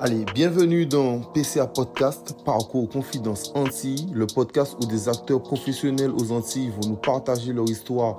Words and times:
Allez, 0.00 0.24
bienvenue 0.32 0.86
dans 0.86 1.18
PCA 1.18 1.66
Podcast, 1.66 2.36
Parcours 2.44 2.88
Confidence 2.88 3.50
Antilles, 3.56 4.06
le 4.14 4.28
podcast 4.28 4.76
où 4.80 4.86
des 4.86 5.08
acteurs 5.08 5.42
professionnels 5.42 6.12
aux 6.12 6.30
Antilles 6.30 6.70
vont 6.70 6.90
nous 6.90 6.96
partager 6.96 7.52
leur 7.52 7.68
histoire 7.68 8.16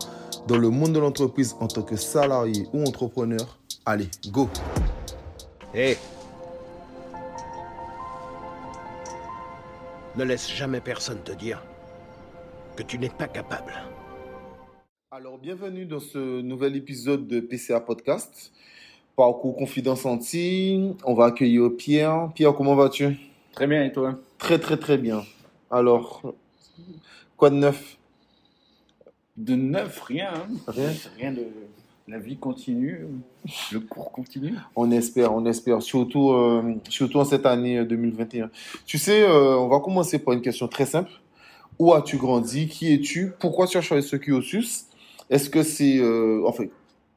dans 0.50 0.58
le 0.58 0.70
monde 0.70 0.92
de 0.92 1.00
l'entreprise 1.00 1.56
en 1.62 1.70
tant 1.70 1.84
que 1.84 1.96
salarié 1.96 2.68
ou 2.74 2.84
entrepreneur. 2.84 3.58
Allez, 3.86 4.10
go 4.28 4.50
Hé 5.74 5.96
Ne 10.18 10.26
laisse 10.26 10.52
jamais 10.54 10.82
personne 10.82 11.20
te 11.24 11.32
dire 11.32 11.64
que 12.76 12.84
tu 12.84 13.00
n'es 13.00 13.08
pas 13.08 13.30
capable. 13.30 13.72
Alors, 15.12 15.38
bienvenue 15.38 15.86
dans 15.86 16.02
ce 16.02 16.42
nouvel 16.42 16.76
épisode 16.76 17.26
de 17.26 17.40
PCA 17.40 17.80
Podcast, 17.80 18.52
Parcours 19.20 19.58
Confidence 19.58 20.06
Antilles. 20.06 20.96
On 21.04 21.14
va 21.14 21.26
accueillir 21.26 21.70
Pierre. 21.78 22.30
Pierre, 22.36 22.56
comment 22.56 22.74
vas-tu? 22.74 23.18
Très 23.52 23.68
bien, 23.68 23.84
et 23.84 23.92
toi? 23.92 24.18
Très, 24.38 24.60
très, 24.60 24.78
très 24.78 24.98
bien. 24.98 25.24
Alors, 25.70 26.22
quoi 27.36 27.50
de 27.50 27.56
neuf? 27.56 27.98
De 29.36 29.56
neuf, 29.56 30.00
rien. 30.04 30.30
hein. 30.34 30.48
Rien 30.70 30.92
Rien 31.18 31.34
de. 31.34 31.48
La 32.08 32.18
vie 32.18 32.38
continue, 32.38 33.08
le 33.74 33.82
cours 33.82 34.14
continue. 34.14 34.54
On 34.78 34.90
espère, 34.90 35.34
on 35.36 35.46
espère, 35.46 35.82
surtout, 35.82 36.32
euh, 36.32 36.76
surtout 36.88 37.18
en 37.20 37.26
cette 37.26 37.46
année 37.46 37.80
euh, 37.80 37.86
2021. 37.86 38.50
Tu 38.86 38.98
sais, 38.98 39.22
euh, 39.24 39.58
on 39.58 39.68
va 39.68 39.82
commencer 39.82 40.18
par 40.20 40.34
une 40.34 40.42
question 40.42 40.70
très 40.70 40.86
simple. 40.86 41.12
Où 41.78 41.94
as-tu 41.94 42.16
grandi? 42.16 42.70
Qui 42.70 42.94
es-tu? 42.94 43.34
Pourquoi 43.38 43.68
tu 43.68 43.78
as 43.78 43.82
choisi 43.82 44.08
ce 44.08 44.16
cursus? 44.16 44.86
Est-ce 45.30 45.50
que 45.50 45.62
c'est... 45.62 46.00
euh, 46.00 46.42
enfin, 46.48 46.64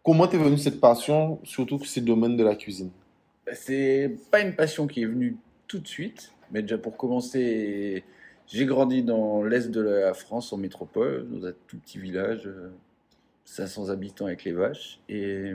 comment 0.02 0.26
t'es 0.26 0.38
venue 0.38 0.58
cette 0.58 0.80
passion, 0.80 1.40
surtout 1.44 1.78
que 1.78 1.86
c'est 1.86 2.00
le 2.00 2.06
domaine 2.06 2.36
de 2.36 2.44
la 2.44 2.54
cuisine? 2.54 2.90
C'est 3.52 4.14
pas 4.30 4.40
une 4.40 4.54
passion 4.54 4.86
qui 4.86 5.02
est 5.02 5.06
venue 5.06 5.36
tout 5.66 5.78
de 5.78 5.88
suite, 5.88 6.32
mais 6.50 6.62
déjà 6.62 6.78
pour 6.78 6.96
commencer, 6.96 8.04
j'ai 8.46 8.66
grandi 8.66 9.02
dans 9.02 9.42
l'est 9.42 9.70
de 9.70 9.80
la 9.80 10.14
France, 10.14 10.52
en 10.52 10.56
métropole, 10.56 11.28
dans 11.28 11.46
un 11.46 11.52
tout 11.66 11.78
petit 11.78 11.98
village, 11.98 12.46
euh, 12.46 12.70
500 13.44 13.90
habitants 13.90 14.26
avec 14.26 14.44
les 14.44 14.52
vaches. 14.52 15.00
Et 15.08 15.52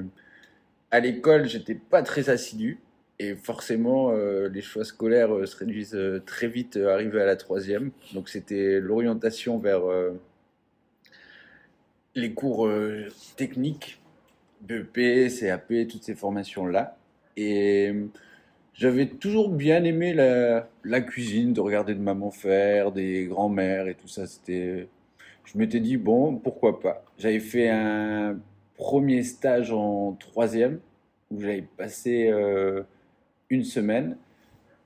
à 0.92 1.00
l'école, 1.00 1.48
j'étais 1.48 1.76
pas 1.76 2.04
très 2.04 2.30
assidu. 2.30 2.80
Et 3.20 3.36
forcément, 3.36 4.12
euh, 4.12 4.48
les 4.48 4.62
choix 4.62 4.84
scolaires 4.84 5.34
euh, 5.34 5.46
se 5.48 5.58
réduisent 5.58 5.96
euh, 5.96 6.22
très 6.24 6.48
vite, 6.48 6.78
euh, 6.78 6.94
arrivé 6.94 7.20
à 7.20 7.26
la 7.26 7.36
troisième. 7.36 7.92
Donc 8.14 8.30
c'était 8.30 8.80
l'orientation 8.80 9.58
vers 9.58 9.90
euh, 9.90 10.12
les 12.14 12.34
cours 12.34 12.68
euh, 12.68 13.08
techniques, 13.36 14.00
BEP, 14.62 15.30
CAP, 15.40 15.74
toutes 15.90 16.04
ces 16.04 16.16
formations-là. 16.16 16.98
Et 17.36 17.90
euh, 17.90 18.08
j'avais 18.74 19.08
toujours 19.08 19.50
bien 19.50 19.84
aimé 19.84 20.14
la, 20.14 21.02
cuisine, 21.02 21.54
de 21.54 21.62
regarder 21.62 21.94
de 21.96 22.02
maman 22.02 22.32
faire, 22.32 22.92
des 22.92 23.26
grands-mères 23.26 23.88
et 23.88 23.96
tout 23.96 24.08
ça. 24.08 24.28
C'était, 24.28 24.88
je 25.46 25.58
m'étais 25.58 25.80
dit, 25.80 25.98
bon, 25.98 26.38
pourquoi 26.38 26.80
pas. 26.80 27.04
J'avais 27.18 27.40
fait 27.40 27.70
un 27.70 28.40
premier 28.76 29.24
stage 29.24 29.72
en 29.72 30.14
troisième, 30.14 30.80
où 31.32 31.42
j'avais 31.42 31.64
passé 31.64 32.30
euh, 32.30 32.84
une 33.50 33.64
semaine 33.64 34.18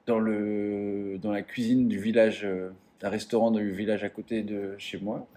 dans, 0.08 0.20
le, 0.20 1.18
dans 1.22 1.32
la 1.32 1.42
cuisine 1.42 1.88
du 1.88 2.00
village, 2.00 2.46
euh, 2.46 2.70
d'un 3.00 3.10
restaurant 3.10 3.52
du 3.52 3.72
village 3.72 4.04
à 4.04 4.10
côté 4.10 4.44
de 4.44 4.76
chez 4.78 5.00
moi. 5.00 5.28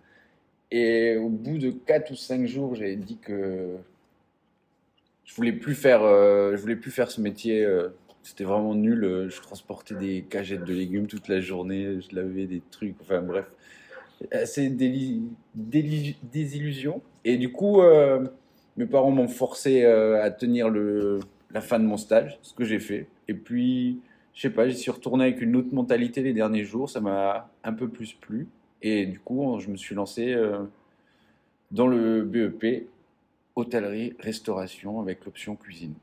Et 0.70 1.16
au 1.16 1.28
bout 1.28 1.58
de 1.58 1.70
4 1.70 2.10
ou 2.10 2.16
5 2.16 2.46
jours, 2.46 2.74
j'avais 2.74 2.96
dit 2.96 3.18
que 3.18 3.78
je 5.24 5.34
voulais 5.34 5.52
plus 5.52 5.74
faire, 5.74 6.02
euh, 6.02 6.56
je 6.56 6.60
voulais 6.60 6.76
plus 6.76 6.90
faire 6.90 7.10
ce 7.10 7.20
métier. 7.20 7.64
euh, 7.64 7.88
C'était 8.22 8.44
vraiment 8.44 8.74
nul. 8.74 9.04
euh, 9.04 9.28
Je 9.28 9.40
transportais 9.40 9.94
des 9.94 10.22
cagettes 10.22 10.64
de 10.64 10.72
légumes 10.74 11.06
toute 11.06 11.28
la 11.28 11.40
journée. 11.40 12.00
Je 12.00 12.14
lavais 12.16 12.46
des 12.46 12.62
trucs. 12.70 12.94
Enfin 13.02 13.20
bref, 13.22 13.46
déli- 14.30 15.22
déli- 15.56 16.16
désillusion. 16.32 17.02
Et 17.24 17.36
du 17.36 17.52
coup, 17.52 17.80
mes 18.76 18.86
parents 18.86 19.10
m'ont 19.10 19.28
forcé 19.28 19.84
à 19.84 20.30
tenir 20.30 20.70
la 20.70 21.60
fin 21.60 21.78
de 21.78 21.84
mon 21.84 21.96
stage, 21.96 22.38
ce 22.42 22.54
que 22.54 22.64
j'ai 22.64 22.78
fait. 22.78 23.06
Et 23.28 23.34
puis, 23.34 24.00
je 24.34 24.40
sais 24.42 24.50
pas, 24.50 24.68
j'y 24.68 24.76
suis 24.76 24.90
retourné 24.90 25.24
avec 25.24 25.40
une 25.40 25.56
autre 25.56 25.72
mentalité 25.74 26.22
les 26.22 26.32
derniers 26.32 26.64
jours. 26.64 26.88
Ça 26.90 27.00
m'a 27.00 27.50
un 27.62 27.72
peu 27.72 27.88
plus 27.88 28.12
plu. 28.14 28.46
Et 28.82 29.06
du 29.06 29.18
coup, 29.20 29.58
je 29.60 29.68
me 29.70 29.76
suis 29.76 29.94
lancé 29.94 30.34
dans 31.70 31.86
le 31.86 32.22
BEP 32.22 32.86
hôtellerie, 33.56 34.14
restauration 34.18 35.00
avec 35.00 35.24
l'option 35.24 35.56
cuisine. 35.56 35.94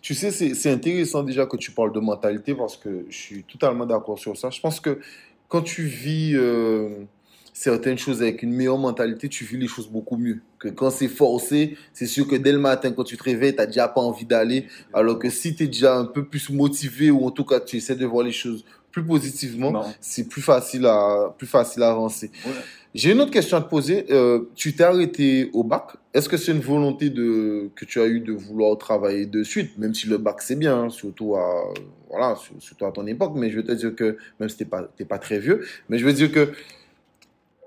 Tu 0.00 0.14
sais, 0.14 0.30
c'est 0.30 0.70
intéressant 0.70 1.22
déjà 1.22 1.46
que 1.46 1.56
tu 1.56 1.72
parles 1.72 1.92
de 1.92 2.00
mentalité 2.00 2.54
parce 2.54 2.76
que 2.76 3.06
je 3.08 3.16
suis 3.16 3.44
totalement 3.44 3.86
d'accord 3.86 4.18
sur 4.18 4.36
ça. 4.36 4.50
Je 4.50 4.60
pense 4.60 4.80
que 4.80 5.00
quand 5.48 5.62
tu 5.62 5.82
vis 5.82 6.36
euh, 6.36 7.04
certaines 7.52 7.98
choses 7.98 8.22
avec 8.22 8.42
une 8.42 8.52
meilleure 8.52 8.78
mentalité, 8.78 9.28
tu 9.28 9.44
vis 9.44 9.58
les 9.58 9.66
choses 9.66 9.88
beaucoup 9.88 10.16
mieux. 10.16 10.40
Que 10.58 10.68
quand 10.68 10.90
c'est 10.90 11.08
forcé, 11.08 11.76
c'est 11.92 12.06
sûr 12.06 12.28
que 12.28 12.36
dès 12.36 12.52
le 12.52 12.58
matin, 12.58 12.92
quand 12.92 13.04
tu 13.04 13.16
te 13.16 13.24
réveilles, 13.24 13.52
tu 13.52 13.58
n'as 13.58 13.66
déjà 13.66 13.88
pas 13.88 14.00
envie 14.00 14.24
d'aller. 14.24 14.66
Alors 14.92 15.18
que 15.18 15.28
si 15.28 15.54
tu 15.56 15.64
es 15.64 15.66
déjà 15.66 15.96
un 15.96 16.04
peu 16.04 16.24
plus 16.24 16.50
motivé 16.50 17.10
ou 17.10 17.26
en 17.26 17.30
tout 17.32 17.44
cas 17.44 17.58
tu 17.60 17.76
essaies 17.76 17.96
de 17.96 18.06
voir 18.06 18.24
les 18.24 18.32
choses 18.32 18.64
plus 18.90 19.04
positivement, 19.04 19.84
c'est 20.00 20.28
plus 20.28 20.42
facile 20.42 20.86
à, 20.86 21.34
plus 21.38 21.46
facile 21.46 21.82
à 21.82 21.90
avancer. 21.90 22.30
Ouais. 22.44 22.52
J'ai 22.92 23.12
une 23.12 23.20
autre 23.20 23.30
question 23.30 23.56
à 23.56 23.60
te 23.60 23.68
poser. 23.70 24.06
Euh, 24.10 24.50
tu 24.56 24.74
t'es 24.74 24.82
arrêté 24.82 25.48
au 25.52 25.62
bac. 25.62 25.92
Est-ce 26.12 26.28
que 26.28 26.36
c'est 26.36 26.50
une 26.50 26.60
volonté 26.60 27.08
de, 27.08 27.70
que 27.76 27.84
tu 27.84 28.00
as 28.00 28.06
eu 28.08 28.18
de 28.18 28.32
vouloir 28.32 28.76
travailler 28.78 29.26
de 29.26 29.44
suite, 29.44 29.78
même 29.78 29.94
si 29.94 30.08
le 30.08 30.18
bac 30.18 30.42
c'est 30.42 30.56
bien, 30.56 30.76
hein, 30.76 30.88
surtout 30.90 31.36
à, 31.36 31.72
voilà, 32.08 32.34
sur- 32.34 32.54
surtout 32.58 32.86
à 32.86 32.90
ton 32.90 33.06
époque, 33.06 33.34
mais 33.36 33.48
je 33.50 33.56
veux 33.58 33.64
te 33.64 33.70
dire 33.70 33.94
que, 33.94 34.16
même 34.40 34.48
si 34.48 34.56
t'es 34.56 34.64
pas, 34.64 34.82
t'es 34.96 35.04
pas 35.04 35.18
très 35.18 35.38
vieux, 35.38 35.64
mais 35.88 35.98
je 35.98 36.04
veux 36.04 36.12
dire 36.12 36.32
que, 36.32 36.50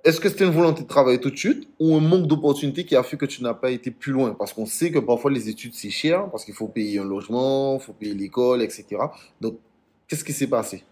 est-ce 0.04 0.20
que 0.20 0.28
c'était 0.28 0.44
une 0.44 0.52
volonté 0.52 0.84
de 0.84 0.88
travailler 0.90 1.20
tout 1.22 1.32
de 1.32 1.38
suite 1.38 1.70
ou 1.80 1.96
un 1.96 2.02
manque 2.02 2.28
d'opportunité 2.28 2.84
qui 2.84 2.94
a 2.94 3.04
fait 3.04 3.16
que 3.16 3.26
tu 3.26 3.42
n'as 3.42 3.54
pas 3.54 3.72
été 3.72 3.90
plus 3.92 4.12
loin? 4.12 4.36
Parce 4.38 4.52
qu'on 4.52 4.66
sait 4.66 4.92
que 4.92 5.00
parfois 5.00 5.32
les 5.32 5.48
études 5.48 5.74
c'est 5.74 5.90
cher, 5.90 6.30
parce 6.30 6.44
qu'il 6.44 6.54
faut 6.54 6.68
payer 6.68 7.00
un 7.00 7.06
logement, 7.06 7.76
il 7.76 7.82
faut 7.82 7.94
payer 7.94 8.14
l'école, 8.14 8.62
etc. 8.62 8.86
Donc, 9.40 9.58
qu'est-ce 10.10 10.26
qui 10.26 10.34
s'est 10.34 10.48
passé? 10.48 10.84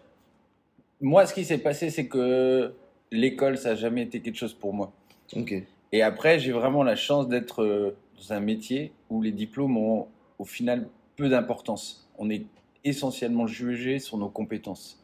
Moi, 1.02 1.26
ce 1.26 1.34
qui 1.34 1.46
s'est 1.46 1.58
passé, 1.58 1.90
c'est 1.90 2.08
que 2.08 2.74
l'école, 3.12 3.58
ça 3.58 3.70
n'a 3.70 3.76
jamais 3.76 4.04
été 4.04 4.22
quelque 4.22 4.38
chose 4.38 4.54
pour 4.54 4.74
moi. 4.74 4.94
Ok. 5.36 5.54
Et 5.92 6.02
après, 6.02 6.40
j'ai 6.40 6.52
vraiment 6.52 6.84
la 6.84 6.96
chance 6.96 7.28
d'être 7.28 7.64
euh, 7.64 7.98
dans 8.18 8.34
un 8.34 8.40
métier 8.40 8.94
où 9.10 9.22
les 9.22 9.32
diplômes 9.32 9.78
ont 9.78 10.08
au 10.40 10.46
final 10.46 10.88
peu 11.16 11.28
d'importance. 11.28 12.10
On 12.18 12.30
est 12.30 12.46
essentiellement 12.84 13.48
jugé 13.48 14.00
sur 14.00 14.18
nos 14.18 14.30
compétences. 14.30 15.04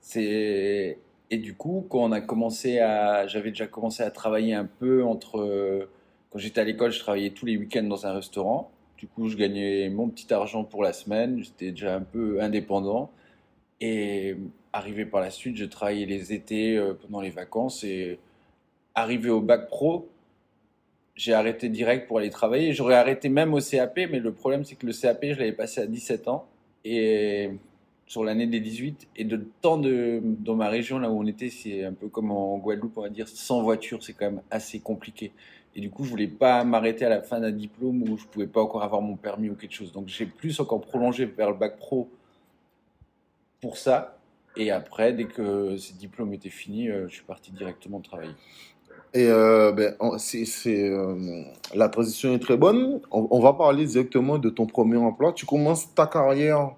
C'est 0.00 0.98
et 1.30 1.38
du 1.38 1.54
coup, 1.54 1.86
quand 1.88 1.98
on 1.98 2.12
a 2.12 2.20
commencé 2.20 2.78
à, 2.78 3.26
j'avais 3.26 3.50
déjà 3.50 3.66
commencé 3.66 4.02
à 4.02 4.10
travailler 4.10 4.54
un 4.54 4.64
peu 4.64 5.04
entre 5.04 5.38
euh, 5.40 5.90
quand 6.30 6.38
j'étais 6.38 6.60
à 6.60 6.64
l'école, 6.64 6.90
je 6.90 7.00
travaillais 7.00 7.30
tous 7.30 7.46
les 7.46 7.56
week-ends 7.56 7.82
dans 7.82 8.06
un 8.06 8.14
restaurant. 8.14 8.70
Du 8.96 9.06
coup, 9.06 9.28
je 9.28 9.36
gagnais 9.36 9.88
mon 9.90 10.08
petit 10.08 10.32
argent 10.32 10.64
pour 10.64 10.82
la 10.82 10.92
semaine. 10.92 11.42
J'étais 11.42 11.70
déjà 11.70 11.94
un 11.96 12.00
peu 12.00 12.40
indépendant. 12.40 13.10
Et 13.80 14.36
arrivé 14.78 15.04
par 15.04 15.20
la 15.20 15.30
suite, 15.30 15.56
je 15.56 15.64
travaillais 15.64 16.06
les 16.06 16.32
étés 16.32 16.76
euh, 16.76 16.94
pendant 16.94 17.20
les 17.20 17.30
vacances 17.30 17.84
et 17.84 18.18
arrivé 18.94 19.28
au 19.28 19.40
bac 19.40 19.68
pro, 19.68 20.08
j'ai 21.14 21.34
arrêté 21.34 21.68
direct 21.68 22.06
pour 22.06 22.18
aller 22.18 22.30
travailler. 22.30 22.72
J'aurais 22.72 22.94
arrêté 22.94 23.28
même 23.28 23.52
au 23.52 23.60
CAP, 23.60 23.96
mais 24.10 24.20
le 24.20 24.32
problème 24.32 24.64
c'est 24.64 24.76
que 24.76 24.86
le 24.86 24.92
CAP, 24.92 25.20
je 25.22 25.38
l'avais 25.38 25.52
passé 25.52 25.80
à 25.80 25.86
17 25.86 26.28
ans 26.28 26.46
et 26.84 27.50
sur 28.06 28.24
l'année 28.24 28.46
des 28.46 28.60
18 28.60 29.08
et 29.16 29.24
de 29.24 29.36
temps 29.60 29.76
de 29.76 30.22
dans 30.22 30.54
ma 30.54 30.68
région 30.68 30.98
là 30.98 31.10
où 31.10 31.20
on 31.20 31.26
était, 31.26 31.50
c'est 31.50 31.84
un 31.84 31.92
peu 31.92 32.08
comme 32.08 32.30
en 32.30 32.56
Guadeloupe, 32.58 32.96
on 32.96 33.02
va 33.02 33.10
dire 33.10 33.28
sans 33.28 33.62
voiture, 33.62 34.02
c'est 34.02 34.14
quand 34.14 34.26
même 34.26 34.42
assez 34.50 34.80
compliqué. 34.80 35.32
Et 35.74 35.80
du 35.80 35.90
coup, 35.90 36.04
je 36.04 36.10
voulais 36.10 36.28
pas 36.28 36.64
m'arrêter 36.64 37.04
à 37.04 37.08
la 37.08 37.20
fin 37.20 37.40
d'un 37.40 37.52
diplôme 37.52 38.02
où 38.02 38.16
je 38.16 38.24
pouvais 38.26 38.46
pas 38.46 38.62
encore 38.62 38.82
avoir 38.82 39.02
mon 39.02 39.16
permis 39.16 39.50
ou 39.50 39.54
quelque 39.54 39.74
chose. 39.74 39.92
Donc 39.92 40.08
j'ai 40.08 40.26
plus 40.26 40.58
encore 40.60 40.80
prolongé 40.80 41.26
vers 41.26 41.50
le 41.50 41.56
bac 41.56 41.76
pro 41.76 42.08
pour 43.60 43.76
ça. 43.76 44.17
Et 44.56 44.70
après, 44.70 45.12
dès 45.12 45.24
que 45.24 45.76
ces 45.76 45.94
diplômes 45.94 46.32
étaient 46.32 46.48
finis, 46.48 46.88
euh, 46.88 47.06
je 47.08 47.14
suis 47.14 47.24
parti 47.24 47.52
directement 47.52 48.00
travailler. 48.00 48.32
Et 49.14 49.28
euh, 49.28 49.72
ben, 49.72 49.94
c'est, 50.18 50.44
euh, 50.90 51.42
la 51.74 51.88
transition 51.88 52.34
est 52.34 52.38
très 52.40 52.56
bonne. 52.56 53.00
On, 53.10 53.28
on 53.30 53.40
va 53.40 53.52
parler 53.52 53.86
directement 53.86 54.38
de 54.38 54.50
ton 54.50 54.66
premier 54.66 54.96
emploi. 54.96 55.32
Tu 55.32 55.46
commences 55.46 55.94
ta 55.94 56.06
carrière 56.06 56.72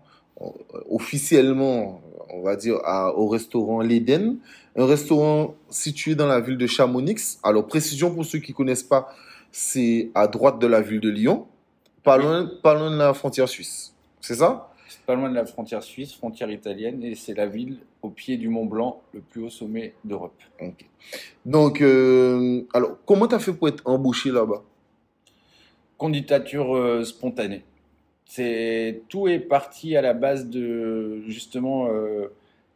officiellement, 0.89 2.01
on 2.31 2.43
va 2.43 2.57
dire, 2.57 2.77
à- 2.85 3.15
au 3.17 3.29
restaurant 3.29 3.81
L'Éden, 3.81 4.37
un 4.77 4.87
restaurant 4.87 5.55
situé 5.69 6.15
dans 6.15 6.27
la 6.27 6.41
ville 6.41 6.57
de 6.57 6.67
Chamonix. 6.67 7.39
Alors, 7.43 7.67
précision 7.67 8.15
pour 8.15 8.25
ceux 8.25 8.39
qui 8.39 8.53
connaissent 8.53 8.83
pas, 8.83 9.09
c'est 9.53 10.11
à 10.15 10.27
droite 10.29 10.59
de 10.59 10.67
la 10.67 10.81
ville 10.81 11.01
de 11.01 11.11
Lyon, 11.11 11.47
pas 12.03 12.17
loin, 12.17 12.49
pas 12.63 12.75
loin 12.75 12.91
de 12.91 12.97
la 12.97 13.13
frontière 13.13 13.49
suisse. 13.49 13.95
C'est 14.21 14.37
ça? 14.37 14.70
C'est 14.91 15.07
pas 15.07 15.15
loin 15.15 15.31
de 15.31 15.37
la 15.37 15.47
frontière 15.47 15.85
suisse, 15.85 16.15
frontière 16.15 16.51
italienne, 16.51 17.05
et 17.05 17.15
c'est 17.15 17.35
la 17.35 17.47
ville 17.47 17.79
au 18.03 18.09
pied 18.11 18.37
du 18.37 18.49
Mont 18.49 18.67
Blanc, 18.67 19.01
le 19.15 19.21
plus 19.21 19.45
haut 19.45 19.49
sommet 19.49 19.95
d'Europe. 20.05 20.35
Donc, 21.47 21.81
euh, 21.81 22.63
alors, 22.75 22.97
comment 23.07 23.29
tu 23.29 23.37
as 23.37 23.39
fait 23.39 23.53
pour 23.53 23.69
être 23.69 23.87
embauché 23.87 24.33
là-bas? 24.33 24.65
Candidature 25.97 26.75
euh, 26.75 27.05
spontanée. 27.05 27.63
C'est 28.25 29.03
tout 29.09 29.29
est 29.29 29.39
parti 29.39 29.97
à 29.97 30.03
la 30.03 30.13
base 30.13 30.49
de 30.49 31.23
justement 31.29 31.87
euh, 31.87 32.27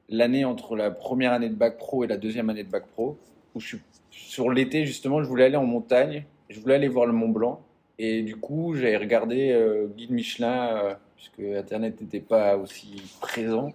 l'année 0.09 0.45
entre 0.45 0.77
la 0.77 0.93
première 0.93 1.33
année 1.33 1.49
de 1.49 1.57
bac 1.57 1.79
pro 1.79 2.05
et 2.05 2.07
la 2.07 2.17
deuxième 2.17 2.49
année 2.49 2.63
de 2.63 2.71
bac 2.71 2.87
pro, 2.87 3.19
où 3.57 3.61
je 3.61 3.67
suis 3.67 3.79
sur 4.13 4.53
l'été 4.53 4.87
justement, 4.87 5.21
je 5.21 5.29
voulais 5.29 5.47
aller 5.47 5.57
en 5.57 5.67
montagne, 5.67 6.27
je 6.49 6.61
voulais 6.61 6.77
aller 6.77 6.89
voir 6.89 7.07
le 7.07 7.13
Mont 7.13 7.29
Blanc, 7.29 7.61
et 7.99 8.23
du 8.23 8.37
coup 8.37 8.77
j'avais 8.77 8.97
regardé 8.97 9.57
guide 9.97 10.11
Michelin 10.11 10.97
puisque 11.17 11.41
Internet 11.41 12.01
n'était 12.01 12.21
pas 12.21 12.57
aussi 12.57 13.03
présent. 13.21 13.73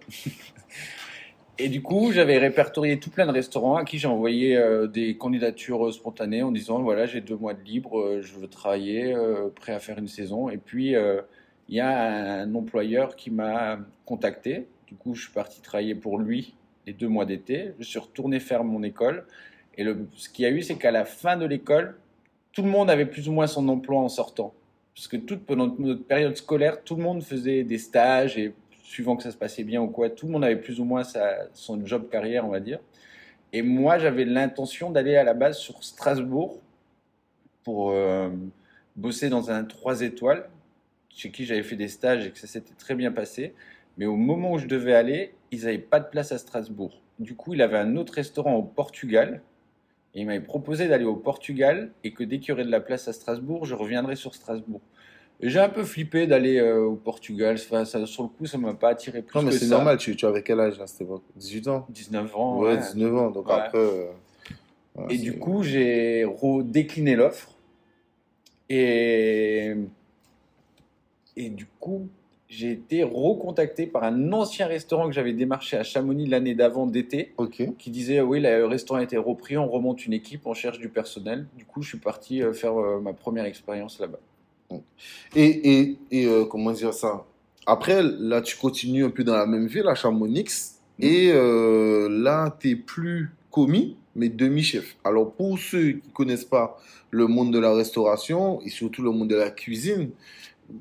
Et 1.62 1.68
du 1.68 1.82
coup, 1.82 2.10
j'avais 2.10 2.38
répertorié 2.38 2.98
tout 2.98 3.10
plein 3.10 3.26
de 3.26 3.32
restaurants 3.32 3.76
à 3.76 3.84
qui 3.84 3.98
j'ai 3.98 4.08
envoyé 4.08 4.56
euh, 4.56 4.86
des 4.86 5.18
candidatures 5.18 5.92
spontanées 5.92 6.42
en 6.42 6.52
disant 6.52 6.80
voilà, 6.80 7.04
j'ai 7.04 7.20
deux 7.20 7.36
mois 7.36 7.52
de 7.52 7.62
libre, 7.62 8.00
euh, 8.00 8.22
je 8.22 8.32
veux 8.32 8.48
travailler, 8.48 9.14
euh, 9.14 9.50
prêt 9.54 9.74
à 9.74 9.78
faire 9.78 9.98
une 9.98 10.08
saison. 10.08 10.48
Et 10.48 10.56
puis, 10.56 10.94
il 11.68 11.74
y 11.74 11.80
a 11.80 12.40
un 12.40 12.54
employeur 12.54 13.14
qui 13.14 13.30
m'a 13.30 13.78
contacté. 14.06 14.68
Du 14.86 14.94
coup, 14.94 15.14
je 15.14 15.24
suis 15.24 15.32
parti 15.32 15.60
travailler 15.60 15.94
pour 15.94 16.18
lui 16.18 16.54
les 16.86 16.94
deux 16.94 17.08
mois 17.08 17.26
d'été. 17.26 17.72
Je 17.78 17.84
suis 17.84 17.98
retourné 17.98 18.40
faire 18.40 18.64
mon 18.64 18.82
école. 18.82 19.26
Et 19.76 19.84
ce 20.14 20.30
qu'il 20.30 20.44
y 20.44 20.48
a 20.48 20.50
eu, 20.50 20.62
c'est 20.62 20.76
qu'à 20.76 20.90
la 20.90 21.04
fin 21.04 21.36
de 21.36 21.44
l'école, 21.44 21.98
tout 22.52 22.62
le 22.62 22.70
monde 22.70 22.88
avait 22.88 23.04
plus 23.04 23.28
ou 23.28 23.32
moins 23.32 23.46
son 23.46 23.68
emploi 23.68 24.00
en 24.00 24.08
sortant. 24.08 24.54
Parce 25.00 25.08
que 25.08 25.16
toute 25.16 25.46
pendant 25.46 25.74
notre 25.78 26.04
période 26.04 26.36
scolaire, 26.36 26.84
tout 26.84 26.94
le 26.94 27.02
monde 27.02 27.22
faisait 27.22 27.64
des 27.64 27.78
stages 27.78 28.36
et 28.36 28.52
suivant 28.82 29.16
que 29.16 29.22
ça 29.22 29.30
se 29.30 29.36
passait 29.38 29.64
bien 29.64 29.80
ou 29.80 29.88
quoi, 29.88 30.10
tout 30.10 30.26
le 30.26 30.32
monde 30.32 30.44
avait 30.44 30.60
plus 30.60 30.78
ou 30.78 30.84
moins 30.84 31.04
son 31.54 31.86
job 31.86 32.10
carrière, 32.10 32.44
on 32.44 32.50
va 32.50 32.60
dire. 32.60 32.80
Et 33.54 33.62
moi, 33.62 33.96
j'avais 33.96 34.26
l'intention 34.26 34.90
d'aller 34.90 35.16
à 35.16 35.24
la 35.24 35.32
base 35.32 35.56
sur 35.56 35.82
Strasbourg 35.82 36.60
pour 37.64 37.92
euh, 37.92 38.28
bosser 38.94 39.30
dans 39.30 39.50
un 39.50 39.64
3 39.64 40.02
étoiles, 40.02 40.50
chez 41.08 41.30
qui 41.30 41.46
j'avais 41.46 41.62
fait 41.62 41.76
des 41.76 41.88
stages 41.88 42.26
et 42.26 42.30
que 42.30 42.38
ça 42.38 42.46
s'était 42.46 42.74
très 42.74 42.94
bien 42.94 43.10
passé. 43.10 43.54
Mais 43.96 44.04
au 44.04 44.16
moment 44.16 44.52
où 44.52 44.58
je 44.58 44.66
devais 44.66 44.92
aller, 44.92 45.32
ils 45.50 45.62
n'avaient 45.64 45.78
pas 45.78 46.00
de 46.00 46.10
place 46.10 46.30
à 46.30 46.36
Strasbourg. 46.36 47.00
Du 47.18 47.34
coup, 47.34 47.54
il 47.54 47.62
avait 47.62 47.78
un 47.78 47.96
autre 47.96 48.12
restaurant 48.12 48.56
au 48.56 48.62
Portugal. 48.62 49.40
Et 50.14 50.20
il 50.20 50.26
m'avait 50.26 50.40
proposé 50.40 50.88
d'aller 50.88 51.04
au 51.04 51.14
Portugal 51.16 51.92
et 52.02 52.12
que 52.12 52.24
dès 52.24 52.38
qu'il 52.40 52.48
y 52.48 52.52
aurait 52.52 52.64
de 52.64 52.70
la 52.70 52.80
place 52.80 53.06
à 53.06 53.12
Strasbourg, 53.12 53.64
je 53.64 53.74
reviendrais 53.74 54.16
sur 54.16 54.34
Strasbourg. 54.34 54.80
Et 55.40 55.48
J'ai 55.48 55.60
un 55.60 55.68
peu 55.68 55.84
flippé 55.84 56.26
d'aller 56.26 56.58
euh, 56.58 56.82
au 56.84 56.96
Portugal. 56.96 57.54
Enfin, 57.58 57.84
ça, 57.84 58.04
sur 58.06 58.24
le 58.24 58.28
coup, 58.28 58.44
ça 58.46 58.58
m'a 58.58 58.74
pas 58.74 58.90
attiré 58.90 59.22
plus 59.22 59.38
Non, 59.38 59.42
mais 59.44 59.52
c'est 59.52 59.66
normal, 59.68 59.96
tu, 59.98 60.14
tu 60.16 60.26
avais 60.26 60.42
quel 60.42 60.58
âge 60.60 60.80
à 60.80 60.86
cette 60.86 61.02
époque 61.02 61.22
18 61.36 61.68
ans? 61.68 61.86
19 61.90 62.36
ans. 62.36 62.58
Ouais, 62.58 62.74
ouais. 62.74 62.78
19 62.78 63.16
ans. 63.16 63.30
Donc 63.30 63.46
Ouais. 63.46 63.54
après. 63.54 63.78
euh, 63.78 64.06
ouais, 64.96 65.14
Et 65.14 65.18
du 65.18 65.38
coup, 65.38 65.62
j'ai 65.62 66.26
décliné 66.64 67.14
l'offre. 67.16 67.54
Et, 68.68 69.74
et 71.36 71.48
du 71.50 71.66
coup, 71.78 72.08
j'ai 72.50 72.72
été 72.72 73.04
recontacté 73.04 73.86
par 73.86 74.02
un 74.02 74.32
ancien 74.32 74.66
restaurant 74.66 75.06
que 75.06 75.12
j'avais 75.12 75.32
démarché 75.32 75.76
à 75.76 75.84
Chamonix 75.84 76.26
l'année 76.26 76.56
d'avant 76.56 76.84
d'été, 76.84 77.32
qui 77.78 77.90
disait 77.90 78.20
oui, 78.20 78.40
le 78.40 78.66
restaurant 78.66 78.98
a 78.98 79.04
été 79.04 79.16
repris, 79.16 79.56
on 79.56 79.68
remonte 79.68 80.04
une 80.04 80.12
équipe, 80.12 80.42
on 80.46 80.52
cherche 80.52 80.80
du 80.80 80.88
personnel. 80.88 81.46
Du 81.56 81.64
coup, 81.64 81.80
je 81.80 81.90
suis 81.90 81.98
parti 81.98 82.42
euh, 82.42 82.52
faire 82.52 82.78
euh, 82.78 83.00
ma 83.00 83.12
première 83.12 83.44
expérience 83.44 84.00
là-bas. 84.00 84.18
Et, 85.36 85.78
et, 85.78 85.98
et 86.10 86.26
euh, 86.26 86.44
comment 86.44 86.72
dire 86.72 86.92
ça? 86.92 87.24
Après, 87.66 88.02
là, 88.02 88.42
tu 88.42 88.56
continues 88.56 89.04
un 89.04 89.10
peu 89.10 89.22
dans 89.22 89.36
la 89.36 89.46
même 89.46 89.68
ville, 89.68 89.86
à 89.86 89.94
Chamonix. 89.94 90.44
Mm. 90.98 91.04
Et 91.04 91.30
euh, 91.32 92.08
là, 92.10 92.56
tu 92.58 92.76
plus 92.76 93.30
commis, 93.52 93.96
mais 94.16 94.28
demi-chef. 94.28 94.96
Alors, 95.04 95.32
pour 95.32 95.56
ceux 95.56 95.92
qui 95.92 96.10
connaissent 96.12 96.44
pas 96.44 96.80
le 97.10 97.28
monde 97.28 97.52
de 97.52 97.60
la 97.60 97.72
restauration 97.72 98.60
et 98.62 98.70
surtout 98.70 99.02
le 99.02 99.10
monde 99.12 99.28
de 99.28 99.36
la 99.36 99.50
cuisine, 99.50 100.10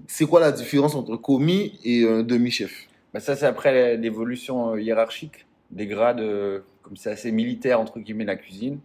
c'est 0.08 0.26
quoi 0.26 0.40
la 0.40 0.52
différence 0.52 0.96
entre 0.96 1.16
commis 1.16 1.80
et 1.84 2.08
un 2.08 2.24
demi-chef? 2.24 2.88
Bah, 3.14 3.20
ça, 3.20 3.36
c'est 3.36 3.46
après 3.46 3.98
l'évolution 3.98 4.74
euh, 4.74 4.82
hiérarchique 4.82 5.46
des 5.72 5.88
grades, 5.88 6.20
euh, 6.20 6.60
comme 6.84 6.96
c'est 6.96 7.12
assez 7.12 7.32
militaire, 7.32 7.80
entre 7.80 8.00
guillemets, 8.00 8.26
la 8.26 8.36
cuisine. 8.36 8.80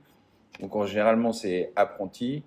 Donc, 0.60 0.74
en 0.76 0.86
généralement, 0.86 1.32
c'est 1.32 1.72
apprenti, 1.76 2.42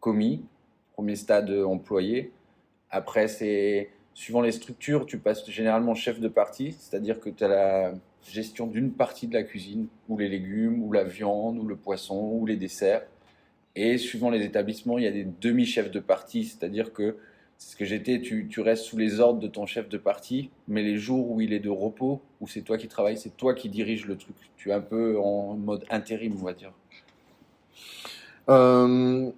commis, 0.00 0.44
premier 0.92 1.16
stade 1.16 1.50
euh, 1.50 1.64
employé. 1.64 2.32
Après, 2.90 3.28
c'est 3.28 3.90
suivant 4.12 4.42
les 4.42 4.52
structures, 4.52 5.06
tu 5.06 5.18
passes 5.18 5.48
généralement 5.50 5.94
chef 5.94 6.20
de 6.20 6.28
partie, 6.28 6.72
c'est-à-dire 6.72 7.18
que 7.18 7.30
tu 7.30 7.42
as 7.44 7.48
la 7.48 7.94
gestion 8.30 8.66
d'une 8.66 8.92
partie 8.92 9.26
de 9.26 9.34
la 9.34 9.42
cuisine, 9.42 9.88
ou 10.08 10.18
les 10.18 10.28
légumes, 10.28 10.82
ou 10.82 10.92
la 10.92 11.04
viande, 11.04 11.58
ou 11.58 11.66
le 11.66 11.76
poisson, 11.76 12.30
ou 12.32 12.46
les 12.46 12.56
desserts. 12.56 13.02
Et 13.74 13.98
suivant 13.98 14.30
les 14.30 14.44
établissements, 14.44 14.98
il 14.98 15.04
y 15.04 15.08
a 15.08 15.10
des 15.10 15.26
demi-chefs 15.40 15.90
de 15.90 15.98
partie, 15.98 16.44
c'est-à-dire 16.44 16.92
que 16.92 17.16
c'est 17.64 17.72
ce 17.72 17.76
que 17.76 17.86
j'étais, 17.86 18.20
tu, 18.20 18.46
tu 18.50 18.60
restes 18.60 18.84
sous 18.84 18.98
les 18.98 19.20
ordres 19.20 19.40
de 19.40 19.48
ton 19.48 19.64
chef 19.64 19.88
de 19.88 19.96
partie, 19.96 20.50
mais 20.68 20.82
les 20.82 20.98
jours 20.98 21.30
où 21.30 21.40
il 21.40 21.54
est 21.54 21.60
de 21.60 21.70
repos, 21.70 22.20
où 22.42 22.46
c'est 22.46 22.60
toi 22.60 22.76
qui 22.76 22.88
travailles, 22.88 23.16
c'est 23.16 23.34
toi 23.38 23.54
qui 23.54 23.70
diriges 23.70 24.04
le 24.04 24.18
truc. 24.18 24.36
Tu 24.58 24.68
es 24.68 24.74
un 24.74 24.82
peu 24.82 25.18
en 25.18 25.54
mode 25.54 25.82
intérim, 25.88 26.36
on 26.38 26.44
va 26.44 26.52
dire. 26.52 26.72
Euh, 28.50 29.30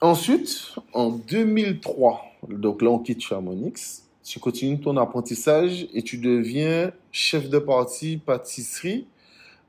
ensuite, 0.00 0.76
en 0.94 1.10
2003, 1.10 2.24
donc 2.48 2.80
là 2.80 2.88
on 2.88 2.98
quitte 3.00 3.20
Chamonix, 3.20 3.74
tu 4.22 4.40
continues 4.40 4.80
ton 4.80 4.96
apprentissage 4.96 5.86
et 5.92 6.00
tu 6.00 6.16
deviens 6.16 6.90
chef 7.12 7.50
de 7.50 7.58
partie 7.58 8.16
pâtisserie 8.16 9.06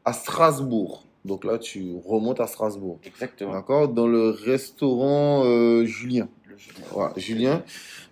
à 0.06 0.14
Strasbourg. 0.14 1.04
Donc 1.26 1.44
là 1.44 1.58
tu 1.58 1.96
remontes 2.06 2.40
à 2.40 2.48
Strasbourg. 2.48 2.98
Exactement. 3.04 3.52
D'accord? 3.52 3.90
Dans 3.90 4.08
le 4.08 4.30
restaurant 4.30 5.44
euh, 5.44 5.84
Julien. 5.84 6.30
Julien. 7.18 7.64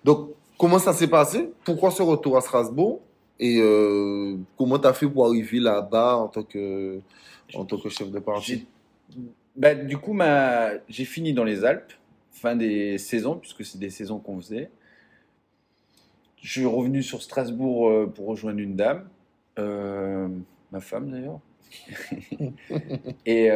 Donc 0.04 0.30
comment 0.58 0.80
ça 0.80 0.94
s'est 0.94 1.08
passé? 1.08 1.52
Pourquoi 1.64 1.92
ce 1.92 2.02
retour 2.02 2.38
à 2.38 2.42
Strasbourg? 2.42 3.02
Et 3.40 3.60
euh, 3.60 4.38
comment 4.58 4.80
tu 4.80 4.88
as 4.88 4.94
fait 4.94 5.08
pour 5.08 5.26
arriver 5.26 5.60
là-bas 5.60 6.18
en 6.18 6.28
tant 6.28 6.44
que, 6.44 7.00
en 7.56 7.66
tant 7.66 7.78
que 7.78 7.90
chef 7.90 8.10
de 8.12 8.20
partie 8.20 8.66
J'ai- 9.10 9.20
bah, 9.56 9.76
du 9.76 9.98
coup, 9.98 10.14
ma... 10.14 10.70
j'ai 10.88 11.06
fini 11.06 11.34
dans 11.34 11.44
les 11.44 11.64
Alpes, 11.66 11.94
fin 12.32 12.56
des 12.56 12.98
saisons, 12.98 13.36
puisque 13.36 13.64
c'est 13.66 13.78
des 13.78 13.90
saisons 13.90 14.20
qu'on 14.20 14.40
faisait. 14.40 14.70
Je 16.42 16.52
suis 16.52 16.66
revenu 16.66 17.04
sur 17.04 17.22
Strasbourg 17.22 17.90
euh, 17.90 18.06
pour 18.08 18.28
rejoindre 18.28 18.60
une 18.60 18.76
dame, 18.76 19.08
euh, 19.60 20.28
ma 20.72 20.80
femme 20.80 21.12
d'ailleurs. 21.12 21.40
Et 23.26 23.50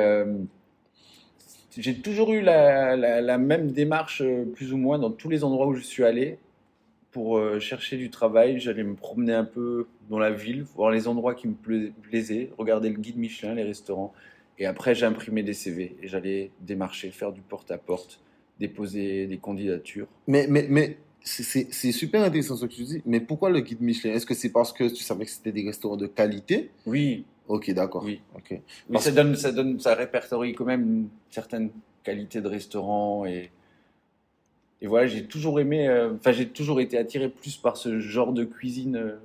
j'ai 1.77 1.95
toujours 2.01 2.33
eu 2.33 2.41
la, 2.41 2.95
la- 2.95 3.21
la 3.21 3.37
même 3.37 3.71
démarche, 3.71 4.21
euh, 4.21 4.45
plus 4.45 4.73
ou 4.73 4.77
moins, 4.77 4.99
dans 4.99 5.11
tous 5.11 5.29
les 5.29 5.43
endroits 5.43 5.67
où 5.67 5.73
je 5.75 5.81
suis 5.83 6.03
allé. 6.03 6.37
Pour 7.11 7.37
euh, 7.37 7.59
chercher 7.59 7.97
du 7.97 8.09
travail, 8.09 8.59
j'allais 8.59 8.83
me 8.83 8.93
promener 8.93 9.33
un 9.33 9.45
peu 9.45 9.87
dans 10.09 10.19
la 10.19 10.29
ville, 10.29 10.63
voir 10.75 10.91
les 10.91 11.07
endroits 11.07 11.33
qui 11.33 11.47
me 11.47 11.53
pla- 11.53 11.89
plaisaient, 12.03 12.51
regarder 12.57 12.89
le 12.89 12.97
guide 12.97 13.17
Michelin, 13.17 13.55
les 13.55 13.63
restaurants. 13.63 14.13
Et 14.59 14.65
après, 14.65 14.93
j'imprimais 14.93 15.41
des 15.41 15.53
CV 15.53 15.95
et 16.01 16.07
j'allais 16.07 16.51
démarcher, 16.61 17.09
faire 17.11 17.31
du 17.31 17.41
porte-à-porte, 17.41 18.19
déposer 18.59 19.25
des 19.25 19.37
candidatures. 19.37 20.07
Mais, 20.27 20.47
mais, 20.47 20.67
mais 20.69 20.97
c'est 21.23 21.91
super 21.91 22.23
intéressant 22.23 22.55
ce 22.55 22.65
que 22.65 22.71
tu 22.73 22.83
dis. 22.83 23.01
Mais 23.05 23.19
pourquoi 23.19 23.49
le 23.49 23.61
guide 23.61 23.81
Michelin? 23.81 24.13
Est-ce 24.13 24.25
que 24.25 24.33
c'est 24.33 24.51
parce 24.51 24.71
que 24.73 24.83
tu 24.83 25.03
savais 25.03 25.25
que 25.25 25.31
c'était 25.31 25.51
des 25.51 25.65
restaurants 25.65 25.97
de 25.97 26.07
qualité? 26.07 26.69
Oui, 26.85 27.25
Ok, 27.47 27.71
d'accord. 27.71 28.03
Oui. 28.03 28.21
Parce 28.91 29.05
ça, 29.05 29.11
donne, 29.11 29.35
ça 29.35 29.51
donne, 29.51 29.79
ça 29.79 29.95
répertorie 29.95 30.53
quand 30.53 30.65
même 30.65 30.81
une 30.81 31.09
certaine 31.29 31.69
qualité 32.03 32.41
de 32.41 32.47
restaurant 32.47 33.25
et 33.25 33.51
et 34.81 34.85
voilà, 34.87 35.07
j'ai 35.07 35.25
toujours 35.25 35.59
aimé, 35.59 35.87
euh, 35.87 36.13
enfin 36.15 36.31
j'ai 36.31 36.47
toujours 36.49 36.79
été 36.79 36.97
attiré 36.99 37.29
plus 37.29 37.57
par 37.57 37.77
ce 37.77 37.99
genre 37.99 38.31
de 38.31 38.43
cuisine, 38.43 38.95
euh, 38.95 39.15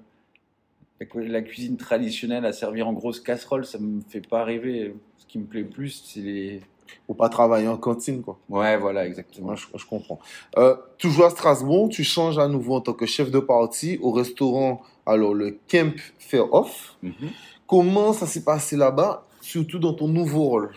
la, 0.99 1.05
cu- 1.07 1.27
la 1.27 1.43
cuisine 1.43 1.77
traditionnelle 1.77 2.47
à 2.47 2.53
servir 2.55 2.89
en 2.89 2.95
grosse 2.95 3.21
casserole, 3.21 3.67
ça 3.67 3.79
me 3.79 4.01
fait 4.09 4.27
pas 4.27 4.45
rêver. 4.45 4.95
Ce 5.19 5.27
qui 5.27 5.39
me 5.39 5.45
plaît 5.45 5.65
plus, 5.65 6.03
c'est 6.07 6.21
les, 6.21 6.61
Faut 7.07 7.13
pas 7.15 7.29
travailler 7.29 7.69
en 7.69 7.77
cantine, 7.77 8.23
quoi. 8.23 8.39
ouais 8.49 8.79
voilà 8.79 9.07
exactement. 9.07 9.55
Je, 9.57 9.67
je 9.75 9.85
comprends. 9.87 10.19
Euh, 10.57 10.75
toujours 10.97 11.27
à 11.27 11.31
Strasbourg, 11.31 11.91
tu 11.91 12.03
changes 12.03 12.39
à 12.39 12.49
nouveau 12.49 12.77
en 12.77 12.81
tant 12.81 12.95
que 12.95 13.05
chef 13.07 13.31
de 13.31 13.39
partie 13.39 13.99
au 14.01 14.11
restaurant, 14.11 14.81
alors 15.05 15.35
le 15.35 15.59
Kemp 15.69 15.97
Fair 16.19 16.53
Off. 16.55 16.97
Mhm. 17.03 17.13
Comment 17.67 18.13
ça 18.13 18.27
s'est 18.27 18.45
passé 18.45 18.77
là-bas, 18.77 19.27
surtout 19.41 19.79
dans 19.79 19.95
ton 19.95 20.09
nouveau 20.09 20.45
rôle? 20.45 20.71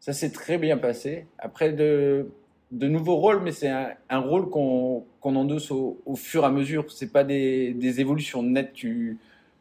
Ça 0.00 0.12
s'est 0.12 0.30
très 0.30 0.58
bien 0.58 0.76
passé. 0.76 1.26
Après 1.38 1.72
de 1.72 2.26
nouveaux 2.70 3.16
rôles, 3.16 3.40
mais 3.42 3.52
c'est 3.52 3.68
un, 3.68 4.18
rôle 4.18 4.48
qu'on 4.50 5.04
endosse 5.22 5.70
au, 5.70 5.98
au 6.06 6.16
fur 6.16 6.42
et 6.42 6.46
à 6.46 6.50
mesure. 6.50 6.90
C'est 6.90 7.12
pas 7.12 7.24
des, 7.24 7.72
des 7.74 8.00
évolutions 8.00 8.42
nettes. 8.42 8.72
Tu 8.72 9.18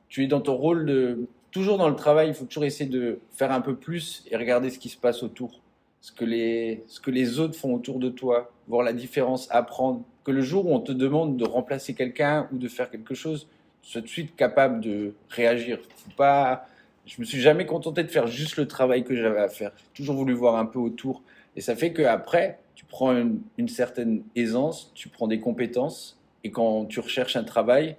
tu 0.09 0.23
es 0.23 0.27
dans 0.27 0.41
ton 0.41 0.55
rôle 0.55 0.85
de 0.85 1.27
toujours 1.51 1.77
dans 1.77 1.87
le 1.87 1.95
travail. 1.95 2.27
Il 2.29 2.33
faut 2.33 2.45
toujours 2.45 2.65
essayer 2.65 2.89
de 2.89 3.19
faire 3.31 3.51
un 3.51 3.61
peu 3.61 3.75
plus 3.75 4.25
et 4.29 4.35
regarder 4.35 4.69
ce 4.69 4.79
qui 4.79 4.89
se 4.89 4.97
passe 4.97 5.23
autour, 5.23 5.61
ce 6.01 6.11
que 6.11 6.25
les 6.25 6.83
ce 6.87 6.99
que 6.99 7.11
les 7.11 7.39
autres 7.39 7.55
font 7.55 7.73
autour 7.73 7.99
de 7.99 8.09
toi, 8.09 8.51
voir 8.67 8.83
la 8.83 8.93
différence, 8.93 9.47
apprendre. 9.51 10.01
Que 10.23 10.31
le 10.31 10.41
jour 10.41 10.65
où 10.65 10.73
on 10.73 10.79
te 10.79 10.91
demande 10.91 11.37
de 11.37 11.45
remplacer 11.45 11.93
quelqu'un 11.93 12.49
ou 12.51 12.57
de 12.57 12.67
faire 12.67 12.89
quelque 12.89 13.15
chose, 13.15 13.47
tout 13.81 14.01
de 14.01 14.07
suite 14.07 14.35
capable 14.35 14.81
de 14.81 15.13
réagir. 15.29 15.79
Faut 15.95 16.11
pas 16.15 16.67
je 17.09 17.19
me 17.19 17.25
suis 17.25 17.39
jamais 17.39 17.65
contenté 17.65 18.03
de 18.03 18.07
faire 18.07 18.27
juste 18.27 18.57
le 18.57 18.67
travail 18.67 19.03
que 19.03 19.15
j'avais 19.15 19.39
à 19.39 19.49
faire. 19.49 19.71
J'ai 19.77 20.03
toujours 20.03 20.15
voulu 20.15 20.33
voir 20.33 20.57
un 20.57 20.65
peu 20.65 20.77
autour 20.77 21.23
Et 21.55 21.61
ça 21.61 21.75
fait 21.75 21.91
qu'après, 21.91 22.59
tu 22.75 22.85
prends 22.85 23.15
une, 23.57 23.67
certaine 23.67 24.23
aisance, 24.35 24.91
tu 24.93 25.09
prends 25.09 25.27
des 25.27 25.39
compétences, 25.39 26.19
et 26.43 26.51
quand 26.51 26.85
tu 26.85 26.99
recherches 26.99 27.35
un 27.35 27.43
travail, 27.43 27.97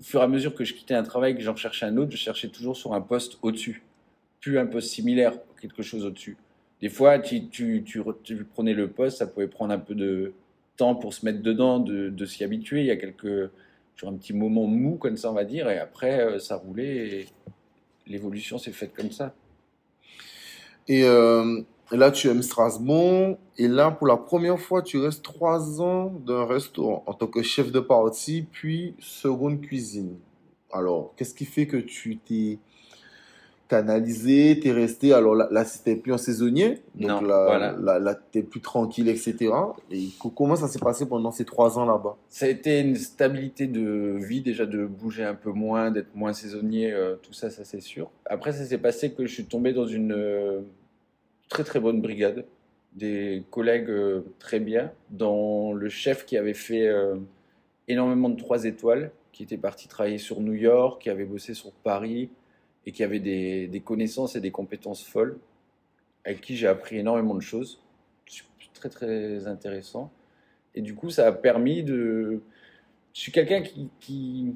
au 0.00 0.02
fur 0.02 0.20
et 0.20 0.24
à 0.24 0.28
mesure 0.28 0.54
que 0.54 0.64
je 0.64 0.72
quittais 0.72 0.94
un 0.94 1.02
travail, 1.02 1.36
que 1.36 1.42
j'en 1.42 1.52
recherchais 1.52 1.84
un 1.84 1.96
autre, 1.98 2.12
je 2.12 2.16
cherchais 2.16 2.48
toujours 2.48 2.76
sur 2.76 2.94
un 2.94 3.02
poste 3.02 3.38
au-dessus, 3.42 3.82
plus 4.40 4.58
un 4.58 4.66
poste 4.66 4.88
similaire, 4.88 5.34
quelque 5.60 5.82
chose 5.82 6.06
au-dessus. 6.06 6.38
Des 6.80 6.88
fois, 6.88 7.18
tu, 7.18 7.48
tu, 7.48 7.84
tu, 7.84 8.00
tu 8.22 8.44
prenais 8.44 8.72
le 8.72 8.88
poste, 8.88 9.18
ça 9.18 9.26
pouvait 9.26 9.48
prendre 9.48 9.74
un 9.74 9.78
peu 9.78 9.94
de 9.94 10.32
temps 10.76 10.94
pour 10.94 11.12
se 11.12 11.24
mettre 11.26 11.42
dedans, 11.42 11.80
de, 11.80 12.08
de 12.08 12.24
s'y 12.24 12.44
habituer. 12.44 12.80
Il 12.80 12.86
y 12.86 12.90
a 12.90 12.96
quelques, 12.96 13.50
toujours 13.98 14.14
un 14.14 14.16
petit 14.16 14.32
moment 14.32 14.66
mou 14.66 14.96
comme 14.96 15.16
ça, 15.16 15.30
on 15.30 15.34
va 15.34 15.44
dire, 15.44 15.68
et 15.68 15.78
après, 15.78 16.20
euh, 16.20 16.38
ça 16.38 16.56
roulait 16.56 16.96
et 17.08 17.28
l'évolution 18.06 18.56
s'est 18.56 18.72
faite 18.72 18.94
comme 18.94 19.10
ça. 19.10 19.34
Et 20.86 21.04
euh, 21.04 21.60
là, 21.90 22.10
tu 22.10 22.28
aimes 22.28 22.42
Strasbourg. 22.42 23.36
Et 23.58 23.68
là, 23.68 23.90
pour 23.90 24.06
la 24.06 24.16
première 24.16 24.58
fois, 24.58 24.82
tu 24.82 24.98
restes 24.98 25.22
trois 25.22 25.82
ans 25.82 26.14
dans 26.24 26.38
un 26.38 26.46
restaurant 26.46 27.02
en 27.06 27.12
tant 27.12 27.26
que 27.26 27.42
chef 27.42 27.72
de 27.72 27.80
partie, 27.80 28.46
puis 28.50 28.94
seconde 29.00 29.60
cuisine. 29.60 30.16
Alors, 30.72 31.12
qu'est-ce 31.16 31.34
qui 31.34 31.44
fait 31.44 31.66
que 31.66 31.76
tu 31.76 32.18
t'es 32.18 32.58
canalisé, 33.68 34.58
t'es 34.62 34.72
resté, 34.72 35.12
alors 35.12 35.34
là, 35.34 35.46
là 35.50 35.64
c'était 35.64 35.94
plus 35.94 36.12
un 36.12 36.18
saisonnier, 36.18 36.80
donc 36.94 37.08
Non, 37.10 37.20
là, 37.20 37.44
voilà. 37.44 37.72
là, 37.78 37.98
là, 37.98 38.14
t'es 38.14 38.42
plus 38.42 38.60
tranquille, 38.60 39.08
etc. 39.08 39.36
Et 39.90 40.08
co- 40.18 40.30
comment 40.30 40.56
ça 40.56 40.68
s'est 40.68 40.78
passé 40.78 41.06
pendant 41.06 41.30
ces 41.30 41.44
trois 41.44 41.78
ans 41.78 41.84
là-bas? 41.84 42.16
Ça 42.28 42.46
a 42.46 42.48
été 42.48 42.80
une 42.80 42.96
stabilité 42.96 43.66
de 43.66 44.16
vie, 44.18 44.40
déjà 44.40 44.64
de 44.66 44.86
bouger 44.86 45.24
un 45.24 45.34
peu 45.34 45.50
moins, 45.50 45.90
d'être 45.90 46.14
moins 46.14 46.32
saisonnier, 46.32 46.92
euh, 46.92 47.16
tout 47.22 47.32
ça, 47.34 47.50
ça 47.50 47.64
c'est 47.64 47.80
sûr. 47.82 48.10
Après, 48.24 48.52
ça 48.52 48.64
s'est 48.64 48.78
passé 48.78 49.12
que 49.12 49.26
je 49.26 49.32
suis 49.34 49.44
tombé 49.44 49.72
dans 49.72 49.86
une 49.86 50.12
euh, 50.12 50.60
très 51.48 51.62
très 51.64 51.78
bonne 51.80 52.00
brigade, 52.00 52.44
des 52.96 53.44
collègues 53.50 53.90
euh, 53.90 54.22
très 54.38 54.60
bien, 54.60 54.90
dont 55.10 55.72
le 55.74 55.88
chef 55.90 56.24
qui 56.24 56.36
avait 56.38 56.54
fait 56.54 56.88
énormément 57.86 58.28
de 58.28 58.36
trois 58.40 58.64
étoiles, 58.64 59.10
qui 59.32 59.42
était 59.44 59.56
parti 59.56 59.88
travailler 59.88 60.18
sur 60.18 60.40
New 60.40 60.54
York, 60.54 61.02
qui 61.02 61.10
avait 61.10 61.24
bossé 61.24 61.54
sur 61.54 61.70
Paris 61.72 62.28
et 62.88 62.90
qui 62.90 63.04
avait 63.04 63.20
des, 63.20 63.82
connaissances 63.84 64.34
et 64.34 64.40
des 64.40 64.50
compétences 64.50 65.04
folles, 65.04 65.38
avec 66.24 66.40
qui 66.40 66.56
j'ai 66.56 66.66
appris 66.66 66.96
énormément 66.96 67.34
de 67.34 67.42
choses, 67.42 67.82
très 68.72 68.88
très 68.88 69.46
intéressant. 69.46 70.10
Et 70.74 70.80
du 70.80 70.94
coup, 70.94 71.10
ça 71.10 71.26
a 71.26 71.32
permis 71.32 71.82
de. 71.82 72.40
Je 73.12 73.20
suis 73.20 73.32
quelqu'un 73.32 73.60
qui, 73.60 73.90
qui, 74.00 74.54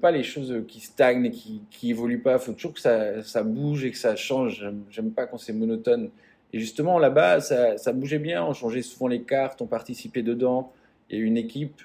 pas 0.00 0.10
les 0.10 0.24
choses 0.24 0.64
qui 0.66 0.80
stagnent 0.80 1.26
et 1.26 1.30
qui, 1.30 1.62
qui 1.70 1.90
évoluent 1.90 2.22
pas. 2.22 2.32
Il 2.32 2.38
faut 2.40 2.52
toujours 2.52 2.74
que 2.74 2.80
ça, 2.80 3.22
ça 3.22 3.44
bouge 3.44 3.84
et 3.84 3.92
que 3.92 3.98
ça 3.98 4.16
change. 4.16 4.66
J'aime- 4.90 5.12
pas 5.12 5.26
quand 5.26 5.38
c'est 5.38 5.52
monotone. 5.52 6.10
Et 6.52 6.58
justement, 6.58 6.98
là-bas, 6.98 7.40
ça, 7.40 7.76
ça 7.76 7.92
bougeait 7.92 8.18
bien. 8.18 8.44
On 8.44 8.54
changeait 8.54 8.82
souvent 8.82 9.06
les 9.06 9.22
cartes, 9.22 9.62
on 9.62 9.66
participait 9.66 10.22
dedans. 10.22 10.72
Il 11.10 11.18
y 11.18 11.22
a 11.22 11.24
une 11.24 11.36
équipe. 11.36 11.80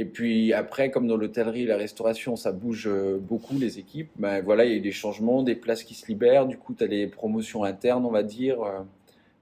Et 0.00 0.04
puis 0.04 0.52
après, 0.52 0.92
comme 0.92 1.08
dans 1.08 1.16
l'hôtellerie 1.16 1.62
et 1.62 1.66
la 1.66 1.76
restauration, 1.76 2.36
ça 2.36 2.52
bouge 2.52 2.86
euh, 2.86 3.18
beaucoup 3.18 3.58
les 3.58 3.80
équipes. 3.80 4.08
Ben 4.14 4.40
voilà, 4.44 4.64
il 4.64 4.70
y 4.70 4.74
a 4.74 4.76
eu 4.76 4.80
des 4.80 4.92
changements, 4.92 5.42
des 5.42 5.56
places 5.56 5.82
qui 5.82 5.94
se 5.94 6.06
libèrent. 6.06 6.46
Du 6.46 6.56
coup, 6.56 6.72
tu 6.72 6.84
as 6.84 6.86
les 6.86 7.08
promotions 7.08 7.64
internes, 7.64 8.06
on 8.06 8.12
va 8.12 8.22
dire. 8.22 8.62
euh, 8.62 8.82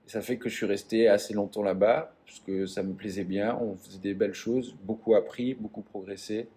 et 0.07 0.11
ça 0.11 0.23
fait 0.23 0.39
que 0.39 0.49
je 0.49 0.55
suis 0.55 0.65
resté 0.65 1.09
assez 1.09 1.35
longtemps 1.35 1.63
là-bas, 1.63 2.15
parce 2.25 2.41
que 2.41 2.65
ça 2.65 2.83
me 2.83 2.95
plaisait 2.95 3.25
bien, 3.25 3.59
on 3.61 3.77
faisait 3.77 3.99
des 3.99 4.15
belles 4.15 4.33
choses, 4.33 4.75
beaucoup 4.83 5.15
appris, 5.15 5.53
beaucoup 5.53 5.83
progressé. 5.83 6.49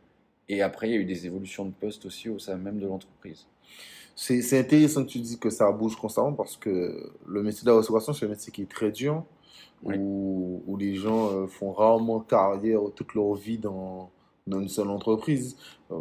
Et 0.48 0.62
après, 0.62 0.88
il 0.88 0.94
y 0.94 0.98
a 0.98 1.00
eu 1.00 1.06
des 1.06 1.26
évolutions 1.26 1.66
de 1.66 1.74
poste 1.74 2.06
aussi 2.06 2.30
au 2.30 2.40
sein 2.40 2.56
même 2.56 2.80
de 2.80 2.88
l'entreprise. 2.88 3.48
C'est, 4.16 4.58
intéressant 4.58 5.04
que 5.04 5.10
tu 5.10 5.20
dis 5.20 5.40
que 5.40 5.50
ça 5.50 5.70
bouge 5.74 5.98
constamment 5.98 6.34
parce 6.34 6.56
que 6.56 7.12
le 7.28 7.44
métier 7.44 7.66
de 7.66 7.72
la 7.72 7.78
restauration, 7.78 8.14
c'est 8.14 8.26
un 8.26 8.30
métier 8.30 8.54
qui 8.54 8.62
est 8.62 8.70
très 8.70 8.92
dur, 8.92 9.26
Oui. 9.84 9.96
où, 9.98 10.62
où 10.68 10.76
les 10.78 10.96
gens 10.96 11.32
euh, 11.32 11.48
font 11.48 11.72
rarement 11.72 12.20
carrière 12.20 12.82
toute 12.96 13.14
leur 13.16 13.34
vie 13.36 13.58
dans, 13.58 14.10
dans 14.48 14.60
une 14.60 14.68
seule 14.70 14.90
entreprise. 14.90 15.56
Euh, 15.92 15.96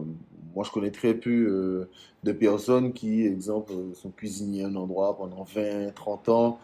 moi, 0.55 0.65
je 0.67 0.73
connais 0.73 0.91
très 0.91 1.15
peu 1.15 1.31
euh, 1.31 1.89
de 2.25 2.33
personnes 2.33 2.93
qui, 2.93 3.25
exemple, 3.25 3.73
sont 3.95 4.11
cuisiniers 4.11 4.65
à 4.65 4.67
un 4.69 4.75
endroit 4.75 5.17
pendant 5.17 5.45
20, 5.55 5.95
30 5.95 6.29
ans. 6.31 6.59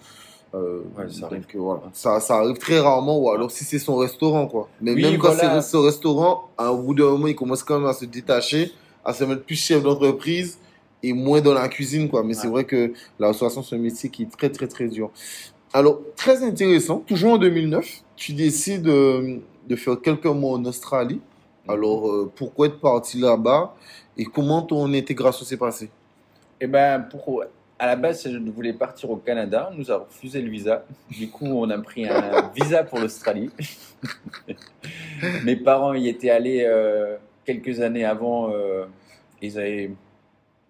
Euh, 0.54 0.80
Ouais, 0.96 1.08
ça 1.10 1.22
donc, 1.22 1.32
arrive. 1.32 1.46
voilà. 1.56 1.82
ça, 1.92 2.20
ça 2.20 2.36
arrive 2.36 2.58
très 2.58 2.78
rarement, 2.80 3.18
ou 3.18 3.28
alors 3.30 3.50
si 3.50 3.64
c'est 3.64 3.78
son 3.80 3.96
restaurant, 3.96 4.46
quoi. 4.46 4.68
Mais 4.80 4.92
Oui, 4.94 5.02
même 5.02 5.18
quand 5.18 5.32
voilà. 5.32 5.60
c'est 5.62 5.70
son 5.70 5.82
restaurant, 5.82 6.44
à- 6.58 6.72
au 6.72 6.78
bout 6.82 6.94
d'un 6.94 7.10
moment, 7.10 7.26
il 7.26 7.34
commence 7.36 7.62
quand 7.64 7.78
même 7.78 7.88
à 7.88 7.92
se 7.92 8.04
détacher, 8.04 8.72
à 9.04 9.12
se 9.12 9.22
mettre 9.24 9.42
plus 9.44 9.56
chef 9.56 9.82
d'entreprise 9.82 10.58
et 11.02 11.12
moins 11.12 11.40
dans 11.40 11.54
la 11.54 11.68
cuisine, 11.68 12.08
quoi. 12.08 12.22
Mais 12.22 12.34
c'est 12.34 12.46
vrai 12.48 12.64
que 12.64 12.92
la 13.18 13.28
restauration, 13.28 13.62
c'est 13.62 13.74
un 13.76 13.80
métier 13.80 14.08
qui 14.10 14.22
est 14.22 14.30
très, 14.36 14.48
très, 14.50 14.66
très 14.68 14.86
dur. 14.88 15.10
Alors, 15.76 15.98
très 16.14 16.44
intéressant, 16.44 17.00
toujours 17.00 17.32
en 17.32 17.38
2009, 17.38 18.04
tu 18.14 18.32
décides 18.32 18.86
euh, 18.86 19.38
de 19.68 19.74
faire 19.74 20.00
quelques 20.00 20.24
mois 20.26 20.52
en 20.56 20.64
Australie. 20.66 21.20
Alors, 21.66 22.08
euh, 22.08 22.32
pourquoi 22.36 22.68
être 22.68 22.78
parti 22.78 23.18
là-bas 23.18 23.74
et 24.16 24.24
comment 24.24 24.62
ton 24.62 24.94
intégration 24.94 25.44
s'est 25.44 25.56
passée? 25.56 25.90
Ben, 26.64 27.00
pour, 27.00 27.42
à 27.76 27.86
la 27.88 27.96
base, 27.96 28.22
je 28.30 28.38
voulais 28.52 28.72
partir 28.72 29.10
au 29.10 29.16
Canada, 29.16 29.68
on 29.72 29.76
nous 29.76 29.90
a 29.90 29.98
refusé 29.98 30.40
le 30.40 30.48
visa. 30.48 30.84
Du 31.10 31.28
coup, 31.28 31.46
on 31.46 31.68
a 31.68 31.78
pris 31.78 32.08
un 32.08 32.52
visa 32.54 32.84
pour 32.84 33.00
l'Australie. 33.00 33.50
Mes 35.42 35.56
parents 35.56 35.92
y 35.94 36.06
étaient 36.06 36.30
allés 36.30 36.62
euh, 36.64 37.16
quelques 37.44 37.80
années 37.80 38.04
avant. 38.04 38.48
euh, 38.52 38.84
ils 39.42 39.58
avaient 39.58 39.90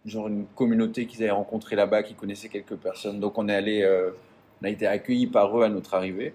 genre 0.06 0.28
une 0.28 0.46
communauté 0.56 1.04
qu'ils 1.04 1.22
avaient 1.24 1.30
rencontrée 1.30 1.76
là-bas, 1.76 2.02
qui 2.02 2.14
connaissait 2.14 2.48
quelques 2.48 2.76
personnes. 2.76 3.20
Donc, 3.20 3.36
on 3.36 3.50
est 3.50 3.54
allé, 3.54 3.82
on 4.64 4.66
a 4.66 4.70
été 4.70 4.86
accueillis 4.86 5.26
par 5.26 5.58
eux 5.58 5.62
à 5.62 5.68
notre 5.68 5.92
arrivée. 5.94 6.32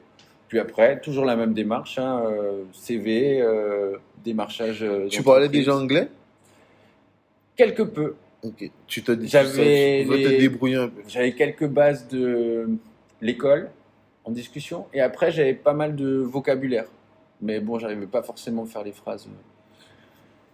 Puis 0.47 0.59
après, 0.59 0.99
toujours 1.01 1.25
la 1.25 1.35
même 1.35 1.53
démarche, 1.53 1.97
hein, 1.97 2.23
euh, 2.27 2.63
CV, 2.73 3.41
euh, 3.41 3.97
démarchage. 4.23 4.83
euh, 4.83 5.07
Tu 5.09 5.23
parlais 5.23 5.49
déjà 5.49 5.75
anglais? 5.75 6.09
Quelque 7.55 7.81
peu. 7.83 8.15
Ok. 8.43 8.69
Tu 8.87 9.03
te 9.03 9.11
J'avais 9.25 10.01
tu 10.03 10.09
veux 10.09 10.21
te 10.21 10.27
les- 10.29 10.37
débrouiller 10.37 10.75
un 10.77 10.87
peu. 10.89 11.01
J'avais 11.07 11.33
quelques 11.33 11.67
bases 11.67 12.07
de 12.07 12.69
l'école 13.21 13.69
en 14.23 14.31
discussion 14.31 14.85
et 14.93 15.01
après 15.01 15.31
j'avais 15.31 15.53
pas 15.55 15.73
mal 15.73 15.95
de 15.95 16.17
vocabulaire. 16.19 16.85
Mais 17.41 17.59
bon, 17.59 17.79
j'arrivais 17.79 18.05
pas 18.07 18.21
forcément 18.21 18.63
à 18.63 18.65
faire 18.67 18.83
les 18.83 18.91
phrases. 18.91 19.27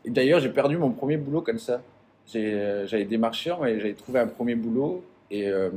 Et 0.05 0.09
d'ailleurs, 0.09 0.39
j'ai 0.39 0.49
perdu 0.49 0.77
mon 0.77 0.91
premier 0.91 1.17
boulot 1.17 1.41
comme 1.41 1.57
ça. 1.59 1.81
J'ai, 2.31 2.83
J'avais 2.85 3.05
des 3.05 3.17
marcheurs, 3.17 3.61
mais 3.61 3.79
j'avais 3.79 3.93
trouvé 3.93 4.19
un 4.19 4.27
premier 4.27 4.55
boulot 4.55 5.03
et 5.31 5.47
euh, 5.47 5.69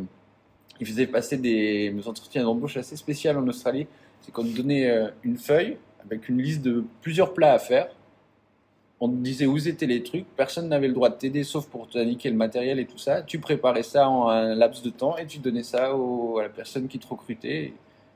ils 0.80 0.86
faisaient 0.86 1.06
passer 1.06 1.36
des, 1.36 1.90
des 1.90 2.08
entretiens 2.08 2.42
d'embauche 2.44 2.76
assez 2.76 2.96
spéciaux 2.96 3.32
en 3.32 3.46
Australie. 3.48 3.86
C'est 4.20 4.32
qu'on 4.32 4.44
te 4.44 4.56
donnait 4.56 4.90
euh, 4.90 5.08
une 5.22 5.36
feuille 5.36 5.78
avec 6.04 6.28
une 6.28 6.40
liste 6.40 6.62
de 6.62 6.84
plusieurs 7.02 7.34
plats 7.34 7.52
à 7.52 7.58
faire. 7.58 7.88
On 9.00 9.08
te 9.08 9.14
disait 9.14 9.46
où 9.46 9.56
étaient 9.56 9.86
les 9.86 10.02
trucs, 10.02 10.26
personne 10.34 10.68
n'avait 10.68 10.88
le 10.88 10.94
droit 10.94 11.08
de 11.08 11.14
t'aider 11.14 11.44
sauf 11.44 11.68
pour 11.68 11.88
t'indiquer 11.88 12.30
le 12.30 12.36
matériel 12.36 12.80
et 12.80 12.86
tout 12.86 12.98
ça. 12.98 13.22
Tu 13.22 13.38
préparais 13.38 13.84
ça 13.84 14.08
en 14.08 14.28
un 14.28 14.56
laps 14.56 14.82
de 14.82 14.90
temps 14.90 15.16
et 15.16 15.26
tu 15.26 15.38
donnais 15.38 15.62
ça 15.62 15.94
au- 15.94 16.38
à 16.38 16.42
la 16.44 16.48
personne 16.48 16.88
qui 16.88 16.98
te 16.98 17.06
recrutait 17.06 17.74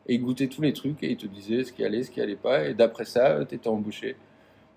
et, 0.09 0.15
il 0.15 0.21
goûtait 0.21 0.49
tous 0.49 0.63
les 0.63 0.73
trucs 0.73 1.01
et 1.05 1.13
il 1.13 1.17
te 1.17 1.27
disait 1.27 1.63
ce 1.63 1.73
qui 1.73 1.85
allait, 1.85 2.03
ce 2.03 2.11
qui 2.11 2.21
allait 2.21 2.35
pas. 2.35 2.67
Et 2.69 2.75
d'après 2.75 3.05
ça, 3.05 3.45
tu 3.49 3.55
étais 3.55 3.69
embauché. 3.69 4.17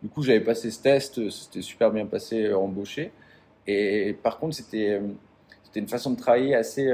Du 0.04 0.10
coup, 0.10 0.22
j'avais 0.22 0.42
passé 0.42 0.70
ce 0.70 0.82
test, 0.82 1.30
c'était 1.32 1.64
super 1.64 1.92
bien 1.92 2.06
passé, 2.06 2.44
euh, 2.44 2.58
embauché. 2.58 3.12
Et 3.66 4.16
par 4.22 4.38
contre, 4.38 4.56
c'était 4.56 4.92
euh, 4.92 5.02
c'était 5.64 5.80
une 5.80 5.88
façon 5.88 6.12
de 6.12 6.18
travailler 6.18 6.56
assez 6.56 6.88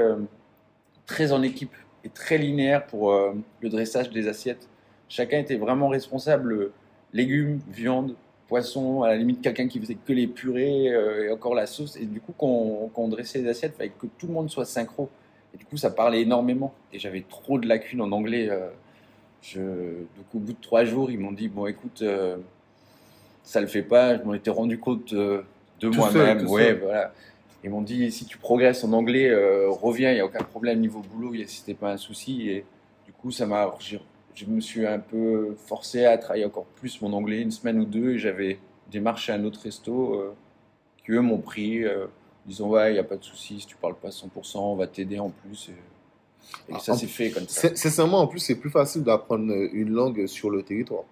très 1.06 1.32
en 1.32 1.42
équipe 1.44 1.74
et 2.04 2.10
très 2.10 2.38
linéaire 2.38 2.86
pour 2.86 3.12
euh, 3.12 3.34
le 3.62 3.70
dressage 3.70 4.10
des 4.10 4.28
assiettes. 4.28 4.68
Chacun 5.10 5.40
était 5.40 5.56
vraiment 5.58 5.90
responsable, 5.90 6.54
euh, 6.54 6.74
légumes, 7.14 7.60
viande, 7.70 8.16
poisson, 8.48 9.04
à 9.04 9.10
la 9.10 9.18
limite 9.18 9.42
quelqu'un 9.42 9.68
qui 9.68 9.80
faisait 9.80 9.96
que 9.96 10.14
les 10.14 10.28
purées 10.28 10.90
euh, 10.90 11.28
et 11.28 11.32
encore 11.32 11.54
la 11.54 11.68
sauce. 11.68 11.96
Et 11.98 12.06
du 12.06 12.20
coup, 12.22 12.34
quand 12.38 12.48
on, 12.48 12.90
quand 12.90 13.04
on 13.04 13.08
dressait 13.08 13.40
les 13.40 13.50
assiettes, 13.50 13.74
il 13.76 13.78
fallait 13.78 13.94
que 13.98 14.08
tout 14.18 14.28
le 14.28 14.34
monde 14.34 14.50
soit 14.50 14.66
synchro. 14.66 15.10
Et 15.54 15.58
du 15.58 15.66
coup, 15.66 15.78
ça 15.78 15.92
parlait 15.92 16.22
énormément. 16.22 16.74
Et 16.94 17.00
j'avais 17.00 17.26
trop 17.28 17.60
de 17.60 17.68
lacunes 17.68 18.02
en 18.02 18.12
anglais. 18.12 18.48
euh, 18.50 18.70
je, 19.42 19.60
donc 19.60 20.26
au 20.36 20.40
bout 20.40 20.54
de 20.54 20.62
trois 20.62 20.86
jours, 20.86 21.10
ils 21.12 21.20
m'ont 21.20 21.32
dit, 21.32 21.48
bon 21.50 21.66
écoute, 21.66 22.04
ça 23.44 23.60
le 23.60 23.68
fait 23.68 23.82
pas. 23.82 24.18
Je 24.18 24.24
m'en 24.24 24.34
étais 24.34 24.52
rendu 24.52 24.78
compte 24.78 25.14
de 25.14 25.44
moi-même. 25.82 26.48
Ouais, 26.48 26.68
seul. 26.68 26.80
voilà. 26.80 27.14
Ils 27.64 27.70
m'ont 27.70 27.82
dit, 27.82 28.12
si 28.12 28.26
tu 28.26 28.38
progresses 28.38 28.84
en 28.84 28.92
anglais, 28.94 29.30
euh, 29.30 29.70
reviens, 29.70 30.12
il 30.12 30.16
n'y 30.16 30.20
a 30.20 30.26
aucun 30.26 30.44
problème 30.44 30.80
niveau 30.80 31.02
boulot, 31.02 31.34
c'était 31.48 31.76
pas 31.76 31.92
un 31.92 31.98
souci. 31.98 32.50
Et 32.50 32.66
du 33.06 33.12
coup, 33.14 33.32
ça 33.32 33.46
m'a, 33.46 33.76
je 34.34 34.46
me 34.48 34.60
suis 34.62 34.86
un 34.88 35.00
peu 35.00 35.56
forcé 35.68 36.06
à 36.06 36.18
travailler 36.18 36.46
encore 36.46 36.66
plus 36.66 37.02
mon 37.02 37.14
anglais, 37.14 37.42
une 37.42 37.52
semaine 37.52 37.80
ou 37.80 37.86
deux, 37.86 38.14
et 38.14 38.18
j'avais 38.18 38.58
démarché 38.92 39.32
un 39.32 39.44
autre 39.46 39.60
resto 39.62 40.16
euh, 40.16 40.34
qui, 41.06 41.12
eux, 41.12 41.22
m'ont 41.22 41.38
pris, 41.38 41.84
euh, 41.84 42.08
disant, 42.48 42.68
ouais, 42.70 42.90
il 42.90 42.94
n'y 42.94 43.00
a 43.00 43.04
pas 43.04 43.18
de 43.18 43.24
souci, 43.24 43.60
si 43.60 43.68
tu 43.68 43.76
parles 43.76 43.96
pas 43.96 44.10
100%, 44.10 44.58
on 44.58 44.76
va 44.76 44.88
t'aider 44.88 45.20
en 45.20 45.30
plus. 45.30 45.70
Et, 45.70 46.72
et 46.72 46.76
Ah, 46.76 46.80
ça 46.80 46.98
s'est 46.98 47.06
fait 47.08 47.30
comme 47.30 47.48
ça. 47.48 47.62
C'est- 47.62 47.78
Sincèrement, 47.78 48.22
en 48.22 48.28
plus, 48.28 48.40
c'est 48.40 48.56
plus 48.56 48.72
facile 48.72 49.04
d'apprendre 49.04 49.54
une 49.72 49.92
langue 49.92 50.26
sur 50.26 50.50
le 50.50 50.64
territoire. 50.64 51.04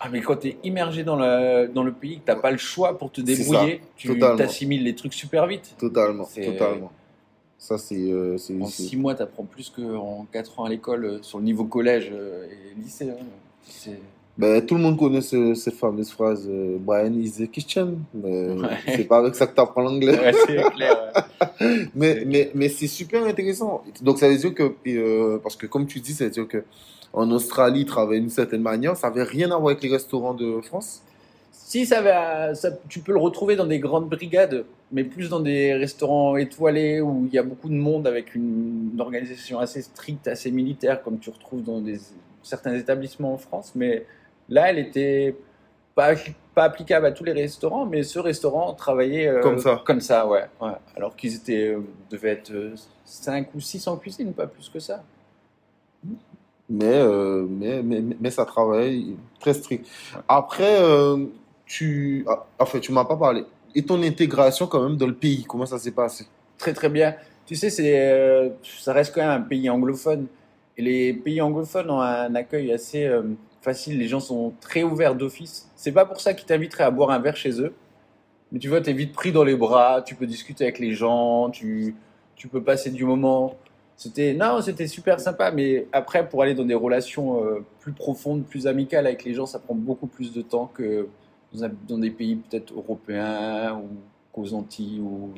Ah, 0.00 0.08
mais 0.10 0.20
quand 0.20 0.36
tu 0.36 0.48
es 0.48 0.56
immergé 0.64 1.04
dans 1.04 1.16
le, 1.16 1.68
dans 1.68 1.82
le 1.84 1.92
pays, 1.92 2.18
que 2.18 2.24
tu 2.26 2.30
n'as 2.30 2.36
pas 2.36 2.50
le 2.50 2.58
choix 2.58 2.98
pour 2.98 3.10
te 3.12 3.20
débrouiller, 3.20 3.80
tu 3.96 4.18
t'assimiles 4.18 4.82
les 4.84 4.94
trucs 4.94 5.14
super 5.14 5.46
vite. 5.46 5.74
Totalement, 5.78 6.24
totalement. 6.34 6.92
Ça, 7.58 7.78
c'est. 7.78 7.96
euh, 8.10 8.36
En 8.60 8.66
6 8.66 8.96
mois, 8.96 9.14
tu 9.14 9.22
apprends 9.22 9.44
plus 9.44 9.70
qu'en 9.70 10.26
4 10.30 10.60
ans 10.60 10.64
à 10.64 10.68
l'école 10.68 11.04
euh, 11.04 11.18
sur 11.22 11.38
le 11.38 11.44
niveau 11.44 11.64
collège 11.64 12.10
euh, 12.12 12.46
et 12.46 12.78
lycée. 12.82 13.08
hein. 13.10 13.92
Ben, 14.36 14.60
tout 14.66 14.74
le 14.74 14.80
monde 14.80 14.98
connaît 14.98 15.20
ce- 15.20 15.54
cette 15.54 15.74
fameuse 15.76 16.10
phrase 16.10 16.44
euh, 16.50 16.76
Brian 16.80 17.12
is 17.14 17.30
the 17.38 17.48
kitchen. 17.50 18.00
Mais 18.12 18.50
Ouais. 18.50 18.68
c'est 18.96 19.04
pas 19.04 19.18
avec 19.18 19.36
ça 19.36 19.46
que 19.46 19.54
tu 19.54 19.60
apprends 19.60 19.80
l'anglais. 19.82 20.18
Ouais, 20.18 20.32
c'est 20.46 20.56
clair. 20.74 21.12
ouais. 21.14 21.86
Mais, 21.94 22.14
C'est- 22.14 22.24
mais, 22.24 22.50
mais 22.54 22.68
c'est 22.68 22.88
super 22.88 23.24
intéressant. 23.24 23.84
Donc, 24.02 24.18
ça 24.18 24.28
veut 24.28 24.36
dire 24.36 24.52
que, 24.52 25.36
parce 25.38 25.54
que 25.56 25.66
comme 25.66 25.86
tu 25.86 26.00
dis, 26.00 26.12
ça 26.12 26.24
veut 26.24 26.30
dire 26.30 26.48
que 26.48 26.64
en 27.14 27.30
Australie, 27.30 27.84
travaillaient 27.84 28.20
d'une 28.20 28.30
certaine 28.30 28.62
manière. 28.62 28.96
Ça 28.96 29.08
n'avait 29.08 29.22
rien 29.22 29.46
à 29.46 29.56
voir 29.56 29.68
avec 29.68 29.82
les 29.82 29.90
restaurants 29.90 30.34
de 30.34 30.60
France? 30.60 31.02
Si, 31.52 31.86
ça 31.86 32.02
va, 32.02 32.54
ça, 32.54 32.70
tu 32.88 33.00
peux 33.00 33.12
le 33.12 33.18
retrouver 33.18 33.56
dans 33.56 33.66
des 33.66 33.78
grandes 33.78 34.08
brigades, 34.08 34.64
mais 34.92 35.02
plus 35.02 35.28
dans 35.28 35.40
des 35.40 35.74
restaurants 35.74 36.36
étoilés 36.36 37.00
où 37.00 37.26
il 37.26 37.32
y 37.32 37.38
a 37.38 37.42
beaucoup 37.42 37.68
de 37.68 37.74
monde 37.74 38.06
avec 38.06 38.34
une, 38.34 38.90
une 38.92 39.00
organisation 39.00 39.58
assez 39.58 39.82
stricte, 39.82 40.28
assez 40.28 40.50
militaire, 40.50 41.02
comme 41.02 41.18
tu 41.18 41.30
retrouves 41.30 41.62
dans 41.62 41.80
des, 41.80 41.98
certains 42.42 42.74
établissements 42.74 43.34
en 43.34 43.38
France. 43.38 43.72
Mais 43.74 44.04
là, 44.48 44.70
elle 44.70 44.78
était 44.78 45.36
pas, 45.94 46.14
pas 46.54 46.64
applicable 46.64 47.06
à 47.06 47.12
tous 47.12 47.24
les 47.24 47.32
restaurants, 47.32 47.86
mais 47.86 48.02
ce 48.02 48.18
restaurant 48.18 48.74
travaillait 48.74 49.28
euh, 49.28 49.40
Comme 49.40 49.58
ça. 49.58 49.82
Comme 49.84 50.00
ça, 50.00 50.26
ouais. 50.26 50.44
ouais. 50.60 50.72
Alors 50.96 51.16
qu'ils 51.16 51.36
étaient, 51.36 51.68
euh, 51.68 51.80
devaient 52.10 52.30
être 52.30 52.52
5 53.04 53.54
ou 53.54 53.60
6 53.60 53.86
en 53.88 53.96
cuisine, 53.96 54.32
pas 54.32 54.46
plus 54.46 54.68
que 54.68 54.80
ça. 54.80 55.02
Mais, 56.68 56.86
euh, 56.86 57.46
mais, 57.48 57.82
mais, 57.82 58.00
mais- 58.00 58.16
mais 58.20 58.30
ça 58.30 58.44
travaille 58.46 59.16
très 59.38 59.52
strict. 59.54 59.86
Après, 60.28 60.80
euh, 60.82 61.26
tu, 61.66 62.24
ah, 62.28 62.46
en 62.58 62.66
fait, 62.66 62.80
tu 62.80 62.92
m'as 62.92 63.04
pas 63.04 63.16
parlé. 63.16 63.44
Et 63.74 63.82
ton 63.82 64.02
intégration 64.02 64.66
quand 64.66 64.82
même 64.82 64.96
dans 64.96 65.06
le 65.06 65.14
pays, 65.14 65.44
comment 65.44 65.66
ça 65.66 65.78
s'est 65.78 65.90
passé? 65.90 66.26
Très 66.58 66.72
très 66.72 66.88
bien. 66.88 67.14
Tu 67.46 67.54
sais, 67.56 67.68
c'est, 67.70 67.98
euh, 68.10 68.48
ça 68.62 68.92
reste 68.94 69.14
quand 69.14 69.20
même 69.20 69.30
un 69.30 69.40
pays 69.42 69.68
anglophone. 69.68 70.26
Et 70.78 70.82
les 70.82 71.12
pays 71.12 71.40
anglophones 71.40 71.90
ont 71.90 72.00
un 72.00 72.34
accueil 72.34 72.72
assez 72.72 73.04
euh, 73.04 73.22
facile. 73.60 73.98
Les 73.98 74.08
gens 74.08 74.20
sont 74.20 74.54
très 74.60 74.82
ouverts 74.82 75.14
d'office. 75.14 75.70
C'est 75.76 75.92
pas 75.92 76.06
pour 76.06 76.20
ça 76.20 76.32
qu'ils 76.34 76.46
t'inviteraient 76.46 76.84
à 76.84 76.90
boire 76.90 77.10
un 77.10 77.18
verre 77.18 77.36
chez 77.36 77.60
eux. 77.60 77.74
Mais 78.52 78.58
tu 78.58 78.68
vois, 78.68 78.80
tu 78.80 78.90
es 78.90 78.92
vite 78.92 79.12
pris 79.12 79.32
dans 79.32 79.44
les 79.44 79.56
bras, 79.56 80.02
tu 80.02 80.14
peux 80.14 80.26
discuter 80.26 80.64
avec 80.64 80.78
les 80.78 80.92
gens, 80.92 81.50
tu, 81.50 81.94
tu 82.36 82.48
peux 82.48 82.62
passer 82.62 82.90
du 82.90 83.04
moment. 83.04 83.56
C'était, 83.96 84.34
non, 84.34 84.60
c'était 84.60 84.86
super 84.88 85.20
sympa. 85.20 85.50
Mais 85.50 85.86
après, 85.92 86.28
pour 86.28 86.42
aller 86.42 86.54
dans 86.54 86.64
des 86.64 86.74
relations 86.74 87.44
euh, 87.44 87.64
plus 87.80 87.92
profondes, 87.92 88.44
plus 88.44 88.66
amicales 88.66 89.06
avec 89.06 89.24
les 89.24 89.34
gens, 89.34 89.46
ça 89.46 89.58
prend 89.58 89.74
beaucoup 89.74 90.06
plus 90.08 90.32
de 90.32 90.42
temps 90.42 90.70
que 90.74 91.06
dans, 91.88 91.98
des 91.98 92.10
pays 92.10 92.36
peut-être 92.36 92.72
européens 92.74 93.76
ou 93.76 93.86
qu'aux 94.32 94.52
Antilles 94.54 95.00
ou 95.00 95.30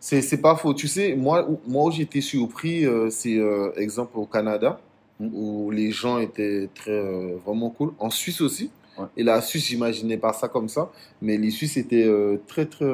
C'est, 0.00 0.40
pas 0.40 0.56
faux. 0.56 0.72
Tu 0.74 0.88
sais, 0.88 1.14
moi, 1.16 1.46
où- 1.48 1.60
moi 1.66 1.84
où 1.86 1.90
j'étais 1.90 2.20
surpris, 2.20 2.86
euh, 2.86 3.10
c'est 3.10 3.36
euh, 3.38 3.72
exemple 3.76 4.18
au 4.18 4.26
Canada, 4.26 4.80
Mm. 5.18 5.28
où 5.34 5.70
les 5.70 5.92
gens 5.92 6.18
étaient 6.18 6.68
très, 6.74 6.90
euh, 6.90 7.36
vraiment 7.44 7.70
cool. 7.70 7.92
En 7.98 8.10
Suisse 8.10 8.40
aussi. 8.42 8.70
Ouais. 8.98 9.06
Et 9.16 9.22
la 9.22 9.40
Suisse, 9.40 9.64
j'imaginais 9.66 10.18
pas 10.18 10.32
ça 10.34 10.46
comme 10.48 10.68
ça. 10.68 10.90
Mais 11.22 11.36
les 11.38 11.50
Suisses 11.50 11.76
étaient 11.78 12.06
très, 12.46 12.66
très, 12.66 12.84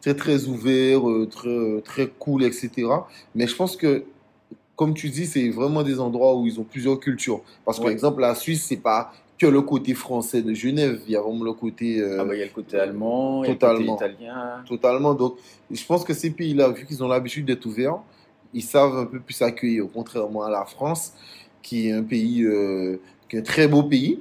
très, 0.00 0.14
très 0.14 0.44
ouverts, 0.46 1.08
euh, 1.08 1.26
très, 1.30 1.48
euh, 1.48 1.80
très 1.84 2.08
cool, 2.18 2.42
etc. 2.44 2.70
Mais 3.34 3.46
je 3.46 3.54
pense 3.56 3.76
que, 3.76 4.04
comme 4.76 4.94
tu 4.94 5.08
dis, 5.10 5.26
c'est 5.26 5.48
vraiment 5.50 5.82
des 5.82 6.00
endroits 6.00 6.36
où 6.36 6.46
ils 6.46 6.58
ont 6.58 6.64
plusieurs 6.64 6.98
cultures. 6.98 7.42
Parce 7.64 7.78
que, 7.78 7.82
par 7.84 7.90
exemple, 7.92 8.20
la 8.20 8.34
Suisse, 8.34 8.64
c'est 8.68 8.76
pas 8.78 9.12
que 9.38 9.46
le 9.46 9.62
côté 9.62 9.94
français 9.94 10.42
de 10.42 10.52
Genève. 10.54 11.00
Il 11.06 11.12
y 11.12 11.16
a 11.16 11.20
vraiment 11.20 11.44
le 11.44 11.52
côté. 11.54 11.98
euh, 12.00 12.18
Ah 12.20 12.24
bah, 12.24 12.34
il 12.34 12.38
y 12.40 12.42
a 12.42 12.46
le 12.46 12.50
côté 12.50 12.78
allemand, 12.78 13.42
il 13.44 13.46
y 13.48 13.50
a 13.50 13.52
le 13.54 13.58
totalement. 13.58 13.96
côté 13.96 14.10
italien. 14.12 14.64
Totalement. 14.68 15.14
Donc, 15.14 15.36
je 15.70 15.84
pense 15.84 16.04
que 16.04 16.12
ces 16.14 16.30
pays-là, 16.30 16.68
vu 16.70 16.84
qu'ils 16.86 17.02
ont 17.02 17.08
l'habitude 17.08 17.46
d'être 17.46 17.64
ouverts, 17.66 17.98
ils 18.52 18.62
savent 18.62 18.96
un 18.98 19.06
peu 19.06 19.18
plus 19.20 19.40
accueillir, 19.42 19.84
contrairement 19.92 20.42
à 20.44 20.50
la 20.50 20.64
France, 20.64 21.12
qui 21.62 21.88
est 21.88 21.92
un 21.92 22.02
pays, 22.02 22.42
euh, 22.44 22.96
qui 23.28 23.36
est 23.36 23.38
un 23.40 23.42
très 23.42 23.68
beau 23.68 23.82
pays, 23.84 24.18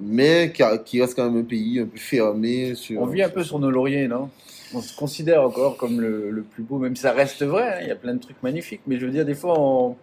mais 0.00 0.52
qui, 0.54 0.62
a- 0.62 0.78
qui 0.78 1.00
reste 1.00 1.14
quand 1.16 1.24
même 1.30 1.40
un 1.40 1.44
pays 1.44 1.80
un 1.80 1.86
peu 1.86 1.98
fermé. 1.98 2.74
Sur, 2.74 3.00
On 3.00 3.06
vit 3.06 3.22
un 3.22 3.28
peu 3.30 3.42
sur 3.42 3.58
nos 3.58 3.70
lauriers, 3.70 4.06
non? 4.08 4.28
On 4.74 4.80
se 4.80 4.96
considère 4.96 5.42
encore 5.42 5.76
comme 5.76 6.00
le, 6.00 6.30
le 6.30 6.42
plus 6.42 6.62
beau, 6.62 6.78
même 6.78 6.96
si 6.96 7.02
ça 7.02 7.12
reste 7.12 7.42
vrai, 7.44 7.62
hein, 7.76 7.78
il 7.82 7.88
y 7.88 7.90
a 7.90 7.96
plein 7.96 8.14
de 8.14 8.20
trucs 8.20 8.42
magnifiques, 8.42 8.80
mais 8.86 8.98
je 8.98 9.06
veux 9.06 9.12
dire, 9.12 9.24
des 9.26 9.34
fois, 9.34 9.58
on, 9.58 9.96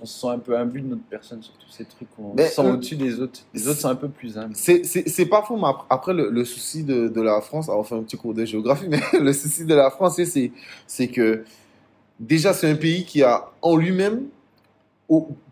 on 0.00 0.06
se 0.06 0.20
sent 0.20 0.28
un 0.28 0.38
peu 0.38 0.56
imbu 0.56 0.80
de 0.80 0.88
notre 0.88 1.02
personne 1.02 1.42
sur 1.42 1.54
tous 1.54 1.70
ces 1.70 1.84
trucs, 1.84 2.08
on 2.18 2.34
Mais, 2.34 2.46
se 2.48 2.54
sent 2.56 2.62
euh, 2.66 2.72
au-dessus 2.74 2.96
des 2.96 3.20
autres. 3.20 3.40
Les 3.54 3.66
autres 3.68 3.80
sont 3.80 3.88
un 3.88 3.94
peu 3.96 4.08
plus 4.08 4.38
humbles. 4.38 4.54
C'est, 4.54 5.26
pas 5.26 5.42
faux, 5.42 5.56
mais 5.56 5.68
ap- 5.68 5.86
après, 5.90 6.12
le, 6.14 6.30
le 6.30 6.44
souci 6.44 6.84
de, 6.84 7.08
de 7.08 7.20
la 7.20 7.40
France, 7.40 7.68
alors 7.68 7.80
on 7.80 7.84
fait 7.84 7.94
un 7.96 8.02
petit 8.02 8.16
cours 8.16 8.34
de 8.34 8.44
géographie, 8.44 8.86
mais 8.88 9.00
le 9.20 9.32
souci 9.32 9.64
de 9.64 9.74
la 9.74 9.90
France, 9.90 10.20
c'est- 10.22 11.08
que 11.08 11.44
déjà, 12.20 12.52
c'est 12.52 12.70
un 12.70 12.76
pays 12.76 13.04
qui 13.04 13.22
a 13.22 13.50
en 13.60 13.76
lui-même 13.76 14.22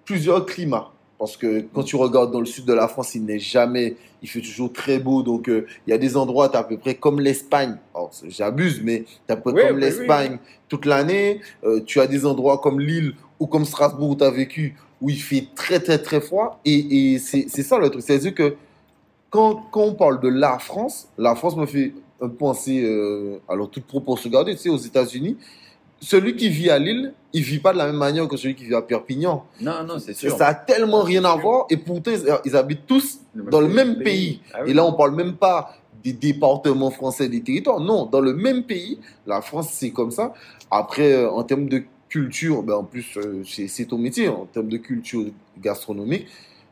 plusieurs 0.05 0.47
climats. 0.47 0.91
Parce 1.21 1.37
que 1.37 1.67
quand 1.75 1.83
tu 1.83 1.97
regardes 1.97 2.33
dans 2.33 2.41
le 2.41 2.47
sud 2.47 2.65
de 2.65 2.73
la 2.73 2.89
France, 2.89 3.15
il 3.15 3.27
n'est 3.27 3.39
jamais, 3.39 3.97
il 4.23 4.29
fait 4.29 4.41
toujours 4.41 4.73
très 4.73 4.99
beau. 4.99 5.23
Donc, 5.23 5.51
euh, 5.51 5.67
il 5.87 5.91
y 5.91 5.93
a 5.93 5.99
des 5.99 6.17
endroits, 6.17 6.49
tu 6.49 6.57
à 6.57 6.65
peu 6.65 6.79
près 6.79 6.95
comme 6.95 7.21
l'Espagne. 7.21 7.77
J'abuse, 8.27 8.81
mais 8.83 9.05
tu 9.27 9.33
à 9.33 9.37
peu 9.37 9.53
près 9.53 9.65
Oui, 9.65 9.69
comme 9.69 9.77
oui, 9.77 9.85
oui, 9.85 9.99
l'Espagne 9.99 10.39
toute 10.71 10.87
l'année. 10.87 11.43
Euh, 11.63 11.83
tu 11.85 12.01
as 12.01 12.07
des 12.07 12.25
endroits 12.25 12.57
comme 12.57 12.81
Lille 12.81 13.13
ou 13.39 13.47
comme 13.47 13.67
Strasbourg 13.67 14.09
où 14.09 14.17
tu 14.17 14.25
as 14.25 14.31
vécu, 14.31 14.77
où 15.03 15.11
il 15.11 15.21
fait 15.21 15.49
très, 15.55 15.79
très, 15.79 15.99
très 15.99 16.23
froid. 16.23 16.59
Et, 16.65 17.13
et 17.13 17.19
c'est 17.19 17.47
ça 17.49 17.79
le 17.79 17.91
truc. 17.91 18.03
C'est-à-dire 18.03 18.35
que 18.35 18.57
quand, 19.29 19.67
quand 19.71 19.83
on 19.83 19.95
parle 19.95 20.21
de 20.21 20.29
la 20.29 20.59
France, 20.59 21.07
la 21.19 21.35
France 21.35 21.55
me 21.55 21.67
fait 21.67 21.93
un 22.23 22.29
peu 22.29 22.35
penser, 22.35 22.83
euh, 22.83 23.41
alors 23.47 23.69
toute 23.69 23.85
proportion 23.85 24.31
gardée, 24.31 24.55
tu 24.57 24.63
sais, 24.63 24.69
aux 24.71 24.79
États-Unis, 24.79 25.37
celui 26.01 26.35
qui 26.37 26.49
vit 26.49 26.71
à 26.71 26.79
Lille, 26.79 27.13
il 27.33 27.43
vit 27.43 27.59
pas 27.59 27.73
de 27.73 27.79
la 27.79 27.87
même 27.87 27.97
manière 27.97 28.27
que 28.27 28.37
celui 28.37 28.55
qui 28.55 28.65
vit 28.65 28.75
à 28.75 28.83
Perpignan. 28.83 29.45
Non, 29.61 29.85
non, 29.85 29.99
c'est 29.99 30.15
sûr. 30.15 30.37
Ça 30.37 30.49
a 30.49 30.55
tellement 30.55 31.03
rien 31.03 31.25
à 31.25 31.37
voir 31.37 31.67
et 31.71 31.77
pourtant 31.77 32.11
ils, 32.45 32.57
habitent 32.57 32.87
tous 32.87 33.21
dans 33.35 33.61
le 33.61 33.69
même 33.69 33.99
pays. 33.99 34.41
Ah 34.53 34.61
oui. 34.65 34.71
Et 34.71 34.75
là, 34.75 34.85
on 34.85 34.95
parle 34.95 35.15
même 35.15 35.37
pas 35.37 35.75
des 36.03 36.13
départements 36.13 36.91
français, 36.91 37.29
des 37.29 37.43
territoires. 37.43 37.81
Non, 37.81 38.07
dans 38.07 38.21
le 38.21 38.35
même 38.35 38.65
pays, 38.65 38.99
la 39.27 39.43
France, 39.43 39.69
c'est 39.73 39.91
comme 39.91 40.11
ça. 40.11 40.33
Après, 40.71 41.13
euh, 41.13 41.31
en 41.31 41.43
termes 41.45 41.69
de 41.69 41.83
culture, 42.09 42.63
ben, 42.63 42.75
en 42.75 42.85
plus, 42.85 43.17
euh, 43.17 43.43
c'est 43.45 43.85
ton 43.85 43.99
métier. 43.99 44.29
En 44.29 44.47
termes 44.47 44.69
de 44.69 44.79
culture 44.79 45.27
gastronomique, 45.61 46.27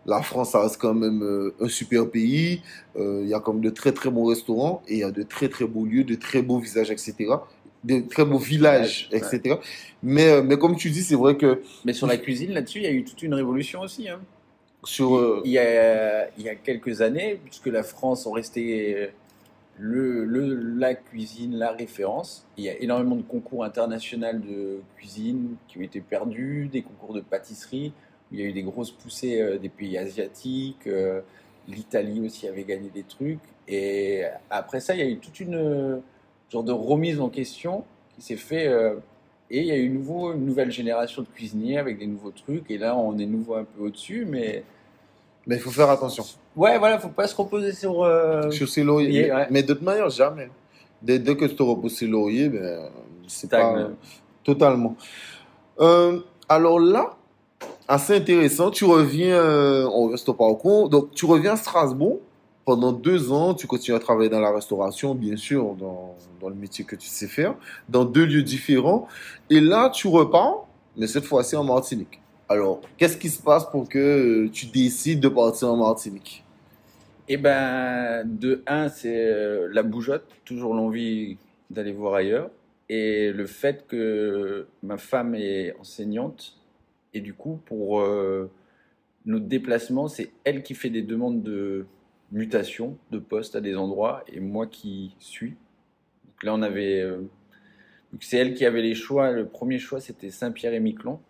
la 0.06 0.22
France, 0.22 0.52
ça 0.52 0.62
reste 0.62 0.80
quand 0.80 0.94
même 0.94 1.22
euh, 1.22 1.54
un 1.60 1.68
super 1.68 2.08
pays. 2.08 2.62
Il 2.96 3.28
y 3.28 3.34
a 3.34 3.38
comme 3.38 3.60
de 3.60 3.70
très, 3.70 3.92
très 3.92 4.10
bons 4.10 4.24
restaurants 4.24 4.82
et 4.88 4.94
il 4.94 5.00
y 5.00 5.04
a 5.04 5.12
de 5.12 5.22
très, 5.22 5.48
très 5.48 5.66
beaux 5.66 5.84
lieux, 5.84 6.02
de 6.02 6.16
très 6.16 6.42
beaux 6.42 6.58
visages, 6.58 6.90
etc. 6.90 7.14
De 7.84 8.00
très 8.08 8.24
beaux 8.24 8.38
villages, 8.38 9.08
Ouais. 9.12 9.18
etc. 9.18 9.56
Mais, 10.02 10.28
euh, 10.28 10.42
mais 10.42 10.56
comme 10.58 10.76
tu 10.76 10.90
dis, 10.90 11.02
c'est 11.02 11.14
vrai 11.14 11.36
que 11.36 11.62
Mais 11.84 11.92
sur 11.92 12.06
la 12.06 12.16
cuisine, 12.16 12.52
là-dessus, 12.52 12.78
il 12.78 12.84
y 12.84 12.88
a 12.88 12.90
eu 12.92 13.04
toute 13.04 13.22
une 13.22 13.34
révolution 13.34 13.80
aussi. 13.80 14.08
hein. 14.08 14.20
sur... 14.84 15.16
euh, 15.16 15.42
Il 15.44 15.52
y, 15.52 15.58
a, 15.58 16.28
il 16.38 16.44
y 16.44 16.48
a 16.48 16.54
quelques 16.56 17.00
années, 17.02 17.38
puisque 17.44 17.66
la 17.66 17.82
France 17.82 18.26
en 18.26 18.32
restait 18.32 19.12
le, 19.78 20.24
le- 20.24 20.54
la 20.76 20.94
cuisine, 20.94 21.56
la 21.56 21.70
référence, 21.70 22.44
il 22.56 22.64
y 22.64 22.68
a 22.68 22.76
énormément 22.82 23.14
de 23.16 23.22
concours 23.22 23.62
internationaux 23.64 24.32
de 24.32 24.80
cuisine 24.96 25.54
qui 25.68 25.78
ont 25.78 25.82
été 25.82 26.00
perdus, 26.00 26.68
des 26.72 26.82
concours 26.82 27.14
de 27.14 27.20
pâtisserie, 27.20 27.92
où 28.30 28.34
il 28.34 28.40
y 28.40 28.42
a 28.42 28.46
eu 28.46 28.52
des 28.52 28.62
grosses 28.64 28.90
poussées 28.90 29.40
euh, 29.40 29.56
des 29.58 29.68
pays 29.68 29.96
asiatiques, 29.96 30.86
euh, 30.88 31.20
l'Italie 31.68 32.20
aussi 32.26 32.48
avait 32.48 32.64
gagné 32.64 32.90
des 32.92 33.04
trucs, 33.04 33.38
et 33.68 34.22
après 34.50 34.80
ça, 34.80 34.94
il 34.94 34.98
y 35.00 35.02
a 35.02 35.06
eu 35.08 35.18
toute 35.18 35.38
une 35.38 35.54
euh, 35.54 35.96
genre 36.50 36.64
de 36.64 36.72
remise 36.72 37.20
en 37.20 37.28
question 37.28 37.84
qui 38.14 38.22
s'est 38.22 38.36
fait, 38.36 38.66
euh, 38.66 38.94
et 39.50 39.60
il 39.60 39.66
y 39.66 39.70
a 39.70 39.76
eu 39.76 39.88
nouveau, 39.88 40.32
une 40.32 40.44
nouvelle 40.44 40.70
génération 40.70 41.22
de 41.22 41.28
cuisiniers 41.28 41.78
avec 41.78 41.98
des 41.98 42.06
nouveaux 42.06 42.32
trucs, 42.32 42.70
et 42.70 42.78
là 42.78 42.96
on 42.96 43.18
est 43.18 43.26
nouveau 43.26 43.54
un 43.54 43.64
peu 43.64 43.84
au-dessus, 43.84 44.26
mais... 44.28 44.64
mais 45.46 45.56
il 45.56 45.60
faut 45.60 45.70
faire 45.70 45.90
attention. 45.90 46.24
Ouais, 46.56 46.78
voilà, 46.78 46.98
faut 46.98 47.08
pas 47.08 47.28
se 47.28 47.36
reposer 47.36 47.72
sur. 47.72 48.02
euh, 48.02 48.50
sur 48.50 48.68
ses 48.68 48.82
lauriers. 48.82 49.28
Mais, 49.28 49.32
ouais. 49.32 49.46
mais 49.50 49.62
de 49.62 49.72
toute 49.72 49.82
manière, 49.82 50.10
jamais. 50.10 50.50
Dès, 51.00 51.20
dès 51.20 51.36
que 51.36 51.44
tu 51.44 51.54
te 51.54 51.62
reposes 51.62 51.96
ses 51.96 52.08
lauriers, 52.08 52.48
ben, 52.48 52.90
c'est 53.28 53.48
pas 53.48 53.90
totalement. 54.42 54.96
Euh, 55.78 56.18
alors 56.48 56.80
là, 56.80 57.16
assez 57.86 58.16
intéressant. 58.16 58.72
Tu 58.72 58.84
reviens, 58.84 59.36
euh, 59.36 59.88
on 59.92 60.08
reste 60.08 60.28
au 60.28 60.34
parcours. 60.34 60.88
Donc, 60.88 61.12
tu 61.12 61.26
reviens 61.26 61.52
à 61.52 61.56
Strasbourg 61.56 62.18
pendant 62.68 62.92
deux 62.92 63.32
ans. 63.32 63.54
Tu 63.54 63.66
continues 63.66 63.96
à 63.96 63.98
travailler 63.98 64.28
dans 64.28 64.40
la 64.40 64.52
restauration, 64.52 65.14
bien 65.14 65.36
sûr, 65.36 65.74
dans, 65.74 66.14
le 66.46 66.54
métier 66.54 66.84
que 66.84 66.96
tu 66.96 67.08
sais 67.08 67.26
faire, 67.26 67.54
dans 67.88 68.04
deux 68.04 68.26
lieux 68.26 68.42
différents. 68.42 69.08
Et 69.48 69.58
là, 69.58 69.88
tu 69.88 70.06
repars, 70.06 70.66
mais 70.94 71.06
cette 71.06 71.24
fois-ci 71.24 71.56
en 71.56 71.64
Martinique. 71.64 72.20
Alors, 72.46 72.82
qu'est-ce 72.98 73.16
qui 73.16 73.30
se 73.30 73.42
passe 73.42 73.64
pour 73.70 73.88
que 73.88 73.98
euh, 73.98 74.50
tu 74.50 74.66
décides 74.66 75.20
de 75.20 75.30
partir 75.30 75.68
en 75.68 75.78
Martinique? 75.78 76.44
Eh 77.26 77.38
ben, 77.38 78.24
de 78.26 78.62
un, 78.66 78.90
c'est 78.90 79.16
euh, 79.16 79.70
la 79.72 79.82
bougeotte, 79.82 80.26
toujours 80.44 80.74
l'envie 80.74 81.38
d'aller 81.70 81.92
voir 81.92 82.16
ailleurs, 82.16 82.50
et 82.90 83.32
le 83.32 83.46
fait 83.46 83.86
que 83.86 84.66
ma 84.82 84.98
femme 84.98 85.34
est 85.34 85.74
enseignante, 85.80 86.58
et 87.14 87.22
du 87.22 87.32
coup, 87.32 87.60
pour 87.64 88.02
euh, 88.02 88.50
notre 89.24 89.46
déplacement, 89.46 90.06
c'est 90.06 90.32
elle 90.44 90.62
qui 90.62 90.74
fait 90.74 90.90
des 90.90 91.02
demandes 91.02 91.42
de 91.42 91.86
mutation, 92.32 92.96
de 93.10 93.18
poste 93.18 93.56
à 93.56 93.60
des 93.60 93.76
endroits, 93.76 94.24
et 94.26 94.40
moi 94.40 94.66
qui 94.66 95.14
suis. 95.18 95.50
Donc 96.24 96.42
là, 96.42 96.54
on 96.54 96.62
avait 96.62 97.00
euh, 97.00 97.22
C'est 98.20 98.38
elle 98.38 98.54
qui 98.54 98.64
avait 98.64 98.82
les 98.82 98.94
choix. 98.94 99.30
Le 99.32 99.46
premier 99.46 99.78
choix, 99.78 100.00
c'était 100.00 100.30
Saint-Pierre 100.30 100.74
et 100.74 100.80
Miquelon. 100.80 101.20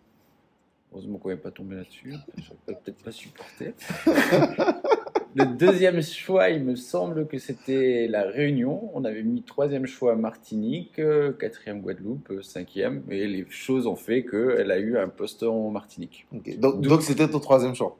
Heureusement 0.91 1.19
qu'on 1.19 1.29
n'est 1.29 1.37
pas 1.37 1.51
tombé 1.51 1.75
là-dessus. 1.75 2.15
J'aurais 2.37 2.79
peut-être 2.81 3.03
pas 3.03 3.11
supporté. 3.11 3.73
Le 5.35 5.45
deuxième 5.45 6.01
choix, 6.01 6.49
il 6.49 6.63
me 6.63 6.75
semble 6.75 7.27
que 7.27 7.37
c'était 7.37 8.07
la 8.07 8.23
Réunion. 8.23 8.89
On 8.95 9.05
avait 9.05 9.21
mis 9.21 9.43
troisième 9.43 9.85
choix 9.85 10.15
Martinique, 10.15 10.97
euh, 10.97 11.31
quatrième 11.33 11.81
Guadeloupe, 11.81 12.31
euh, 12.31 12.41
cinquième. 12.41 13.03
Et 13.11 13.27
les 13.27 13.45
choses 13.49 13.85
ont 13.85 13.95
fait 13.95 14.25
qu'elle 14.25 14.71
a 14.71 14.79
eu 14.79 14.97
un 14.97 15.07
poste 15.07 15.43
en 15.43 15.69
Martinique. 15.69 16.25
Donc 16.31 17.03
c'était 17.03 17.27
ton 17.27 17.39
troisième 17.39 17.75
choix. 17.75 17.95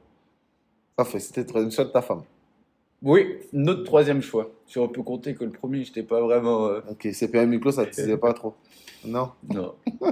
Parfait, 0.96 1.20
c'était 1.20 1.42
le 1.42 1.48
troisième 1.48 1.72
choix 1.72 1.86
de 1.86 1.92
ta 1.92 2.02
femme. 2.02 2.24
Oui, 3.02 3.36
notre 3.54 3.84
troisième 3.84 4.22
choix. 4.22 4.52
Si 4.68 4.78
on 4.78 4.88
peut 4.90 5.04
compter 5.04 5.34
que 5.34 5.44
le 5.46 5.52
premier, 5.52 5.84
j'étais 5.84 6.04
pas 6.04 6.20
vraiment. 6.22 6.68
euh, 6.68 6.82
Ok, 6.92 7.08
CPM 7.14 7.50
Miclo, 7.50 7.72
ça 7.72 7.86
te 7.86 7.92
disait 7.96 8.18
pas 8.18 8.34
trop. 8.34 8.56
Non? 9.06 9.32
Non. 9.48 9.74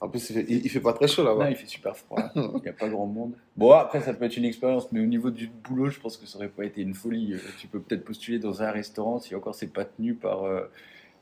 En 0.00 0.08
plus, 0.08 0.30
il 0.30 0.34
fait, 0.36 0.46
il, 0.48 0.64
il 0.64 0.68
fait 0.70 0.80
pas 0.80 0.92
très 0.92 1.08
chaud 1.08 1.24
Non, 1.24 1.30
là-bas. 1.36 1.50
il 1.50 1.56
fait 1.56 1.66
super 1.66 1.96
froid. 1.96 2.20
Il 2.36 2.60
n'y 2.62 2.68
a 2.68 2.72
pas 2.72 2.88
grand 2.88 3.06
monde. 3.06 3.32
Bon, 3.56 3.72
après, 3.72 4.00
ça 4.00 4.14
peut 4.14 4.24
être 4.26 4.36
une 4.36 4.44
expérience, 4.44 4.90
mais 4.92 5.00
au 5.00 5.06
niveau 5.06 5.30
du 5.30 5.48
boulot, 5.48 5.90
je 5.90 5.98
pense 5.98 6.16
que 6.16 6.24
ça 6.24 6.38
aurait 6.38 6.48
pas 6.48 6.64
été 6.64 6.80
une 6.82 6.94
folie. 6.94 7.34
Euh, 7.34 7.38
Tu 7.58 7.66
peux 7.66 7.80
peut-être 7.80 8.04
postuler 8.04 8.38
dans 8.38 8.62
un 8.62 8.70
restaurant 8.70 9.18
si 9.18 9.34
encore 9.34 9.56
c'est 9.56 9.72
pas 9.72 9.84
tenu 9.84 10.14
par 10.14 10.44
euh, 10.44 10.60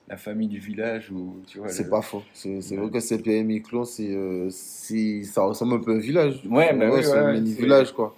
la 0.08 0.18
famille 0.18 0.46
du 0.48 0.58
village 0.58 1.10
ou 1.10 1.36
tu 1.46 1.58
vois. 1.58 1.68
C'est 1.68 1.84
le- 1.84 1.90
pas 1.90 2.02
faux. 2.02 2.22
C'est 2.34 2.60
c'est 2.60 2.76
vrai 2.76 2.90
que 2.90 3.00
CPM 3.00 3.46
Miclo, 3.46 3.84
c'est, 3.86 4.14
euh, 4.14 4.48
c'est- 4.50 5.22
ça 5.24 5.42
ressemble 5.44 5.74
un 5.76 5.78
peu 5.78 5.92
à 5.92 5.94
un 5.94 5.98
village. 5.98 6.42
Ouais, 6.48 6.74
bah 6.74 6.90
oui, 6.92 7.02
c'est 7.02 7.12
ouais, 7.12 7.16
un 7.16 7.24
ouais, 7.28 7.32
mini-village, 7.40 7.92
quoi. 7.92 8.14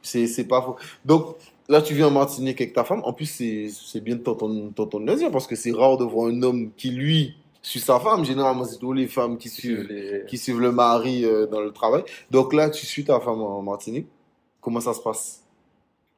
C'est 0.00 0.26
c'est 0.26 0.46
pas 0.48 0.62
faux. 0.62 0.76
Donc, 1.04 1.36
là, 1.68 1.82
tu 1.82 1.94
viens 1.94 2.08
en 2.08 2.10
Martinique 2.10 2.60
avec 2.60 2.72
ta 2.74 2.84
femme. 2.84 3.00
En 3.04 3.12
plus, 3.12 3.26
c'est 3.26 4.00
bien 4.00 4.16
de 4.16 4.22
t'entendre 4.22 5.04
le 5.06 5.14
dire 5.16 5.30
parce 5.30 5.46
que 5.46 5.56
c'est 5.56 5.72
rare 5.72 5.96
de 5.98 6.04
voir 6.04 6.28
un 6.28 6.42
homme 6.42 6.70
qui, 6.76 6.90
lui, 6.90 7.36
suit 7.62 7.80
sa 7.80 7.98
femme. 8.00 8.24
Généralement, 8.24 8.64
c'est 8.64 8.76
toujours 8.76 8.94
les 8.94 9.06
femmes 9.08 9.36
qui 9.38 9.48
suivent 9.48 9.86
les- 9.88 10.24
qui 10.26 10.38
suivent 10.38 10.60
le 10.60 10.72
mari 10.72 11.24
euh, 11.24 11.46
dans 11.46 11.60
le 11.60 11.72
travail. 11.72 12.02
Donc 12.30 12.52
là, 12.52 12.70
tu 12.70 12.86
suis 12.86 13.04
ta 13.04 13.20
femme 13.20 13.40
en 13.42 13.62
Martinique. 13.62 14.06
Comment 14.60 14.80
ça 14.80 14.94
se 14.94 15.00
passe? 15.00 15.44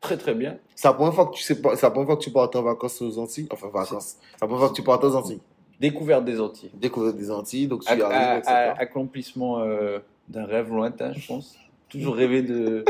Très 0.00 0.16
très 0.16 0.34
bien. 0.34 0.56
C'est 0.74 0.88
la 0.88 0.94
première 0.94 1.12
fois 1.14 1.26
que 1.26 1.34
tu 1.34 1.42
sais 1.42 1.60
pas, 1.60 1.76
c'est 1.76 1.82
la 1.84 1.90
première 1.90 2.06
fois 2.06 2.16
que 2.16 2.22
tu 2.22 2.30
partes 2.30 2.56
en 2.56 2.62
vacances 2.62 3.02
aux 3.02 3.18
Antilles? 3.18 3.46
Enfin, 3.50 3.68
vacances. 3.72 4.16
C'est 4.18 4.40
la 4.40 4.46
première 4.46 4.60
fois 4.60 4.68
que 4.70 4.74
tu 4.74 4.82
partes 4.82 5.04
aux 5.04 5.14
Antilles. 5.14 5.40
Découverte 5.78 6.24
des 6.24 6.40
Antilles. 6.40 6.70
Découvrir 6.74 7.12
des 7.14 7.30
Antilles, 7.30 7.66
donc 7.66 7.82
tu 7.84 7.88
À- 7.88 7.92
arrives, 8.06 8.06
à- 8.16 8.38
etc. 8.38 8.52
à- 8.52 8.80
accomplissement 8.80 9.60
euh, 9.60 9.98
d'un 10.28 10.44
rêve 10.46 10.70
lointain, 10.70 11.12
je 11.12 11.26
pense. 11.26 11.56
Toujours 11.90 12.14
rêvé 12.14 12.40
de 12.42 12.84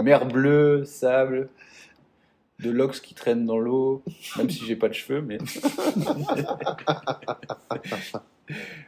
mer 0.00 0.26
bleue, 0.26 0.84
sable, 0.84 1.48
de 2.62 2.70
lox 2.70 3.00
qui 3.00 3.14
traînent 3.14 3.46
dans 3.46 3.58
l'eau, 3.58 4.02
même 4.36 4.48
si 4.50 4.64
j'ai 4.64 4.76
pas 4.76 4.88
de 4.88 4.94
cheveux, 4.94 5.20
mais. 5.20 5.38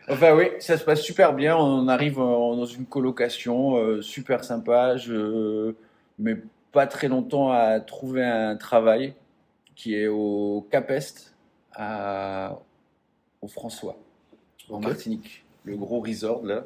enfin 0.08 0.34
oui, 0.36 0.46
ça 0.60 0.76
se 0.78 0.84
passe 0.84 1.00
super 1.02 1.32
bien. 1.34 1.56
On 1.56 1.88
arrive 1.88 2.18
en- 2.20 2.56
dans 2.56 2.66
une 2.66 2.86
colocation 2.86 3.76
euh, 3.76 4.02
super 4.02 4.44
sympa. 4.44 4.96
Je 4.96 5.74
mets 6.18 6.36
pas 6.72 6.86
très 6.86 7.08
longtemps 7.08 7.50
à 7.52 7.80
trouver 7.80 8.24
un 8.24 8.56
travail 8.56 9.14
qui 9.76 9.94
est 9.94 10.06
au 10.08 10.66
Cap 10.70 10.90
Est, 10.90 11.34
à... 11.74 12.58
au 13.42 13.48
François 13.48 13.96
en. 14.70 14.80
Martinique, 14.80 15.44
le 15.64 15.76
gros 15.76 16.00
resort 16.00 16.44
là. 16.44 16.64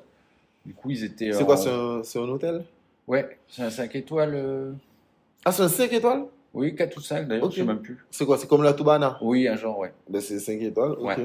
Du 0.66 0.75
coup, 0.75 0.90
ils 0.90 1.05
étaient. 1.05 1.33
C'est 1.33 1.42
en- 1.42 1.47
quoi, 1.47 1.57
c'est 1.57 1.71
un, 1.71 2.03
un 2.23 2.29
hôtel? 2.29 2.64
Ouais, 3.07 3.38
c'est 3.49 3.62
un 3.62 3.71
5 3.71 3.94
étoiles. 3.97 4.35
euh, 4.35 4.73
Ah, 5.44 5.53
c'est 5.53 5.62
un 5.62 5.68
5 5.68 5.92
étoiles? 5.94 6.25
Oui, 6.59 6.75
4 6.75 6.97
ou 6.97 7.01
5 7.01 7.29
d'ailleurs, 7.29 7.51
je 7.51 7.57
sais 7.57 7.64
même 7.64 7.81
plus. 7.81 7.99
C'est 8.11 8.27
quoi 8.27 8.37
C'est 8.37 8.49
comme 8.49 8.62
la 8.62 8.73
Toubana 8.73 9.16
Oui, 9.23 9.47
un 9.47 9.57
genre, 9.57 9.79
ouais. 9.79 9.92
ben, 10.11 10.21
C'est 10.21 10.38
5 10.40 10.61
étoiles, 10.61 10.92
ok. 10.92 11.05
Ouais. 11.07 11.16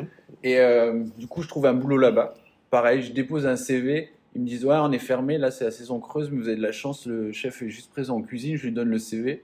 Et 0.44 0.60
euh, 0.60 1.04
du 1.18 1.28
coup, 1.28 1.42
je 1.42 1.48
trouve 1.48 1.66
un 1.66 1.74
boulot 1.74 1.98
là-bas. 1.98 2.36
Pareil, 2.70 3.02
je 3.02 3.12
dépose 3.12 3.46
un 3.48 3.56
CV. 3.56 4.10
Ils 4.36 4.42
me 4.42 4.48
disent 4.48 4.66
Ouais, 4.66 4.76
on 4.80 4.92
est 4.92 5.00
fermé, 5.00 5.38
là 5.38 5.52
c'est 5.52 5.66
la 5.66 5.72
saison 5.72 6.00
creuse, 6.00 6.30
mais 6.32 6.38
vous 6.38 6.48
avez 6.48 6.58
de 6.58 6.62
la 6.62 6.72
chance, 6.72 7.06
le 7.06 7.32
chef 7.32 7.62
est 7.62 7.70
juste 7.70 7.92
présent 7.92 8.18
en 8.18 8.22
cuisine. 8.22 8.56
Je 8.56 8.64
lui 8.66 8.72
donne 8.72 8.90
le 8.90 9.00
CV. 9.00 9.44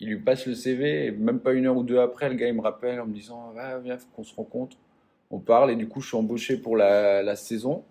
Il 0.00 0.08
lui 0.08 0.18
passe 0.18 0.46
le 0.46 0.54
CV, 0.54 1.06
et 1.06 1.10
même 1.12 1.38
pas 1.38 1.52
une 1.52 1.66
heure 1.66 1.76
ou 1.76 1.84
deux 1.84 1.98
après, 1.98 2.28
le 2.28 2.34
gars 2.34 2.48
il 2.48 2.54
me 2.54 2.60
rappelle 2.60 3.00
en 3.00 3.06
me 3.06 3.12
disant 3.14 3.52
Ah, 3.58 3.78
Viens, 3.78 3.98
faut 3.98 4.08
qu'on 4.16 4.24
se 4.24 4.34
rencontre. 4.34 4.76
On 5.30 5.38
parle, 5.38 5.70
et 5.70 5.76
du 5.76 5.86
coup, 5.88 6.00
je 6.00 6.08
suis 6.08 6.16
embauché 6.16 6.56
pour 6.56 6.76
la, 6.76 7.22
la 7.22 7.36
saison. 7.36 7.84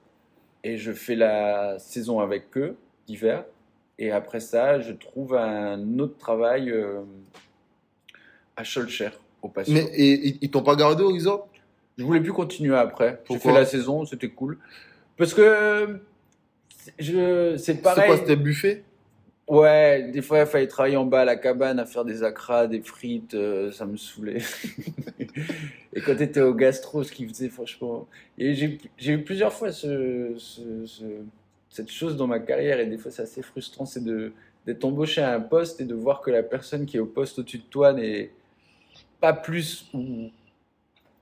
Et 0.64 0.78
je 0.78 0.92
fais 0.92 1.16
la 1.16 1.80
saison 1.80 2.20
avec 2.20 2.56
eux, 2.58 2.76
d'hiver. 3.08 3.46
Et 4.04 4.10
après 4.10 4.40
ça, 4.40 4.80
je 4.82 4.94
trouve 4.94 5.36
un 5.36 6.00
autre 6.00 6.18
travail 6.18 6.72
euh, 6.72 7.02
à 8.58 8.64
Schulcher, 8.64 9.12
au 9.44 9.48
passé. 9.48 9.72
Mais 9.72 9.84
et, 9.94 10.28
ils- 10.30 10.38
ils 10.42 10.50
t'ont 10.50 10.64
pas 10.64 10.76
gardé 10.76 11.04
au 11.04 11.10
resort 11.14 11.48
Je 12.00 12.04
voulais 12.04 12.20
plus 12.20 12.34
continuer 12.34 12.76
après. 12.76 13.22
J'ai 13.30 13.38
fait 13.38 13.54
la 13.54 13.64
saison, 13.64 14.04
c'était 14.08 14.30
cool. 14.30 14.58
Parce 15.18 15.36
que 15.36 16.00
c'est 16.98 17.58
C'est 17.60 17.82
pareil. 17.84 18.08
quoi 18.08 18.18
C'était 18.18 18.36
buffet? 18.36 18.84
Ouais, 19.48 20.10
des 20.12 20.24
fois 20.24 20.40
il 20.40 20.46
fallait 20.48 20.68
travailler 20.68 20.96
en 20.98 21.06
bas 21.06 21.22
à 21.22 21.26
la 21.26 21.36
cabane 21.36 21.78
à 21.78 21.86
faire 21.86 22.06
des 22.06 22.24
acras, 22.24 22.66
des 22.66 22.82
frites, 22.82 23.36
euh, 23.36 23.72
ça 23.72 23.86
me 23.86 23.98
saoulait. 23.98 24.38
Et 25.94 26.02
quand 26.02 26.16
tu 26.16 26.24
étais 26.24 26.42
au 26.42 26.56
gastro, 26.56 27.04
ce 27.04 27.12
qu'ils 27.12 27.28
faisaient, 27.28 27.50
franchement. 27.50 28.08
Et 28.40 28.56
j'ai 28.56 28.80
j'ai 28.98 29.12
eu 29.14 29.24
plusieurs 29.24 29.54
fois 29.54 29.72
ce, 29.72 30.34
ce- 30.38 30.86
ce- 30.88 31.04
cette 31.72 31.90
chose 31.90 32.16
dans 32.18 32.28
ma 32.28 32.40
carrière, 32.40 32.80
et 32.80 32.86
des 32.86 32.98
fois 33.00 33.10
c'est 33.12 33.24
assez 33.24 33.42
frustrant, 33.42 33.86
c'est 33.86 34.04
d'être 34.04 34.86
embauché 34.86 35.22
à 35.22 35.34
un 35.34 35.40
poste 35.40 35.82
et 35.82 35.86
de 35.86 35.96
voir 35.96 36.22
que 36.22 36.30
la 36.30 36.44
personne 36.44 36.86
qui 36.86 36.98
est 36.98 37.00
au 37.00 37.06
poste 37.08 37.40
au-dessus 37.40 37.58
de 37.60 37.64
toi 37.64 37.94
n'est 37.94 38.32
pas 39.20 39.34
plus 39.34 39.90
ou 39.94 40.30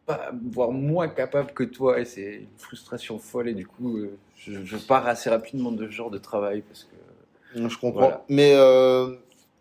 pas, 0.06 0.32
voire 0.52 0.72
moins 0.72 1.08
capable 1.08 1.52
que 1.54 1.64
toi, 1.64 2.00
et 2.00 2.06
c'est 2.06 2.36
une 2.38 2.48
frustration 2.58 3.20
folle, 3.20 3.48
et 3.50 3.54
du 3.54 3.68
coup, 3.68 3.98
euh, 3.98 4.18
je, 4.38 4.66
je 4.66 4.78
pars 4.78 5.06
assez 5.08 5.30
rapidement 5.30 5.72
de 5.72 5.86
ce 5.86 5.92
genre 5.92 6.10
de 6.10 6.18
travail 6.18 6.62
parce 6.68 6.84
que. 6.86 7.60
Je 7.70 7.78
comprends. 7.78 8.00
Voilà. 8.02 8.26
Mais 8.30 8.54
euh, 8.56 9.16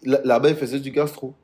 là- 0.05 0.21
là-bas, 0.25 0.51
ils 0.51 0.57
faisaient 0.57 0.81
du 0.81 0.91
gastro. 0.91 1.35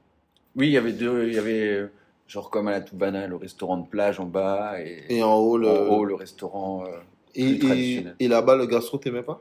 Oui, 0.57 0.69
il 0.69 0.73
y 0.73 0.79
avait 0.79 0.93
deux, 0.93 1.27
il 1.29 1.35
y 1.35 1.39
avait 1.39 1.89
genre 2.29 2.49
comme 2.51 2.69
à 2.69 2.73
la 2.73 2.81
Toubana, 2.81 3.27
le 3.27 3.37
restaurant 3.37 3.77
de 3.77 3.87
plage 3.87 4.19
en 4.21 4.25
bas 4.27 4.81
et, 4.81 5.05
Et 5.17 5.23
en 5.23 5.35
haut, 5.37 5.59
le. 5.59 5.69
en 5.69 5.89
haut 5.89 6.05
le 6.05 6.15
restaurant. 6.15 6.85
euh. 6.87 6.91
Et, 7.35 8.29
là-bas, 8.29 8.57
le 8.57 8.67
gastro, 8.67 8.99
t'aimais 8.99 9.23
pas? 9.23 9.41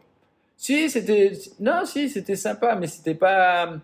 Si, 0.57 0.89
c'était 0.89 1.33
non, 1.59 1.85
si, 1.85 2.09
c'était 2.09 2.35
sympa, 2.35 2.75
mais 2.75 2.87
c'était 2.87 3.15
pas. 3.15 3.75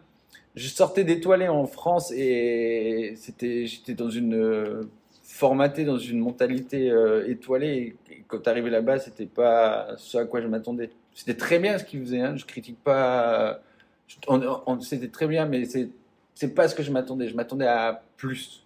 Je 0.56 0.68
sortais 0.68 1.04
d'étoilé 1.04 1.48
en 1.48 1.66
France 1.68 2.12
et 2.12 3.14
c'était, 3.18 3.66
j'étais 3.68 3.94
dans 3.94 4.10
une 4.10 4.34
euh, 4.36 4.82
formaté 5.24 5.86
dans 5.86 5.98
une 5.98 6.20
mentalité 6.20 6.90
euh, 6.90 7.30
étoilée. 7.30 7.96
Et 8.12 8.24
quand 8.28 8.48
arrivé 8.48 8.70
là-bas, 8.70 9.00
c'était 9.00 9.26
pas 9.26 9.96
ce 9.98 10.18
à 10.18 10.26
quoi 10.26 10.42
je 10.42 10.48
m'attendais. 10.48 10.90
C'était 11.14 11.36
très 11.36 11.60
bien 11.60 11.78
ce 11.78 11.84
qu'ils 11.84 12.02
faisaient. 12.02 12.22
Hein, 12.22 12.36
je 12.36 12.46
critique 12.46 12.80
pas. 12.84 13.62
je- 14.08 14.16
on- 14.28 14.62
on- 14.66 14.80
c'était 14.82 15.10
très 15.10 15.28
bien, 15.28 15.46
mais 15.46 15.66
c'est 15.66 15.90
c'est 16.34 16.56
pas 16.56 16.68
ce 16.68 16.76
que 16.76 16.84
je 16.84 16.92
m'attendais. 16.92 17.28
Je 17.28 17.36
m'attendais 17.36 17.68
à 17.68 18.02
plus. 18.18 18.66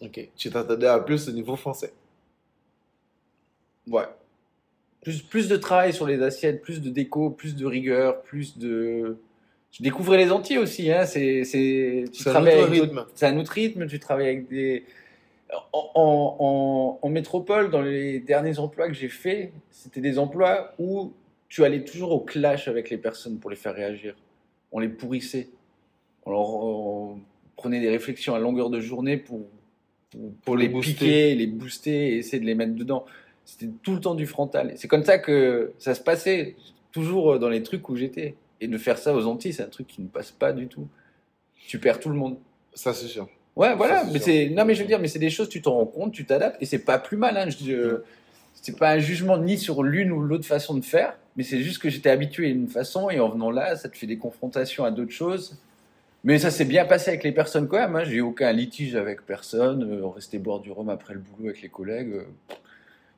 Ok. 0.00 0.28
Tu 0.36 0.50
t'attendais 0.50 0.86
à 0.86 0.98
plus 0.98 1.28
au 1.28 1.32
niveau 1.32 1.56
français. 1.56 1.92
Ouais. 3.88 4.04
Plus, 5.02 5.22
plus 5.22 5.48
de 5.48 5.56
travail 5.56 5.92
sur 5.92 6.06
les 6.06 6.22
assiettes, 6.22 6.60
plus 6.62 6.80
de 6.82 6.90
déco, 6.90 7.30
plus 7.30 7.56
de 7.56 7.64
rigueur, 7.66 8.22
plus 8.22 8.58
de. 8.58 9.16
Je 9.72 9.82
découvrais 9.82 10.18
les 10.18 10.30
Antilles 10.32 10.58
aussi. 10.58 10.90
Hein. 10.90 11.06
C'est, 11.06 11.44
c'est, 11.44 12.04
tu 12.12 12.22
C'est 12.22 12.30
un 12.30 12.42
autre 12.42 12.64
rythme. 12.68 13.06
C'est 13.14 13.26
un 13.26 13.38
autre 13.38 13.52
rythme. 13.52 13.86
Tu 13.86 13.98
travailles 13.98 14.26
avec 14.28 14.48
des. 14.48 14.84
En, 15.72 15.90
en, 15.94 16.98
en- 17.02 17.08
métropole, 17.08 17.70
dans 17.70 17.82
les 17.82 18.20
derniers 18.20 18.58
emplois 18.60 18.86
que 18.88 18.94
j'ai 18.94 19.08
faits, 19.08 19.52
c'était 19.70 20.00
des 20.00 20.18
emplois 20.18 20.74
où 20.78 21.12
tu 21.48 21.64
allais 21.64 21.82
toujours 21.82 22.12
au 22.12 22.20
clash 22.20 22.68
avec 22.68 22.88
les 22.90 22.98
personnes 22.98 23.38
pour 23.40 23.50
les 23.50 23.56
faire 23.56 23.74
réagir. 23.74 24.14
On 24.70 24.78
les 24.78 24.88
pourrissait. 24.88 25.48
On, 26.24 26.30
leur- 26.30 26.54
on 26.54 27.18
prenait 27.56 27.80
des 27.80 27.88
réflexions 27.90 28.34
à 28.34 28.38
longueur 28.38 28.70
de 28.70 28.80
journée 28.80 29.16
pour, 29.16 29.40
pour, 30.10 30.32
pour 30.44 30.56
les 30.56 30.68
les, 30.68 30.80
piquer, 30.80 31.34
les 31.34 31.46
booster 31.48 32.10
et 32.14 32.18
essayer 32.18 32.38
de 32.38 32.46
les 32.46 32.54
mettre 32.54 32.74
dedans. 32.74 33.04
C'était 33.44 33.70
tout 33.82 33.94
le 33.94 34.00
temps 34.00 34.14
du 34.14 34.26
frontal. 34.26 34.72
C'est 34.76 34.88
comme 34.88 35.04
ça 35.04 35.18
que 35.18 35.72
ça 35.78 35.94
se 35.94 36.00
passait, 36.00 36.56
toujours 36.92 37.38
dans 37.38 37.48
les 37.48 37.62
trucs 37.62 37.88
où 37.88 37.96
j'étais. 37.96 38.34
Et 38.60 38.68
de 38.68 38.78
faire 38.78 38.98
ça 38.98 39.14
aux 39.14 39.26
Antilles, 39.26 39.54
c'est 39.54 39.62
un 39.62 39.68
truc 39.68 39.86
qui 39.86 40.02
ne 40.02 40.08
passe 40.08 40.30
pas 40.30 40.52
du 40.52 40.68
tout. 40.68 40.86
Tu 41.66 41.78
perds 41.78 41.98
tout 41.98 42.10
le 42.10 42.14
monde. 42.14 42.36
Ça, 42.74 42.92
c'est 42.92 43.06
sûr. 43.06 43.28
Ouais, 43.56 43.74
voilà. 43.74 44.04
Ça, 44.04 44.10
mais 44.12 44.18
c'est 44.18 44.50
non, 44.50 44.64
mais 44.64 44.74
je 44.74 44.82
veux 44.82 44.86
dire, 44.86 45.00
mais 45.00 45.08
c'est 45.08 45.18
des 45.18 45.30
choses, 45.30 45.48
tu 45.48 45.62
t'en 45.62 45.74
rends 45.74 45.86
compte, 45.86 46.12
tu 46.12 46.24
t'adaptes, 46.24 46.62
et 46.62 46.66
c'est 46.66 46.84
pas 46.84 46.98
plus 46.98 47.16
mal. 47.16 47.36
Hein. 47.36 47.48
Je, 47.48 48.02
c'est 48.54 48.78
pas 48.78 48.92
un 48.92 48.98
jugement 48.98 49.38
ni 49.38 49.58
sur 49.58 49.82
l'une 49.82 50.12
ou 50.12 50.20
l'autre 50.20 50.46
façon 50.46 50.74
de 50.74 50.84
faire, 50.84 51.16
mais 51.36 51.42
c'est 51.42 51.60
juste 51.60 51.80
que 51.80 51.88
j'étais 51.88 52.10
habitué 52.10 52.46
à 52.46 52.50
une 52.50 52.68
façon, 52.68 53.10
et 53.10 53.18
en 53.18 53.28
venant 53.28 53.50
là, 53.50 53.76
ça 53.76 53.88
te 53.88 53.96
fait 53.96 54.06
des 54.06 54.18
confrontations 54.18 54.84
à 54.84 54.90
d'autres 54.90 55.12
choses. 55.12 55.58
Mais 56.22 56.38
ça 56.38 56.50
s'est 56.50 56.66
bien 56.66 56.84
passé 56.84 57.08
avec 57.08 57.24
les 57.24 57.32
personnes 57.32 57.66
quand 57.66 57.78
même. 57.78 57.96
Hein. 57.96 58.04
J'ai 58.04 58.16
eu 58.16 58.20
aucun 58.20 58.52
litige 58.52 58.94
avec 58.94 59.24
personne. 59.24 59.82
Euh, 59.84 60.04
on 60.04 60.10
restait 60.10 60.38
boire 60.38 60.60
du 60.60 60.70
rhum 60.70 60.90
après 60.90 61.14
le 61.14 61.20
boulot 61.20 61.48
avec 61.48 61.62
les 61.62 61.70
collègues. 61.70 62.12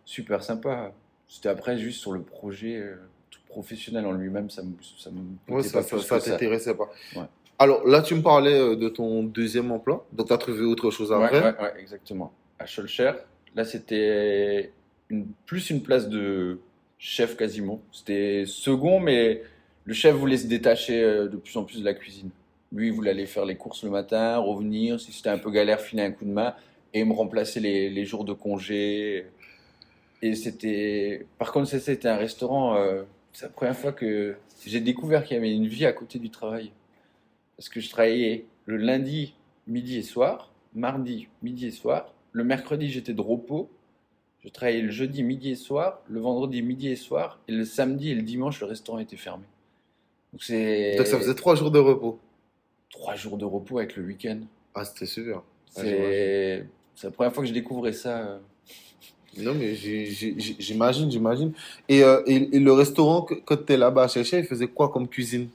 Super 0.05 0.43
sympa. 0.43 0.93
C'était 1.29 1.49
après 1.49 1.79
juste 1.79 2.01
sur 2.01 2.13
le 2.13 2.21
projet 2.23 2.77
euh, 2.77 2.97
tout 3.31 3.41
professionnel 3.47 4.05
en 4.07 4.13
lui-même, 4.13 4.51
ça 4.51 4.63
me, 4.63 4.73
ça 4.99 5.11
me 5.11 5.55
Ouais, 5.55 5.63
ça, 5.63 5.79
pas 5.79 5.85
ça, 5.85 5.99
ça 5.99 6.21
t'intéressait 6.21 6.75
pas. 6.75 6.91
Ouais. 7.17 7.25
Alors 7.59 7.87
là, 7.87 8.03
tu 8.03 8.15
me 8.15 8.23
parlais 8.23 8.59
euh, 8.59 8.77
de 8.77 8.89
ton 8.89 9.23
deuxième 9.23 9.71
emploi. 9.71 10.07
Donc, 10.13 10.27
tu 10.27 10.33
as 10.33 10.39
trouvé 10.39 10.63
autre 10.63 10.91
chose 10.91 11.13
après. 11.13 11.41
ouais, 11.41 11.61
ouais, 11.61 11.75
exactement. 11.81 12.33
À 12.59 12.67
Schulcher, 12.67 13.13
Là, 13.55 13.65
c'était 13.65 14.73
une, 15.11 15.27
plus 15.47 15.71
une 15.71 15.83
place 15.83 16.09
de 16.09 16.59
chef 16.99 17.37
quasiment. 17.37 17.81
C'était 17.93 18.45
second, 18.47 18.99
mais 19.01 19.43
le 19.85 19.95
chef 19.95 20.15
voulait 20.15 20.39
se 20.39 20.47
détacher 20.47 21.03
euh, 21.03 21.29
de 21.29 21.37
plus 21.37 21.57
en 21.57 21.65
plus 21.65 21.81
de 21.81 21.85
la 21.85 21.95
cuisine. 21.95 22.31
Lui, 22.73 22.87
il 22.87 22.93
voulait 22.93 23.11
aller 23.11 23.27
faire 23.27 23.45
les 23.45 23.57
courses 23.57 23.85
le 23.85 23.91
matin, 23.91 24.39
revenir, 24.39 24.99
si 24.99 25.13
c'était 25.13 25.29
un 25.29 25.39
peu 25.39 25.51
galère, 25.51 25.81
filer 25.81 26.03
un 26.03 26.13
coup 26.13 26.25
de 26.25 26.31
main, 26.31 26.55
et 26.95 27.05
me 27.05 27.13
remplacer 27.13 27.61
les, 27.61 27.91
les 27.91 28.05
jours 28.07 28.25
de 28.25 28.33
congé. 28.33 29.27
Et 30.23 30.35
c'était. 30.35 31.27
Par 31.39 31.53
contre, 31.53 31.69
c'était 31.69 32.09
un 32.09 32.17
restaurant. 32.17 32.77
euh, 32.77 33.03
c'est 33.33 33.47
la 33.47 33.51
première 33.51 33.77
fois 33.77 33.93
que 33.93 34.37
j'ai 34.65 34.81
découvert 34.81 35.25
qu'il 35.25 35.35
y 35.37 35.39
avait 35.39 35.53
une 35.53 35.67
vie 35.67 35.85
à 35.87 35.93
côté 35.93 36.19
du 36.19 36.31
travail. 36.31 36.73
Parce 37.57 37.69
que 37.69 37.81
je 37.81 37.91
travaillais 37.91 38.47
le 38.67 38.77
lundi, 38.77 39.35
midi 39.67 39.99
et 39.99 40.03
soir, 40.03 40.53
mardi, 40.75 41.29
midi 41.43 41.67
et 41.67 41.71
soir. 41.71 42.15
Le 42.33 42.45
mercredi, 42.45 42.89
j'étais 42.89 43.15
de 43.15 43.21
repos. 43.21 43.71
Je 44.45 44.49
travaillais 44.49 44.83
le 44.83 44.91
jeudi, 44.91 45.23
midi 45.23 45.51
et 45.51 45.57
soir. 45.57 46.03
Le 46.09 46.21
vendredi, 46.21 46.63
midi 46.63 46.89
et 46.89 46.97
soir. 46.97 47.41
Et 47.49 47.53
le 47.53 47.65
samedi 47.65 48.11
et 48.11 48.15
le 48.15 48.23
dimanche, 48.23 48.61
le 48.61 48.67
restaurant 48.67 48.99
était 48.99 49.17
fermé. 49.17 49.45
Donc 50.33 50.43
c'est 50.43 50.97
Donc 50.97 51.07
ça 51.07 51.19
faisait 51.19 51.35
trois 51.35 51.55
jours 51.57 51.71
de 51.71 51.79
repos. 51.79 52.19
trois 52.91 53.15
jours 53.17 53.37
de 53.39 53.45
repos 53.45 53.79
avec 53.79 53.97
le 53.97 54.05
week-end. 54.05 54.41
Ah, 54.75 54.85
c'était 54.85 55.07
super. 55.07 55.39
Ah, 55.39 55.81
C'est 55.83 56.67
c'est 56.95 57.07
la 57.09 57.11
première 57.13 57.33
fois 57.33 57.43
que 57.43 57.49
je 57.49 57.55
découvrais 57.55 57.93
ça. 57.93 58.41
Euh. 59.39 59.43
Non, 59.43 59.55
mais 59.55 59.75
j'imagine, 59.75 61.11
j'imagine. 61.11 61.53
Et, 61.89 62.03
euh, 62.03 62.23
et, 62.27 62.57
et 62.57 62.61
le 62.61 62.73
restaurant, 62.73 63.27
quand 63.45 63.67
tu 63.67 63.73
es 63.73 63.77
là-bas 63.77 64.05
à 64.05 64.09
chercher, 64.09 64.39
il 64.39 64.45
faisait 64.45 64.69
quoi 64.69 64.89
comme 64.91 65.09
cuisine? 65.09 65.49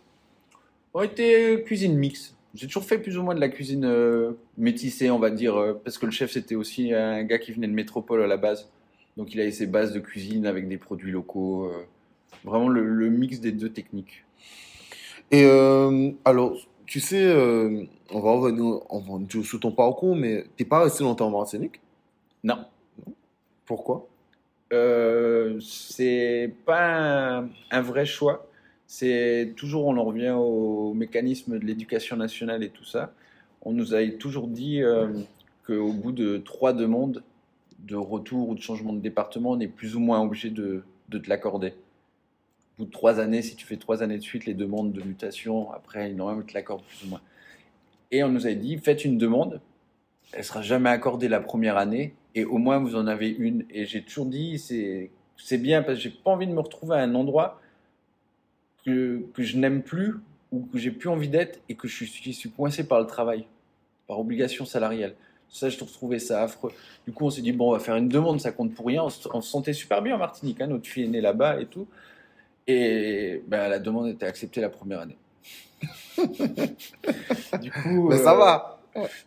On 0.93 1.01
était 1.01 1.63
cuisine 1.65 1.95
mixte. 1.95 2.35
J'ai 2.55 2.65
toujours 2.67 2.85
fait 2.85 2.97
plus 2.97 3.17
ou 3.17 3.23
moins 3.23 3.35
de 3.35 3.39
la 3.39 3.49
cuisine 3.49 3.85
euh, 3.85 4.31
métissée, 4.57 5.11
on 5.11 5.19
va 5.19 5.29
dire, 5.29 5.55
euh, 5.55 5.79
parce 5.83 5.97
que 5.97 6.05
le 6.07 6.11
chef 6.11 6.31
c'était 6.31 6.55
aussi 6.55 6.93
un 6.93 7.23
gars 7.23 7.37
qui 7.37 7.51
venait 7.51 7.67
de 7.67 7.73
métropole 7.73 8.23
à 8.23 8.27
la 8.27 8.37
base. 8.37 8.69
Donc 9.15 9.33
il 9.33 9.41
avait 9.41 9.51
ses 9.51 9.67
bases 9.67 9.93
de 9.93 9.99
cuisine 9.99 10.47
avec 10.47 10.67
des 10.67 10.77
produits 10.77 11.11
locaux. 11.11 11.65
euh, 11.65 11.85
vraiment 12.43 12.69
le, 12.69 12.83
le 12.83 13.09
mix 13.09 13.39
des 13.39 13.51
deux 13.51 13.69
techniques. 13.69 14.23
Et 15.31 15.43
euh, 15.43 16.11
alors, 16.25 16.55
tu 16.85 16.99
sais, 16.99 17.23
euh, 17.23 17.83
on 18.11 18.21
va 18.21 18.31
revenir 18.31 18.81
on 18.89 18.99
va 18.99 19.43
sur 19.43 19.59
ton 19.59 19.71
parcours, 19.71 20.15
mais 20.15 20.45
t'es 20.55 20.65
pas 20.65 20.83
resté 20.83 21.03
longtemps 21.03 21.27
en 21.27 21.31
Martinique? 21.31 21.81
Non, 22.43 22.59
Pourquoi? 23.67 24.07
Euh, 24.73 25.59
c'est 25.59 26.51
pas 26.65 27.45
un, 27.71 27.81
vrai 27.81 28.05
choix. 28.05 28.47
C'est 28.87 29.53
toujours, 29.55 29.85
on 29.85 29.97
en 29.97 30.03
revient 30.03 30.31
au 30.31 30.93
mécanisme 30.93 31.59
de 31.59 31.65
l'éducation 31.65 32.15
nationale 32.15 32.63
et 32.63 32.69
tout 32.69 32.85
ça. 32.85 33.13
On 33.61 33.73
nous 33.73 33.93
a 33.93 34.05
toujours 34.07 34.47
dit 34.47 34.81
euh, 34.81 35.09
qu'au 35.65 35.91
bout 35.91 36.13
de 36.13 36.37
trois 36.37 36.73
demandes 36.73 37.23
de 37.79 37.95
retour 37.95 38.49
ou 38.49 38.55
de 38.55 38.61
changement 38.61 38.93
de 38.93 38.99
département, 38.99 39.51
on 39.51 39.59
est 39.59 39.67
plus 39.67 39.95
ou 39.95 39.99
moins 39.99 40.21
obligé 40.21 40.49
de, 40.49 40.83
de 41.09 41.17
te 41.17 41.29
l'accorder. 41.29 41.73
Au 42.77 42.83
bout 42.83 42.85
de 42.85 42.91
trois 42.91 43.19
années, 43.19 43.41
si 43.41 43.55
tu 43.55 43.65
fais 43.65 43.77
trois 43.77 44.01
années 44.01 44.17
de 44.17 44.23
suite, 44.23 44.45
les 44.45 44.53
demandes 44.53 44.93
de 44.93 45.01
mutation, 45.03 45.71
après, 45.73 46.11
normalement, 46.13 46.41
te 46.41 46.53
l'accordent 46.53 46.83
plus 46.83 47.05
ou 47.05 47.09
moins. 47.09 47.21
Et 48.11 48.23
on 48.23 48.29
nous 48.29 48.47
a 48.47 48.53
dit, 48.53 48.77
faites 48.77 49.03
une 49.03 49.17
demande, 49.17 49.59
elle 50.31 50.43
sera 50.45 50.61
jamais 50.61 50.89
accordée 50.89 51.27
la 51.27 51.41
première 51.41 51.77
année, 51.77 52.13
et 52.37 52.45
au 52.45 52.59
moins 52.59 52.77
vous 52.77 52.95
en 52.95 53.07
avez 53.07 53.29
une. 53.29 53.65
Et 53.71 53.85
j'ai 53.85 54.03
toujours 54.03 54.27
dit, 54.27 54.59
c'est 54.59 55.57
bien, 55.57 55.81
parce 55.81 55.97
que 55.97 56.03
j'ai 56.03 56.09
pas 56.11 56.29
envie 56.29 56.45
de 56.45 56.53
me 56.53 56.59
retrouver 56.59 56.95
à 56.95 56.99
un 56.99 57.15
endroit 57.15 57.59
que, 58.85 59.25
que 59.33 59.41
je 59.41 59.57
n'aime 59.57 59.81
plus, 59.81 60.13
ou 60.51 60.61
que 60.71 60.77
j'ai 60.77 60.91
plus 60.91 61.09
envie 61.09 61.29
d'être, 61.29 61.59
et 61.67 61.73
que 61.73 61.87
je 61.87 62.05
suis, 62.05 62.31
je 62.31 62.37
suis 62.37 62.51
coincé 62.51 62.87
par 62.87 62.99
le 62.99 63.07
travail, 63.07 63.47
par 64.07 64.19
obligation 64.19 64.65
salariale. 64.65 65.15
Ça, 65.49 65.69
je 65.69 65.77
trouvais 65.77 66.19
ça 66.19 66.43
affreux. 66.43 66.71
Du 67.07 67.13
coup, 67.13 67.25
on 67.25 67.29
s'est 67.31 67.41
dit, 67.41 67.53
bon, 67.53 67.69
on 67.69 67.71
va 67.71 67.79
faire 67.79 67.95
une 67.95 68.09
demande, 68.09 68.39
ça 68.39 68.51
compte 68.51 68.75
pour 68.75 68.85
rien. 68.85 69.03
On 69.03 69.09
se, 69.09 69.27
on 69.33 69.41
se 69.41 69.49
sentait 69.49 69.73
super 69.73 70.03
bien 70.03 70.13
en 70.15 70.19
Martinique, 70.19 70.61
hein, 70.61 70.67
notre 70.67 70.87
fille 70.87 71.05
est 71.05 71.07
née 71.07 71.21
là-bas 71.21 71.59
et 71.59 71.65
tout. 71.65 71.87
Et 72.67 73.41
ben, 73.47 73.67
la 73.67 73.79
demande 73.79 74.09
était 74.09 74.27
acceptée 74.27 74.61
la 74.61 74.69
première 74.69 74.99
année. 74.99 75.17
du 77.61 77.71
coup, 77.71 78.09
Mais 78.09 78.17
ça 78.17 78.33
euh, 78.33 78.37
va. 78.37 78.76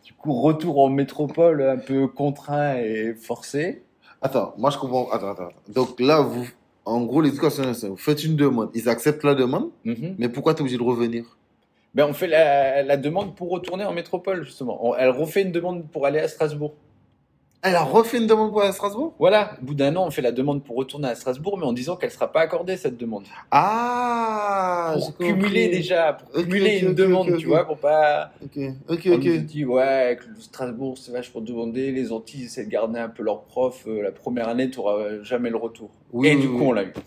Du 0.04 0.12
coup, 0.14 0.33
retour 0.40 0.80
en 0.80 0.88
métropole 0.88 1.62
un 1.62 1.76
peu 1.78 2.06
contraint 2.09 2.76
et 2.76 3.14
forcé. 3.14 3.83
Attends, 4.22 4.54
moi 4.59 4.70
je 4.70 4.78
comprends. 4.78 5.11
Attends, 5.11 5.30
attends. 5.30 5.44
attends. 5.48 5.72
Donc 5.72 5.98
là, 6.00 6.20
vous, 6.20 6.46
en 6.85 7.00
gros, 7.02 7.20
l'éducation 7.20 7.62
nationale, 7.64 7.92
vous 7.92 8.02
faites 8.02 8.22
une 8.24 8.37
demande. 8.37 8.70
Ils 8.74 8.88
acceptent 8.88 9.24
la 9.24 9.35
demande, 9.35 9.70
Mhm. 9.85 10.16
mais 10.18 10.28
pourquoi 10.28 10.54
tu 10.54 10.59
es 10.59 10.62
obligé 10.62 10.76
de 10.78 10.83
revenir? 10.83 11.24
Ben, 11.94 12.06
on 12.09 12.12
fait 12.12 12.26
la, 12.28 12.83
la 12.83 12.96
demande 12.96 13.35
pour 13.35 13.50
retourner 13.50 13.85
en 13.85 13.92
métropole, 13.92 14.44
justement. 14.44 14.78
On- 14.87 14.94
elle 14.94 15.11
refait 15.11 15.42
une 15.42 15.52
demande 15.52 15.88
pour 15.90 16.06
aller 16.06 16.20
à 16.20 16.28
Strasbourg. 16.28 16.74
Elle 17.62 17.74
a 17.76 17.82
refait 17.82 18.16
une 18.16 18.26
demande 18.26 18.52
pour 18.52 18.60
aller 18.62 18.70
à 18.70 18.72
Strasbourg? 18.72 19.12
Voilà, 19.18 19.50
au 19.60 19.66
bout 19.66 19.74
d'un 19.74 19.94
an, 19.96 20.06
on 20.06 20.10
fait 20.10 20.22
la 20.22 20.32
demande 20.32 20.64
pour 20.64 20.76
retourner 20.76 21.08
à 21.08 21.14
Strasbourg, 21.14 21.58
mais 21.58 21.66
en 21.66 21.74
disant 21.74 21.94
qu'elle 21.96 22.08
ne 22.08 22.14
sera 22.14 22.32
pas 22.32 22.40
accordée, 22.40 22.78
cette 22.78 22.96
demande. 22.96 23.24
Ah 23.50 24.94
Pour 24.96 25.18
cumuler 25.18 25.68
déjà, 25.68 26.14
pour 26.14 26.32
cumuler 26.42 26.78
une 26.78 26.94
demande, 26.94 27.36
tu 27.36 27.48
vois, 27.48 27.66
pour 27.66 27.76
pas... 27.76 28.30
Ok, 28.42 28.58
ok, 28.88 29.00
On 29.08 29.12
ok. 29.12 29.24
nous 29.24 29.36
dit, 29.38 29.66
ouais, 29.66 30.18
que 30.18 30.40
Strasbourg, 30.40 30.96
c'est 30.96 31.12
vachement 31.12 31.42
demandé, 31.42 31.92
les 31.92 32.12
Antilles 32.12 32.44
essaient 32.44 32.64
de 32.64 32.70
garder 32.70 32.98
un 32.98 33.10
peu 33.10 33.22
leurs 33.22 33.42
profs, 33.42 33.84
euh, 33.86 34.04
la 34.04 34.10
première 34.12 34.48
année, 34.48 34.70
tu 34.70 34.78
n'auras 34.78 35.22
jamais 35.22 35.50
le 35.50 35.58
retour. 35.58 35.90
Oui, 36.14 36.28
et 36.28 36.36
oui, 36.36 36.40
du 36.40 36.46
oui. 36.48 36.56
coup, 36.58 36.64
on 36.64 36.72
l'a 36.72 36.84
eu. 36.84 36.92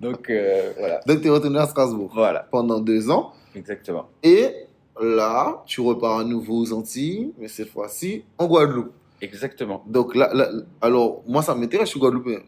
Donc, 0.00 0.28
euh, 0.28 0.72
voilà. 0.78 1.00
Donc 1.06 1.20
tu 1.20 1.28
es 1.28 1.30
retourné 1.30 1.58
à 1.60 1.66
Strasbourg 1.66 2.10
Voilà, 2.14 2.46
pendant 2.50 2.80
deux 2.80 3.10
ans. 3.10 3.32
exactement. 3.54 4.06
Et 4.22 4.48
là, 5.00 5.62
tu 5.66 5.80
repars 5.80 6.18
à 6.20 6.24
nouveau 6.24 6.58
aux 6.60 6.72
Antilles, 6.72 7.32
mais 7.38 7.48
cette 7.48 7.68
fois-ci 7.68 8.24
en 8.38 8.46
Guadeloupe. 8.46 8.92
Exactement. 9.20 9.82
Donc 9.86 10.14
là, 10.14 10.30
là- 10.34 10.50
alors 10.80 11.22
moi 11.26 11.42
ça 11.42 11.54
m'intéresse, 11.54 11.86
je 11.86 11.90
suis 11.92 12.00
Guadeloupéen. 12.00 12.40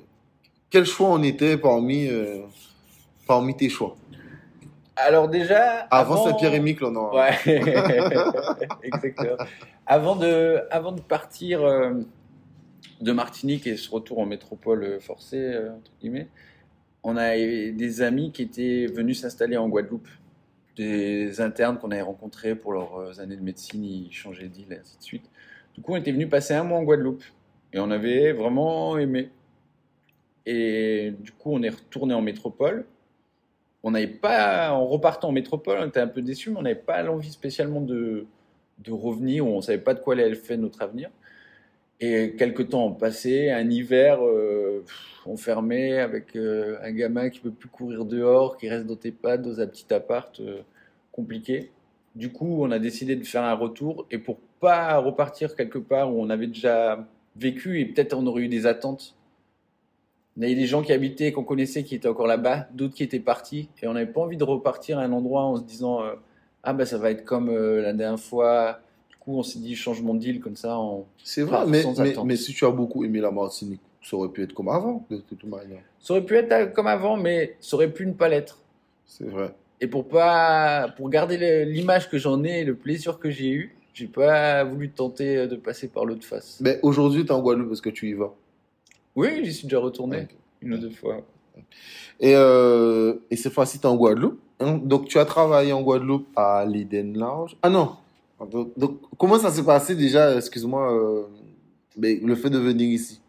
Quel 0.71 0.85
choix 0.85 1.09
on 1.09 1.23
était 1.23 1.57
parmi, 1.57 2.09
euh, 2.09 2.41
parmi 3.27 3.57
tes 3.57 3.69
choix? 3.69 3.97
Alors 4.97 5.29
déjà, 5.29 5.87
Avant, 5.91 6.25
Saint-Pierre 6.25 6.55
et 6.55 6.61
Miquelon, 6.61 6.91
non 6.91 7.15
Ouais, 7.15 7.31
exactement. 8.83 9.37
Avant 9.87 10.17
de, 10.17 10.61
avant 10.71 10.93
de 10.93 11.01
partir 11.03 11.63
euh, 11.63 11.93
de 13.01 13.13
Martinique 13.13 13.67
et 13.67 13.77
ce 13.77 13.91
retour 13.91 14.19
en 14.19 14.27
métropole 14.27 14.99
forcé, 15.01 15.37
euh, 15.39 15.75
entre 15.77 15.91
guillemets, 16.01 16.29
on 17.03 17.17
a 17.17 17.37
des 17.37 18.03
amis 18.03 18.33
qui 18.33 18.43
étaient 18.43 18.87
venus 18.87 19.21
s'installer 19.21 19.57
en 19.57 19.69
Guadeloupe. 19.69 20.09
Des 20.77 21.41
internes 21.41 21.79
qu'on 21.79 21.91
avait 21.91 22.03
rencontrés 22.03 22.55
pour 22.55 22.73
leurs 22.73 22.97
euh, 22.97 23.21
années 23.21 23.37
de 23.37 23.43
médecine, 23.43 23.83
ils 23.83 24.13
changeaient 24.13 24.49
d'île 24.49 24.73
et 24.73 24.79
ainsi 24.79 24.99
de 24.99 25.03
suite. 25.03 25.31
Du 25.75 25.81
coup, 25.81 25.93
on 25.93 25.97
était 25.97 26.13
venus 26.13 26.29
passer 26.29 26.55
un 26.55 26.65
mois 26.65 26.79
en 26.79 26.83
Guadeloupe 26.83 27.25
et 27.73 27.79
on 27.79 27.91
avait 27.91 28.33
vraiment 28.33 28.99
aimé. 28.99 29.31
Et 30.45 31.13
du 31.19 31.33
coup, 31.33 31.51
on 31.53 31.63
est 31.63 31.71
retourné 31.71 32.15
en 32.15 32.23
métropole. 32.23 32.87
On 33.83 33.91
n'avait 33.91 34.07
pas, 34.07 34.73
en 34.73 34.87
repartant 34.87 35.29
en 35.29 35.33
métropole, 35.33 35.79
on 35.81 35.89
était 35.89 36.01
un 36.01 36.09
peu 36.09 36.23
déçus, 36.23 36.51
mais 36.51 36.59
on 36.59 36.63
n'avait 36.63 36.75
pas 36.77 37.03
l'envie 37.03 37.31
spécialement 37.31 37.81
de, 37.81 38.27
de 38.79 38.93
revenir, 38.93 39.47
on 39.47 39.57
ne 39.57 39.63
savait 39.63 39.79
pas 39.79 39.95
de 39.95 40.01
quoi 40.01 40.15
allait 40.15 40.35
faire 40.35 40.59
notre 40.59 40.83
avenir. 40.83 41.11
Et 42.01 42.35
quelques 42.37 42.69
temps 42.71 42.87
ont 42.87 42.93
passé, 42.93 43.51
un 43.51 43.71
hiver 43.71 44.19
euh, 44.23 44.85
enfermé 45.25 45.99
avec 45.99 46.37
euh, 46.37 46.77
un 46.83 46.93
gamin 46.93 47.31
qui 47.31 47.41
peut 47.41 47.51
plus 47.51 47.71
courir 47.71 48.05
dehors, 48.05 48.59
qui 48.59 48.69
reste 48.69 48.87
dans 48.87 48.97
tes 48.97 49.13
pattes, 49.13 49.41
dans 49.43 49.61
un 49.61 49.67
petit 49.67 49.93
appart 49.95 50.39
euh, 50.41 50.61
compliqué. 51.11 51.71
Du 52.15 52.31
coup, 52.31 52.63
on 52.63 52.71
a 52.71 52.79
décidé 52.79 53.17
de 53.17 53.25
faire 53.25 53.45
un 53.45 53.55
retour 53.55 54.07
et 54.11 54.19
pour 54.19 54.39
pas 54.61 54.99
repartir 54.99 55.57
quelque 55.57 55.79
part 55.79 56.15
où 56.15 56.21
on 56.21 56.29
avait 56.29 56.47
déjà 56.49 57.07
vécu 57.35 57.81
et 57.81 57.87
peut-être 57.87 58.15
on 58.15 58.27
aurait 58.27 58.43
eu 58.43 58.49
des 58.49 58.67
attentes. 58.67 59.17
On 60.39 60.43
avait 60.43 60.55
des 60.55 60.67
gens 60.67 60.83
qui 60.83 60.93
habitaient, 60.93 61.33
qu'on 61.33 61.45
connaissait, 61.45 61.83
qui 61.83 61.95
étaient 61.95 62.09
encore 62.09 62.27
là-bas, 62.27 62.69
d'autres 62.75 62.95
qui 62.95 63.03
étaient 63.05 63.21
partis 63.21 63.71
et 63.83 63.87
on 63.87 63.95
n'avait 63.95 64.13
pas 64.13 64.21
envie 64.21 64.37
de 64.37 64.45
repartir 64.45 64.99
à 64.99 65.03
un 65.03 65.13
endroit 65.13 65.45
en 65.45 65.57
se 65.57 65.63
disant 65.63 66.03
ah 66.63 66.73
bah 66.75 66.85
ça 66.85 66.99
va 66.99 67.11
être 67.11 67.25
comme 67.25 67.51
la 67.51 67.93
dernière 67.95 68.21
fois. 68.21 68.81
Coup, 69.27 69.39
on 69.39 69.43
s'est 69.43 69.59
dit 69.59 69.75
changement 69.75 70.15
de 70.15 70.21
deal 70.21 70.41
comme 70.41 70.55
ça. 70.57 70.79
On... 70.79 71.05
C'est 71.23 71.43
vrai, 71.43 71.59
Enfin, 71.59 71.67
mais, 71.67 72.15
mais, 72.25 72.37
si 72.37 72.55
tu 72.55 72.65
as 72.65 72.71
beaucoup 72.71 73.05
aimé 73.05 73.21
la 73.21 73.33
Martinique, 73.33 73.81
ça 74.01 74.17
aurait 74.17 74.29
pu 74.29 74.43
être 74.45 74.55
comme 74.55 74.69
avant, 74.69 75.05
de 75.11 75.17
toute 75.19 75.43
manière. 75.45 75.81
Ça 75.99 76.15
aurait 76.15 76.25
pu 76.25 76.37
être 76.37 76.53
euh, 76.53 76.67
comme 76.67 76.87
avant, 76.87 77.17
mais 77.17 77.57
ça 77.59 77.75
aurait 77.75 77.93
pu 77.93 78.07
ne 78.07 78.13
pas 78.13 78.29
l'être. 78.29 78.61
C'est 79.05 79.27
vrai. 79.29 79.53
Et 79.81 79.89
pour 79.89 80.07
pas, 80.07 80.95
pour 80.97 81.11
garder 81.11 81.65
l'image 81.67 82.09
que 82.09 82.19
j'en 82.19 82.45
ai, 82.45 82.61
et 82.61 82.65
le 82.65 82.77
plaisir 82.77 83.19
que 83.19 83.29
j'ai 83.29 83.51
eu, 83.51 83.77
j'ai 83.95 84.07
pas 84.07 84.63
voulu 84.63 84.91
tenter 84.91 85.39
euh, 85.39 85.47
de 85.49 85.57
passer 85.57 85.89
par 85.89 86.05
l'autre 86.05 86.25
face. 86.25 86.59
Mais 86.61 86.79
aujourd'hui, 86.83 87.23
tu 87.25 87.29
es 87.29 87.33
en 87.33 87.41
Guadeloupe 87.43 87.69
parce 87.69 87.81
que 87.81 87.91
tu 87.91 88.09
y 88.09 88.13
vas. 88.15 88.33
Oui, 89.17 89.45
j'y 89.45 89.53
suis 89.53 89.67
déjà 89.67 89.81
retourné 89.81 90.29
une 90.63 90.75
ou 90.75 90.79
deux 90.79 90.91
fois. 90.91 91.17
Et, 92.21 92.35
euh, 92.37 93.15
et 93.31 93.37
cette 93.37 93.53
fois-ci, 93.53 93.81
tu 93.81 93.87
es 93.87 93.91
en 93.91 93.97
Guadeloupe. 93.97 94.39
hein. 94.61 94.79
Donc, 94.85 95.09
tu 95.09 95.19
as 95.19 95.25
travaillé 95.25 95.73
en 95.73 95.83
Guadeloupe 95.83 96.29
à 96.37 96.65
l'Eden 96.65 97.19
Lounge. 97.19 97.57
Ah 97.63 97.71
non. 97.71 97.97
Donc, 98.51 98.73
donc, 98.79 99.01
comment 99.19 99.39
ça 99.39 99.51
s'est 99.51 99.65
passé 99.65 99.95
déjà, 99.95 100.37
excuse-moi, 100.37 100.93
euh, 100.93 101.23
le 101.99 102.35
fait 102.35 102.51
de 102.51 102.59
venir 102.59 102.89
ici? 102.89 103.21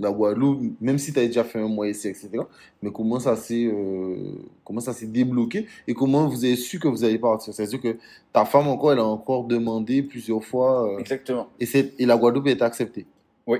La 0.00 0.12
Guadeloupe, 0.12 0.60
même 0.80 0.96
si 0.96 1.12
tu 1.12 1.18
as 1.18 1.26
déjà 1.26 1.42
fait 1.42 1.58
un 1.58 1.66
mois 1.66 1.88
ici, 1.88 2.06
etc. 2.06 2.30
Mais 2.82 2.92
comment 2.92 3.18
ça 3.18 3.34
s'est 3.34 3.64
euh, 3.66 4.16
comment 4.62 4.78
ça 4.78 4.92
s'est 4.92 5.08
débloqué 5.08 5.66
et 5.88 5.94
comment 5.94 6.28
vous 6.28 6.44
avez 6.44 6.54
su 6.54 6.78
que 6.78 6.86
vous 6.86 7.02
allez 7.02 7.18
partir? 7.18 7.52
C'est-à-dire 7.52 7.80
que 7.80 7.96
ta 8.32 8.44
femme 8.44 8.68
encore, 8.68 8.92
elle 8.92 9.00
a 9.00 9.04
encore 9.04 9.42
demandé 9.44 10.04
plusieurs 10.04 10.44
fois. 10.44 10.94
euh, 10.94 10.98
Exactement. 10.98 11.48
et, 11.58 11.66
c'est- 11.66 11.94
et 11.98 12.06
la 12.06 12.16
Guadeloupe 12.16 12.46
est 12.46 12.62
acceptée? 12.62 13.06
Oui. 13.44 13.58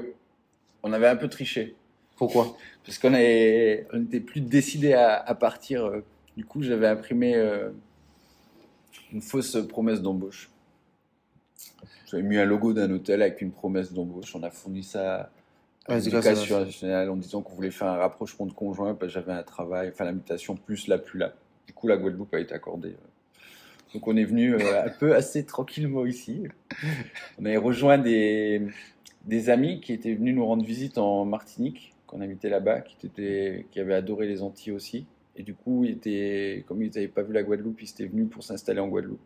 On 0.84 0.92
avait 0.92 1.08
un 1.08 1.16
peu 1.16 1.28
triché. 1.28 1.74
Pourquoi? 2.16 2.56
Parce 2.84 2.98
qu'on 2.98 3.08
on 3.14 3.98
n'était 3.98 4.20
plus 4.20 4.40
décidé 4.40 4.92
à, 4.92 5.16
à 5.16 5.34
partir. 5.34 5.90
Du 6.36 6.44
coup, 6.44 6.62
j'avais 6.62 6.86
imprimé 6.86 7.34
euh, 7.34 7.70
une 9.12 9.22
fausse 9.22 9.56
promesse 9.68 10.00
d'embauche. 10.00 10.50
J'avais 12.06 12.22
mis 12.22 12.36
un 12.36 12.44
logo 12.44 12.72
d'un 12.72 12.90
hôtel 12.90 13.22
avec 13.22 13.40
une 13.40 13.52
promesse 13.52 13.92
d'embauche. 13.92 14.34
On 14.34 14.42
a 14.42 14.50
fourni 14.50 14.82
ça 14.82 15.30
À 15.86 15.94
à 15.94 15.98
l'éducation 15.98 16.60
nationale 16.60 17.10
en 17.10 17.16
disant 17.16 17.42
qu'on 17.42 17.54
voulait 17.54 17.70
faire 17.70 17.88
un 17.88 17.96
rapprochement 17.96 18.46
de 18.46 18.52
conjoints 18.52 18.94
parce 18.94 19.12
que 19.12 19.20
j'avais 19.20 19.32
un 19.32 19.42
travail, 19.42 19.90
enfin 19.92 20.04
l'habitation 20.04 20.56
plus 20.56 20.86
la 20.86 20.98
plus 20.98 21.18
là. 21.18 21.34
Du 21.66 21.72
coup, 21.72 21.88
la 21.88 21.96
Guadeloupe 21.96 22.34
a 22.34 22.40
été 22.40 22.54
accordée. 22.54 22.94
Donc 23.94 24.06
on 24.06 24.16
est 24.16 24.24
venu 24.24 24.54
euh, 24.54 24.84
un 24.84 24.90
peu 24.90 25.14
assez 25.14 25.44
tranquillement 25.44 26.04
ici. 26.04 26.44
On 27.38 27.44
avait 27.44 27.56
rejoint 27.56 27.98
des, 27.98 28.62
des 29.24 29.50
amis 29.50 29.80
qui 29.80 29.92
étaient 29.92 30.14
venus 30.14 30.34
nous 30.34 30.44
rendre 30.44 30.64
visite 30.64 30.98
en 30.98 31.24
Martinique, 31.24 31.94
qu'on 32.06 32.20
habitait 32.20 32.50
là-bas, 32.50 32.80
qui, 32.80 33.06
étaient, 33.06 33.66
qui 33.70 33.80
avaient 33.80 33.94
adoré 33.94 34.26
les 34.26 34.42
Antilles 34.42 34.72
aussi. 34.72 35.06
Et 35.36 35.42
du 35.42 35.54
coup, 35.54 35.84
ils 35.84 35.92
étaient, 35.92 36.64
comme 36.66 36.82
ils 36.82 36.90
n'avaient 36.90 37.08
pas 37.08 37.22
vu 37.22 37.32
la 37.32 37.42
Guadeloupe, 37.42 37.80
ils 37.80 37.90
étaient 37.90 38.06
venus 38.06 38.28
pour 38.28 38.42
s'installer 38.42 38.80
en 38.80 38.88
Guadeloupe. 38.88 39.20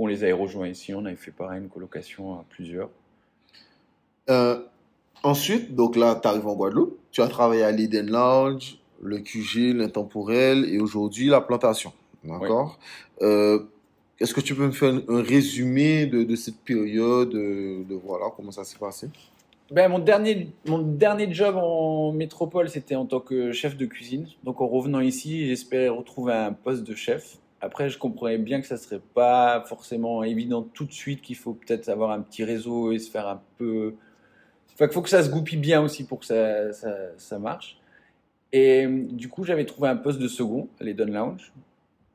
On 0.00 0.06
les 0.06 0.24
avait 0.24 0.32
rejoints 0.32 0.68
ici, 0.68 0.94
on 0.94 1.04
avait 1.04 1.16
fait 1.16 1.30
pareil, 1.30 1.60
une 1.60 1.68
colocation 1.68 2.34
à 2.34 2.44
plusieurs. 2.48 2.88
Euh, 4.28 4.60
Ensuite, 5.22 5.74
donc 5.74 5.96
là, 5.96 6.18
tu 6.20 6.26
arrives 6.26 6.46
en 6.46 6.54
Guadeloupe. 6.54 6.98
Tu 7.10 7.20
as 7.20 7.28
travaillé 7.28 7.62
à 7.62 7.70
l'Eden 7.70 8.10
Lounge, 8.10 8.78
le 9.02 9.18
QG, 9.18 9.76
l'intemporel 9.76 10.64
et 10.64 10.80
aujourd'hui 10.80 11.26
la 11.26 11.42
plantation. 11.42 11.92
D'accord? 12.24 12.78
Euh, 13.20 13.64
Est-ce 14.18 14.32
que 14.32 14.40
tu 14.40 14.54
peux 14.54 14.64
me 14.64 14.70
faire 14.70 14.94
un, 14.94 15.02
un 15.08 15.22
résumé 15.22 16.06
de, 16.06 16.24
de 16.24 16.36
cette 16.36 16.56
période, 16.60 17.30
de, 17.30 17.84
de 17.86 17.94
voilà, 17.94 18.26
comment 18.34 18.50
ça 18.50 18.64
s'est 18.64 18.78
passé? 18.78 19.08
Ben, 19.70 19.88
mon, 19.90 19.98
dernier, 19.98 20.48
mon 20.66 20.78
dernier 20.78 21.30
job 21.32 21.56
en 21.56 22.12
métropole, 22.12 22.70
c'était 22.70 22.96
en 22.96 23.04
tant 23.04 23.20
que 23.20 23.52
chef 23.52 23.76
de 23.76 23.84
cuisine. 23.84 24.26
Donc 24.42 24.62
en 24.62 24.68
revenant 24.68 25.00
ici, 25.00 25.46
j'espérais 25.48 25.88
retrouver 25.90 26.32
un 26.32 26.54
poste 26.54 26.84
de 26.84 26.94
chef. 26.94 27.36
Après, 27.60 27.90
je 27.90 27.98
comprenais 27.98 28.38
bien 28.38 28.60
que 28.60 28.66
ça 28.66 28.76
serait 28.76 29.02
pas 29.14 29.62
forcément 29.66 30.24
évident 30.24 30.62
tout 30.62 30.86
de 30.86 30.92
suite, 30.92 31.20
qu'il 31.20 31.36
faut 31.36 31.52
peut-être 31.52 31.88
avoir 31.88 32.10
un 32.10 32.22
petit 32.22 32.44
réseau 32.44 32.92
et 32.92 32.98
se 32.98 33.10
faire 33.10 33.28
un 33.28 33.42
peu... 33.58 33.94
Qu'il 34.76 34.90
faut 34.92 35.02
que 35.02 35.10
ça 35.10 35.22
se 35.22 35.28
goupille 35.28 35.58
bien 35.58 35.82
aussi 35.82 36.06
pour 36.06 36.20
que 36.20 36.24
ça, 36.24 37.38
marche. 37.38 37.78
Et 38.52 38.86
du 38.86 39.28
coup, 39.28 39.44
j'avais 39.44 39.66
trouvé 39.66 39.90
un 39.90 39.96
poste 39.96 40.18
de 40.18 40.26
second 40.26 40.68
à 40.80 40.84
l'Eden 40.84 41.12
Lounge, 41.12 41.52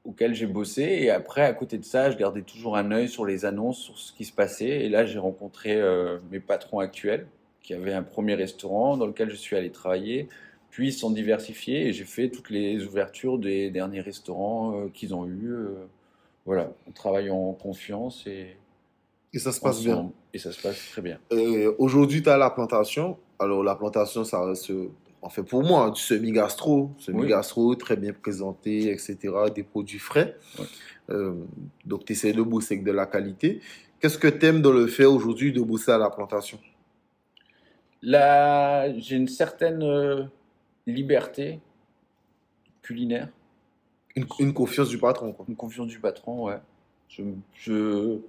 auquel 0.04 0.34
j'ai 0.34 0.48
bossé. 0.48 0.82
Et 0.82 1.12
après, 1.12 1.44
à 1.44 1.54
côté 1.54 1.78
de 1.78 1.86
ça, 1.86 2.10
je 2.10 2.18
gardais 2.18 2.42
toujours 2.42 2.76
un 2.76 2.92
œil 2.92 3.08
sur 3.08 3.24
les 3.24 3.46
annonces, 3.46 3.78
sur 3.78 4.00
ce 4.00 4.14
qui 4.14 4.26
se 4.26 4.34
passait. 4.34 4.84
Et 4.84 4.90
là, 4.90 5.06
j'ai 5.06 5.20
rencontré 5.20 5.76
euh, 5.76 6.18
mes 6.32 6.40
patrons 6.40 6.80
actuels, 6.80 7.28
qui 7.62 7.76
avaient 7.76 7.94
un 7.94 8.02
premier 8.04 8.34
restaurant 8.34 8.98
dans 8.98 9.06
lequel 9.06 9.30
je 9.30 9.36
suis 9.36 9.56
allé 9.56 9.72
travailler. 9.72 10.28
Puis 10.76 10.90
ils 10.90 10.92
se 10.92 11.00
sont 11.00 11.12
diversifiés 11.12 11.88
et 11.88 11.94
j'ai 11.94 12.04
fait 12.04 12.28
toutes 12.28 12.50
les 12.50 12.84
ouvertures 12.84 13.40
des 13.40 13.72
derniers 13.72 14.02
restaurants 14.02 14.78
euh, 14.78 14.90
qu'ils 14.94 15.16
ont 15.16 15.26
eus. 15.26 15.54
euh, 15.54 15.86
voilà, 16.46 16.70
on 16.86 16.92
travaille 16.92 17.30
en 17.30 17.54
confiance 17.54 18.28
et 18.28 18.58
Et 19.34 19.40
ça 19.40 19.54
se 19.54 19.62
passe 19.62 19.82
bien. 19.82 20.12
Et 20.34 20.38
ça 20.38 20.52
se 20.52 20.62
passe 20.62 20.90
très 20.92 21.02
bien. 21.02 21.18
Euh, 21.32 21.74
Aujourd'hui, 21.78 22.22
tu 22.22 22.28
as 22.28 22.36
la 22.38 22.50
plantation. 22.50 23.18
Alors, 23.40 23.64
la 23.64 23.76
plantation, 23.76 24.26
ça 24.26 24.44
reste, 24.46 24.70
en 25.22 25.30
fait, 25.30 25.44
pour 25.44 25.64
moi, 25.64 25.92
du 25.92 26.02
semi-gastro. 26.02 26.92
Semi-gastro, 27.00 27.74
très 27.76 27.96
bien 27.96 28.12
présenté, 28.12 28.92
etc. 28.92 29.18
Des 29.56 29.64
produits 29.64 29.98
frais. 29.98 30.36
Ouais. 30.60 30.66
Euh, 31.12 31.36
donc, 31.86 32.04
tu 32.04 32.12
essaies 32.12 32.34
de 32.34 32.42
bosser 32.42 32.74
avec 32.74 32.84
de 32.84 32.92
la 32.92 33.06
qualité. 33.06 33.62
Qu'est-ce 34.02 34.18
que 34.18 34.28
tu 34.28 34.46
aimes 34.46 34.62
dans 34.62 34.74
le 34.74 34.88
fait 34.88 35.06
aujourd'hui 35.06 35.54
de 35.54 35.62
bosser 35.62 35.92
à 35.92 35.98
la 35.98 36.10
plantation? 36.10 36.60
Là, 38.02 38.94
j'ai 39.00 39.16
une 39.16 39.30
certaine 39.30 40.30
liberté 40.88 41.60
culinaire. 42.82 43.30
une, 44.16 44.26
une 44.40 44.54
confiance 44.54 44.90
du 44.90 44.98
patron, 44.98 45.34
quoi. 45.34 45.46
Une 45.48 45.56
confiance 45.56 45.88
du 45.88 46.00
patron, 46.00 46.46
ouais. 46.46 46.60
Je, 47.10 47.24
je, 47.54 48.20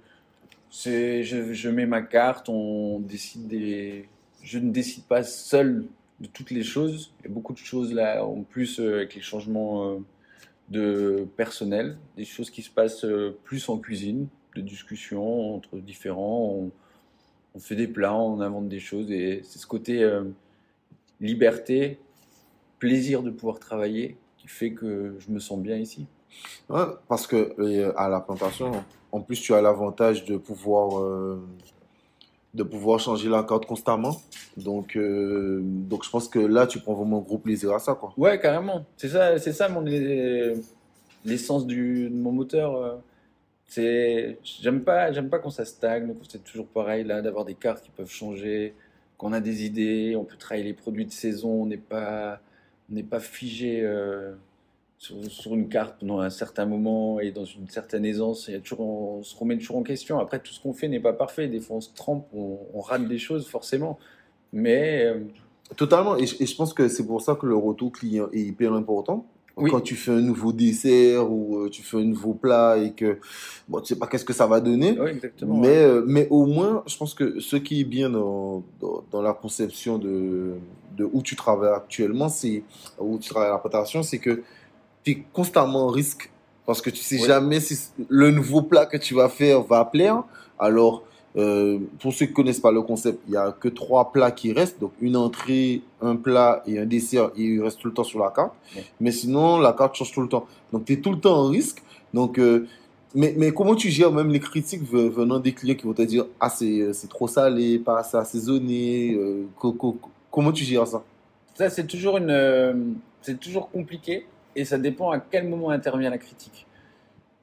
c'est, 0.69 1.23
je, 1.23 1.53
je 1.53 1.69
mets 1.69 1.85
ma 1.85 2.01
carte, 2.01 2.49
on 2.49 2.99
décide 2.99 3.47
des. 3.47 4.07
Je 4.43 4.59
ne 4.59 4.71
décide 4.71 5.03
pas 5.05 5.23
seul 5.23 5.85
de 6.19 6.27
toutes 6.27 6.51
les 6.51 6.63
choses. 6.63 7.11
Il 7.19 7.27
y 7.27 7.31
a 7.31 7.33
beaucoup 7.33 7.53
de 7.53 7.57
choses 7.57 7.93
là, 7.93 8.23
en 8.25 8.43
plus 8.43 8.79
euh, 8.79 8.97
avec 8.97 9.15
les 9.15 9.21
changements 9.21 9.89
euh, 9.89 9.97
de 10.69 11.27
personnel, 11.35 11.97
des 12.15 12.25
choses 12.25 12.49
qui 12.49 12.61
se 12.61 12.69
passent 12.69 13.05
euh, 13.05 13.37
plus 13.43 13.67
en 13.69 13.77
cuisine, 13.77 14.27
de 14.55 14.61
discussions 14.61 15.55
entre 15.55 15.77
différents. 15.77 16.53
On, 16.53 16.71
on 17.55 17.59
fait 17.59 17.75
des 17.75 17.87
plats, 17.87 18.15
on 18.15 18.41
invente 18.41 18.69
des 18.69 18.79
choses 18.79 19.11
et 19.11 19.41
c'est 19.43 19.57
ce 19.59 19.65
côté 19.65 20.07
liberté, 21.19 21.97
plaisir 22.79 23.23
de 23.23 23.31
pouvoir 23.31 23.59
travailler 23.59 24.17
qui 24.37 24.47
fait 24.47 24.71
que 24.71 25.15
je 25.19 25.31
me 25.31 25.39
sens 25.39 25.59
bien 25.59 25.77
ici. 25.77 26.07
Ouais, 26.69 26.83
parce 27.07 27.27
que 27.27 27.53
euh, 27.59 27.93
à 27.97 28.09
la 28.09 28.19
plantation, 28.19 28.71
en 29.11 29.21
plus, 29.21 29.41
tu 29.41 29.53
as 29.53 29.61
l'avantage 29.61 30.25
de 30.25 30.37
pouvoir, 30.37 30.99
euh, 30.99 31.41
de 32.53 32.63
pouvoir 32.63 32.99
changer 32.99 33.29
la 33.29 33.43
carte 33.43 33.65
constamment. 33.65 34.21
Donc, 34.57 34.95
euh, 34.95 35.61
donc, 35.63 36.03
je 36.03 36.09
pense 36.09 36.27
que 36.27 36.39
là, 36.39 36.67
tu 36.67 36.79
prends 36.79 36.93
vraiment 36.93 37.19
gros 37.19 37.37
plaisir 37.37 37.73
à 37.73 37.79
ça, 37.79 37.95
quoi. 37.95 38.13
Ouais, 38.17 38.39
carrément. 38.39 38.85
C'est 38.97 39.09
ça, 39.09 39.37
c'est 39.39 39.53
ça 39.53 39.69
mon 39.69 39.83
l'essence 41.25 41.65
du 41.65 42.09
de 42.09 42.15
mon 42.15 42.31
moteur. 42.31 42.99
C'est 43.69 44.37
j'aime 44.43 44.81
pas 44.81 45.11
j'aime 45.11 45.29
pas 45.29 45.39
quand 45.39 45.49
ça 45.49 45.65
stagne, 45.65 46.07
quand 46.07 46.29
c'est 46.29 46.43
toujours 46.43 46.67
pareil 46.67 47.03
là, 47.03 47.21
d'avoir 47.21 47.43
des 47.43 47.53
cartes 47.53 47.83
qui 47.83 47.89
peuvent 47.89 48.09
changer, 48.09 48.73
qu'on 49.17 49.33
a 49.33 49.41
des 49.41 49.65
idées, 49.65 50.15
on 50.15 50.23
peut 50.23 50.37
travailler 50.37 50.63
les 50.63 50.73
produits 50.73 51.05
de 51.05 51.11
saison, 51.11 51.63
on 51.63 51.65
n'est 51.65 51.75
pas 51.75 52.39
n'est 52.89 53.03
pas 53.03 53.19
figé 53.19 53.81
euh, 53.81 54.33
sur, 54.97 55.53
une 55.53 55.69
carte 55.69 55.99
pendant 55.99 56.19
un 56.19 56.29
certain 56.29 56.65
moment 56.65 57.19
et 57.19 57.31
dans 57.31 57.45
une 57.45 57.69
certaine 57.69 58.05
aisance. 58.05 58.47
Il 58.47 58.61
toujours, 58.61 58.81
on 58.81 59.23
se 59.23 59.35
remet 59.35 59.57
toujours 59.57 59.77
en 59.77 59.83
question. 59.83 60.19
Après, 60.19 60.39
tout 60.39 60.53
ce 60.53 60.61
qu'on 60.61 60.73
fait 60.73 60.87
n'est 60.87 60.99
pas 60.99 61.13
parfait. 61.13 61.47
Des 61.47 61.59
fois, 61.59 61.77
on 61.77 61.81
se 61.81 61.93
trompe, 61.93 62.27
on, 62.33 62.81
rate 62.81 63.07
des 63.07 63.19
choses 63.19 63.47
forcément. 63.47 63.99
Mais 64.53 65.05
euh, 65.05 65.19
Totalement. 65.75 66.17
Et, 66.17 66.23
et 66.23 66.45
je 66.45 66.55
pense 66.55 66.73
que 66.73 66.87
c'est 66.87 67.05
pour 67.05 67.21
ça 67.21 67.35
que 67.35 67.45
le 67.45 67.55
retour 67.55 67.91
client 67.91 68.29
est 68.31 68.41
hyper 68.41 68.73
important. 68.73 69.25
Oui. 69.57 69.71
Quand 69.71 69.81
tu 69.81 69.95
fais 69.95 70.11
un 70.11 70.21
nouveau 70.21 70.51
dessert 70.53 71.31
ou 71.31 71.57
euh, 71.57 71.69
tu 71.69 71.81
fais 71.81 71.97
un 71.97 72.03
nouveau 72.03 72.33
plat 72.33 72.77
et 72.77 72.91
que 72.93 73.17
bon, 73.67 73.79
tu 73.81 73.87
sais 73.93 73.99
pas 73.99 74.05
qu'est-ce 74.05 74.23
que 74.25 74.33
ça 74.33 74.45
va 74.45 74.59
donner. 74.59 74.95
oui, 74.99 75.09
exactement. 75.11 75.57
Mais, 75.57 75.67
ouais. 75.67 75.75
euh, 75.77 76.03
mais 76.05 76.27
au 76.29 76.45
moins, 76.45 76.83
je 76.85 76.95
pense 76.95 77.13
que 77.15 77.39
ce 77.39 77.55
qui 77.55 77.81
est 77.81 77.83
bien 77.83 78.09
dans, 78.11 78.63
dans, 78.79 79.03
dans 79.11 79.21
la 79.23 79.33
conception 79.33 79.97
de, 79.97 80.53
de 80.95 81.09
où 81.11 81.21
tu 81.23 81.35
travailles 81.35 81.73
actuellement, 81.75 82.29
c'est 82.29 82.63
où 82.99 83.17
tu 83.17 83.29
travailles 83.29 83.49
à 83.49 83.53
la 83.53 83.57
plantation, 83.59 84.03
c'est 84.03 84.19
que 84.19 84.43
tu 85.03 85.11
es 85.11 85.23
constamment 85.33 85.85
en 85.87 85.89
risque 85.89 86.29
parce 86.67 86.81
que 86.81 86.89
tu 86.91 87.01
sais 87.01 87.19
Ouais. 87.21 87.27
jamais 87.27 87.59
si 87.59 87.77
le 88.09 88.29
nouveau 88.29 88.61
plat 88.61 88.85
que 88.85 88.97
tu 88.97 89.15
vas 89.15 89.29
faire 89.29 89.61
va 89.63 89.85
plaire. 89.85 90.23
Alors, 90.59 91.03
euh, 91.35 91.79
pour 91.99 92.13
ceux 92.13 92.25
qui 92.27 92.33
connaissent 92.33 92.59
pas 92.59 92.71
le 92.71 92.81
concept, 92.81 93.19
il 93.27 93.33
y 93.33 93.37
a 93.37 93.51
que 93.51 93.67
trois 93.67 94.11
plats 94.11 94.31
qui 94.31 94.53
restent, 94.53 94.79
donc 94.79 94.93
une 95.01 95.15
entrée, 95.17 95.81
un 96.01 96.15
plat 96.15 96.63
et 96.65 96.79
un 96.79 96.85
dessert, 96.85 97.31
et 97.37 97.43
il 97.43 97.61
reste 97.61 97.79
tout 97.79 97.87
le 97.87 97.93
temps 97.93 98.03
sur 98.03 98.19
la 98.19 98.31
carte. 98.31 98.53
Ouais. 98.75 98.83
Mais 98.99 99.11
sinon, 99.11 99.59
la 99.59 99.73
carte 99.73 99.95
change 99.95 100.11
tout 100.11 100.21
le 100.21 100.29
temps. 100.29 100.45
Donc, 100.71 100.85
tu 100.85 100.93
es 100.93 100.97
tout 101.01 101.11
le 101.11 101.19
temps 101.19 101.37
en 101.37 101.47
risque. 101.49 101.83
Donc, 102.13 102.39
euh, 102.39 102.65
mais, 103.13 103.33
mais 103.37 103.51
comment 103.51 103.75
tu 103.75 103.89
gères 103.89 104.11
même 104.11 104.29
les 104.29 104.39
critiques 104.39 104.83
ve- 104.83 105.09
venant 105.09 105.39
des 105.39 105.53
clients 105.53 105.75
qui 105.75 105.85
vont 105.85 105.93
te 105.93 106.01
dire 106.01 106.25
Ah, 106.39 106.49
c'est 106.49 106.91
c'est 106.93 107.07
trop 107.09 107.27
salé, 107.27 107.77
pas 107.79 107.99
assez 107.99 108.17
assaisonné 108.17 109.13
euh, 109.13 109.43
co- 109.59 109.73
co- 109.73 109.97
Comment 110.31 110.51
tu 110.51 110.63
gères 110.63 110.87
ça? 110.87 111.03
Ça, 111.55 111.69
c'est 111.69 111.87
toujours 111.87 112.17
une, 112.17 112.29
euh, 112.29 112.73
c'est 113.21 113.39
toujours 113.39 113.69
compliqué 113.69 114.25
et 114.55 114.65
ça 114.65 114.77
dépend 114.77 115.11
à 115.11 115.19
quel 115.19 115.47
moment 115.47 115.69
intervient 115.69 116.09
la 116.09 116.17
critique. 116.17 116.65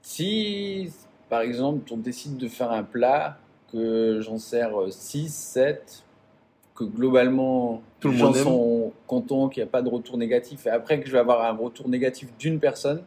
Si, 0.03 0.91
par 1.29 1.41
exemple, 1.41 1.91
on 1.93 1.97
décide 1.97 2.37
de 2.37 2.49
faire 2.49 2.71
un 2.71 2.83
plat 2.83 3.39
que 3.75 4.21
j'en 4.21 4.39
sers 4.39 4.71
6, 4.89 5.35
7, 5.35 6.05
que 6.77 6.85
globalement 6.85 7.83
Tout 8.01 8.09
le 8.09 8.17
gens 8.17 8.27
monde 8.27 8.37
sont 8.37 8.93
contents 9.07 9.49
qu'il 9.49 9.63
n'y 9.63 9.69
a 9.69 9.71
pas 9.71 9.83
de 9.83 9.89
retour 9.89 10.17
négatif 10.17 10.67
et 10.67 10.71
après 10.71 11.01
que 11.01 11.07
je 11.07 11.13
vais 11.13 11.19
avoir 11.19 11.45
un 11.45 11.57
retour 11.57 11.89
négatif 11.89 12.29
d'une 12.39 12.61
personne, 12.61 13.03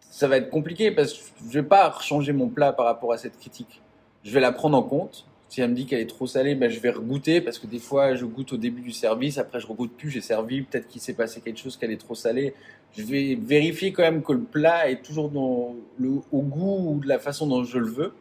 ça 0.00 0.26
va 0.26 0.36
être 0.36 0.50
compliqué 0.50 0.90
parce 0.90 1.14
que 1.14 1.20
je 1.48 1.60
vais 1.60 1.66
pas 1.66 1.94
changer 2.00 2.32
mon 2.32 2.48
plat 2.48 2.72
par 2.72 2.86
rapport 2.86 3.12
à 3.12 3.18
cette 3.18 3.38
critique. 3.38 3.80
Je 4.24 4.32
vais 4.32 4.40
la 4.40 4.52
prendre 4.52 4.76
en 4.76 4.82
compte. 4.82 5.26
Si 5.48 5.60
elle 5.60 5.70
me 5.70 5.74
dit 5.74 5.86
qu'elle 5.86 6.00
est 6.00 6.10
trop 6.10 6.26
salée, 6.26 6.54
ben 6.54 6.70
je 6.70 6.78
vais 6.78 6.90
regoûter 6.90 7.40
parce 7.40 7.58
que 7.58 7.66
des 7.66 7.78
fois 7.78 8.14
je 8.14 8.24
goûte 8.24 8.52
au 8.52 8.56
début 8.56 8.82
du 8.82 8.92
service, 8.92 9.38
après 9.38 9.58
je 9.58 9.66
regoute 9.66 9.92
plus, 9.96 10.10
j'ai 10.10 10.20
servi, 10.20 10.62
peut-être 10.62 10.86
qu'il 10.86 11.00
s'est 11.00 11.14
passé 11.14 11.40
quelque 11.40 11.58
chose 11.58 11.76
qu'elle 11.76 11.90
est 11.90 12.00
trop 12.00 12.14
salée. 12.14 12.54
Je 12.96 13.02
vais 13.02 13.36
vérifier 13.40 13.92
quand 13.92 14.02
même 14.02 14.22
que 14.22 14.32
le 14.32 14.42
plat 14.42 14.90
est 14.90 15.02
toujours 15.02 15.28
dans 15.28 15.74
le, 15.98 16.10
au 16.32 16.42
goût 16.42 16.92
ou 16.92 17.00
de 17.00 17.08
la 17.08 17.18
façon 17.18 17.46
dont 17.46 17.64
je 17.64 17.78
le 17.78 17.88
veux. 17.88 18.12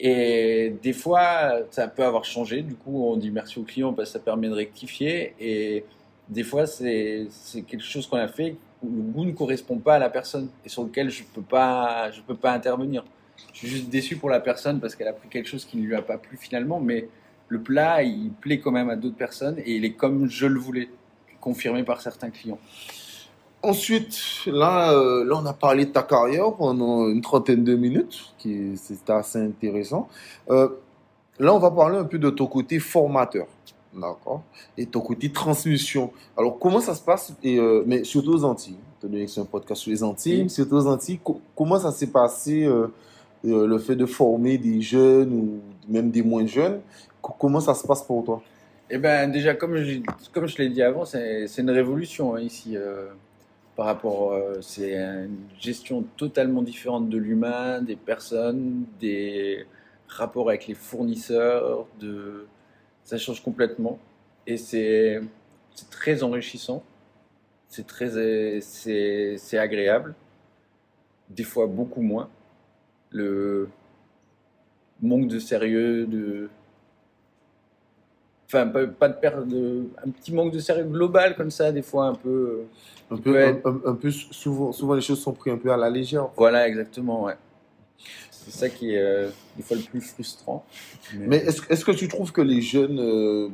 Et 0.00 0.74
des 0.82 0.92
fois, 0.92 1.60
ça 1.70 1.88
peut 1.88 2.04
avoir 2.04 2.24
changé. 2.24 2.62
Du 2.62 2.74
coup, 2.74 3.04
on 3.04 3.16
dit 3.16 3.30
merci 3.30 3.58
au 3.58 3.62
client 3.62 3.92
parce 3.92 4.10
que 4.10 4.12
ça 4.14 4.18
permet 4.18 4.48
de 4.48 4.54
rectifier. 4.54 5.34
Et 5.40 5.84
des 6.28 6.42
fois, 6.42 6.66
c'est 6.66 7.28
quelque 7.66 7.84
chose 7.84 8.06
qu'on 8.06 8.16
a 8.16 8.28
fait 8.28 8.56
où 8.82 8.88
le 8.88 9.02
goût 9.02 9.24
ne 9.24 9.32
correspond 9.32 9.78
pas 9.78 9.94
à 9.94 9.98
la 9.98 10.10
personne 10.10 10.48
et 10.64 10.68
sur 10.68 10.84
lequel 10.84 11.10
je 11.10 11.22
peux 11.22 11.42
pas, 11.42 12.10
peux 12.26 12.34
pas 12.34 12.52
intervenir. 12.52 13.04
Je 13.52 13.58
suis 13.58 13.68
juste 13.68 13.88
déçu 13.88 14.16
pour 14.16 14.30
la 14.30 14.40
personne 14.40 14.80
parce 14.80 14.94
qu'elle 14.94 15.08
a 15.08 15.12
pris 15.12 15.28
quelque 15.28 15.48
chose 15.48 15.64
qui 15.64 15.76
ne 15.76 15.82
lui 15.82 15.94
a 15.94 16.02
pas 16.02 16.18
plu 16.18 16.36
finalement. 16.36 16.80
Mais 16.80 17.08
le 17.48 17.60
plat, 17.60 18.02
il 18.02 18.30
plaît 18.32 18.58
quand 18.58 18.72
même 18.72 18.90
à 18.90 18.96
d'autres 18.96 19.16
personnes 19.16 19.58
et 19.64 19.76
il 19.76 19.84
est 19.84 19.92
comme 19.92 20.28
je 20.28 20.46
le 20.46 20.58
voulais, 20.58 20.88
confirmé 21.40 21.82
par 21.82 22.00
certains 22.00 22.30
clients. 22.30 22.58
Ensuite, 23.64 24.16
là, 24.46 24.92
euh, 24.92 25.24
là, 25.24 25.36
on 25.42 25.46
a 25.46 25.52
parlé 25.54 25.86
de 25.86 25.90
ta 25.90 26.02
carrière 26.02 26.52
pendant 26.52 27.08
une 27.08 27.20
trentaine 27.22 27.64
de 27.64 27.74
minutes, 27.74 28.34
qui 28.38 28.76
c'était 28.76 29.12
assez 29.12 29.38
intéressant. 29.38 30.08
Euh, 30.50 30.68
là, 31.38 31.54
on 31.54 31.58
va 31.58 31.70
parler 31.70 31.96
un 31.96 32.04
peu 32.04 32.18
de 32.18 32.28
ton 32.30 32.46
côté 32.46 32.78
formateur, 32.78 33.46
d'accord, 33.94 34.42
et 34.76 34.84
ton 34.86 35.00
côté 35.00 35.30
transmission. 35.32 36.12
Alors, 36.36 36.58
comment 36.58 36.80
ça 36.80 36.94
se 36.94 37.02
passe, 37.02 37.32
et, 37.42 37.58
euh, 37.58 37.82
mais 37.86 38.04
surtout 38.04 38.32
aux 38.34 38.44
Antilles, 38.44 38.76
que 39.00 39.26
c'est 39.26 39.40
un 39.40 39.44
podcast 39.46 39.80
sur 39.82 39.90
les 39.90 40.02
Antilles, 40.04 40.42
Oui. 40.42 40.50
surtout 40.50 40.76
aux 40.76 40.86
Antilles, 40.86 41.20
co- 41.24 41.40
comment 41.56 41.78
ça 41.78 41.90
s'est 41.90 42.06
passé 42.10 42.68
le 43.42 43.78
fait 43.78 43.96
de 43.96 44.06
former 44.06 44.56
des 44.58 44.80
jeunes 44.80 45.32
ou 45.32 45.60
même 45.92 46.10
des 46.10 46.22
moins 46.22 46.46
jeunes? 46.46 46.80
Co- 47.22 47.34
Comment 47.38 47.60
ça 47.60 47.74
se 47.74 47.86
passe 47.86 48.02
pour 48.02 48.24
toi? 48.24 48.42
Eh 48.90 48.98
ben 48.98 49.30
déjà, 49.30 49.54
comme 49.54 49.76
je, 49.76 50.00
comme 50.32 50.46
je 50.46 50.58
l'ai 50.58 50.68
dit 50.68 50.82
avant, 50.82 51.04
c'est 51.06 51.46
c'est 51.48 51.62
une 51.62 51.70
révolution 51.70 52.34
hein, 52.34 52.40
ici. 52.40 52.76
Par 53.76 53.86
rapport, 53.86 54.32
euh, 54.32 54.60
c'est 54.60 54.94
une 54.94 55.48
gestion 55.58 56.04
totalement 56.16 56.62
différente 56.62 57.08
de 57.08 57.18
l'humain, 57.18 57.82
des 57.82 57.96
personnes, 57.96 58.84
des 59.00 59.66
rapports 60.08 60.48
avec 60.48 60.66
les 60.66 60.74
fournisseurs. 60.74 61.86
De, 61.98 62.46
ça 63.04 63.18
change 63.18 63.42
complètement 63.42 63.98
et 64.46 64.56
c'est 64.56 65.20
très 65.90 66.22
enrichissant. 66.22 66.84
C'est 67.68 67.86
très, 67.86 68.60
c'est 68.60 69.58
agréable. 69.58 70.14
Des 71.30 71.42
fois 71.42 71.66
beaucoup 71.66 72.02
moins. 72.02 72.30
Le 73.10 73.68
manque 75.02 75.28
de 75.28 75.38
sérieux, 75.38 76.06
de 76.06 76.48
Enfin, 78.54 78.68
pas, 78.68 78.86
pas 78.86 79.08
de 79.08 79.14
perte 79.14 79.48
de. 79.48 79.84
Un 80.06 80.10
petit 80.10 80.32
manque 80.32 80.52
de 80.52 80.58
sérieux 80.60 80.84
global 80.84 81.34
comme 81.36 81.50
ça, 81.50 81.72
des 81.72 81.82
fois 81.82 82.06
un 82.06 82.14
peu. 82.14 82.28
euh, 82.28 83.14
un 83.14 83.16
peu, 83.18 83.36
un, 83.36 83.48
être- 83.48 83.66
un- 83.66 83.90
un 83.90 83.94
peu 83.94 84.10
souvent, 84.10 84.72
souvent 84.72 84.94
les 84.94 85.00
choses 85.02 85.20
sont 85.20 85.32
prises 85.32 85.52
un 85.52 85.58
peu 85.58 85.72
à 85.72 85.76
la 85.76 85.90
légère. 85.90 86.28
Voilà, 86.36 86.66
exactement, 86.68 87.24
ouais. 87.24 87.34
C'est 88.30 88.50
ça 88.50 88.68
qui 88.68 88.94
est 88.94 89.00
euh, 89.00 89.30
des 89.56 89.62
fois 89.62 89.76
le 89.76 89.82
plus 89.82 90.00
frustrant. 90.00 90.64
Mais 91.14 91.38
est-ce 91.38 91.62
est-ce 91.68 91.84
que 91.84 91.92
tu 91.92 92.08
trouves 92.08 92.30
que 92.32 92.42
les 92.42 92.60
jeunes, 92.60 92.98
euh, 93.00 93.48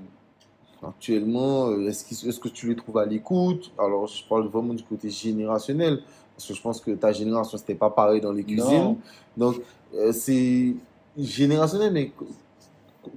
actuellement, 0.87 1.69
euh, 1.71 1.89
est-ce 1.89 2.41
que 2.41 2.49
tu 2.49 2.69
les 2.69 2.77
trouves 2.77 2.99
à 2.99 3.07
l'écoute? 3.07 3.73
Alors, 3.79 4.07
je 4.07 4.23
parle 4.29 4.47
vraiment 4.49 4.75
du 4.75 4.83
côté 4.83 5.09
générationnel, 5.11 6.01
parce 6.37 6.47
que 6.49 6.55
je 6.55 6.61
pense 6.61 6.81
que 6.81 6.91
ta 6.93 7.13
génération, 7.13 7.57
c'était 7.59 7.75
pas 7.75 7.91
pareil 7.91 8.21
dans 8.21 8.33
les 8.33 8.45
cuisines. 8.45 8.63
Non. 8.85 8.99
Donc, 9.37 9.57
euh, 9.95 10.13
c'est 10.13 10.75
générationnel, 11.19 11.93
mais 11.93 12.13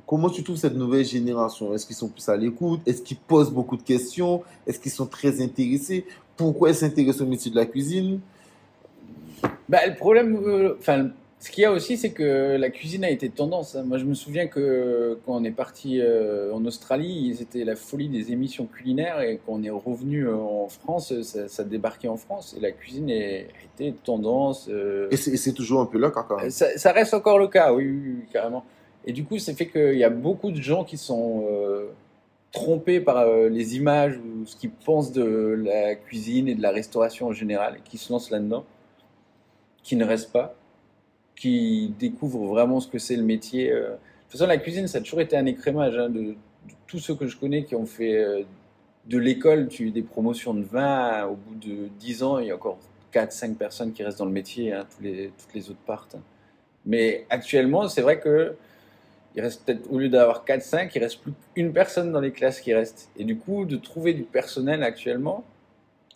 comment 0.08 0.30
tu 0.30 0.44
trouves 0.44 0.58
cette 0.58 0.76
nouvelle 0.76 1.06
génération? 1.06 1.74
Est-ce 1.74 1.86
qu'ils 1.86 1.96
sont 1.96 2.10
plus 2.10 2.28
à 2.30 2.36
l'écoute? 2.38 2.82
Est-ce 2.86 3.02
qu'ils 3.02 3.18
posent 3.18 3.52
beaucoup 3.52 3.78
de 3.78 3.84
questions? 3.84 4.41
Est-ce 4.68 4.80
qu'ils 4.80 4.91
sont 4.91 5.06
très 5.08 5.41
intéressés? 5.41 6.06
Pourquoi 6.36 6.70
ils 6.70 6.76
s'intéressent 6.76 7.22
au 7.22 7.30
métier 7.30 7.52
de 7.52 7.56
la 7.56 7.66
cuisine? 7.66 8.20
Bah, 9.70 9.80
le 9.88 9.96
problème, 9.96 10.36
euh, 10.46 10.76
ce 11.39 11.52
qu'il 11.52 11.64
y 11.64 11.66
a 11.66 11.72
aussi, 11.72 11.98
c'est 11.98 12.12
que 12.12 12.56
la 12.58 12.70
cuisine 12.70 13.04
a 13.04 13.10
été 13.10 13.30
tendance. 13.30 13.76
hein. 13.76 13.84
Moi, 13.86 13.98
je 13.98 14.06
me 14.06 14.14
souviens 14.14 14.48
que 14.48 15.18
quand 15.26 15.36
on 15.36 15.44
est 15.44 15.52
parti 15.52 16.00
euh, 16.00 16.54
en 16.54 16.64
Australie, 16.66 17.36
c'était 17.38 17.64
la 17.66 17.76
folie 17.76 18.08
des 18.08 18.32
émissions 18.32 18.66
culinaires 18.66 19.22
et 19.22 19.39
quand 19.46 19.54
on 19.54 19.64
est 19.64 19.70
revenu 19.70 20.28
euh, 20.28 20.36
en 20.36 20.68
France, 20.70 21.14
ça, 21.22 21.48
ça 21.48 21.64
débarquait 21.64 22.08
en 22.08 22.18
France 22.18 22.56
et 22.58 22.62
la 22.62 22.72
cuisine 22.72 23.10
est- 23.10 23.48
a 23.80 23.84
été 23.84 23.94
tendance. 24.04 24.68
euh, 24.70 25.08
Et 25.12 25.18
c'est 25.18 25.54
toujours 25.54 25.82
un 25.82 25.86
peu 25.86 25.98
là, 25.98 26.12
caca. 26.12 26.50
Ça, 26.50 26.78
ça 26.78 26.91
reste 26.91 27.14
encore 27.14 27.39
le 27.39 27.48
cas, 27.48 27.74
oui, 27.74 27.86
oui, 27.86 28.02
oui, 28.20 28.26
carrément. 28.32 28.64
Et 29.06 29.14
du 29.14 29.26
coup, 29.26 29.38
ça 29.38 29.54
fait 29.54 29.68
qu'il 29.68 29.97
y 29.97 30.04
a 30.04 30.10
beaucoup 30.10 30.51
de 30.51 30.62
gens 30.62 30.84
qui 30.84 30.97
sont 30.97 31.45
euh, 31.49 31.88
trompés 32.51 32.99
par 32.99 33.18
euh, 33.18 33.49
les 33.49 33.76
images 33.76 34.18
ou 34.18 34.45
ce 34.45 34.56
qu'ils 34.56 34.72
pensent 34.72 35.12
de 35.12 35.24
la 35.24 35.95
cuisine 35.95 36.47
et 36.47 36.56
de 36.56 36.62
la 36.62 36.72
restauration 36.72 37.28
en 37.28 37.34
général, 37.34 37.80
qui 37.84 37.97
se 37.97 38.12
lancent 38.12 38.30
là-dedans, 38.30 38.66
qui 39.84 39.95
ne 39.95 40.06
restent 40.06 40.32
pas, 40.32 40.56
qui 41.36 41.93
découvrent 41.99 42.45
vraiment 42.45 42.80
ce 42.80 42.88
que 42.88 42.99
c'est 42.99 43.16
le 43.16 43.24
métier. 43.24 43.72
euh. 43.72 43.89
De 43.89 44.36
toute 44.36 44.39
façon, 44.39 44.47
la 44.47 44.58
cuisine, 44.58 44.88
ça 44.88 44.99
a 44.99 45.01
toujours 45.01 45.22
été 45.22 45.36
un 45.38 45.45
écrémage 45.45 45.97
hein, 45.97 46.10
de, 46.10 46.36
tous 46.88 46.99
ceux 46.99 47.16
que 47.16 47.28
je 47.28 47.38
connais 47.38 47.66
qui 47.66 47.76
ont 47.76 47.86
fait 47.86 48.45
de 49.06 49.18
l'école 49.18 49.68
tu, 49.68 49.91
des 49.91 50.01
promotions 50.01 50.54
de 50.54 50.64
vin. 50.64 51.26
Au 51.26 51.36
bout 51.36 51.56
de 51.56 51.88
10 51.99 52.24
ans, 52.24 52.39
il 52.39 52.47
y 52.47 52.51
a 52.51 52.56
encore 52.56 52.80
4-5 53.14 53.56
personnes 53.56 53.93
qui 53.93 54.04
restent 54.04 54.20
dans 54.20 54.26
le 54.26 54.32
métier, 54.32 54.74
hein, 54.74 54.88
toutes 54.97 55.54
les 55.54 55.70
autres 55.70 55.80
partent. 55.86 56.16
Mais 56.86 57.26
actuellement, 57.30 57.88
c'est 57.88 58.01
vrai 58.01 58.20
que 58.20 58.56
il 59.36 59.41
reste 59.41 59.63
peut-être, 59.65 59.91
au 59.91 59.97
lieu 59.99 60.09
d'avoir 60.09 60.45
4-5, 60.45 60.91
il 60.95 60.99
reste 60.99 61.21
plus 61.21 61.34
qu'une 61.55 61.73
personne 61.73 62.11
dans 62.11 62.19
les 62.19 62.31
classes 62.31 62.59
qui 62.61 62.73
reste. 62.73 63.09
Et 63.17 63.23
du 63.23 63.38
coup, 63.38 63.65
de 63.65 63.77
trouver 63.77 64.13
du 64.13 64.23
personnel 64.23 64.84
actuellement, 64.84 65.43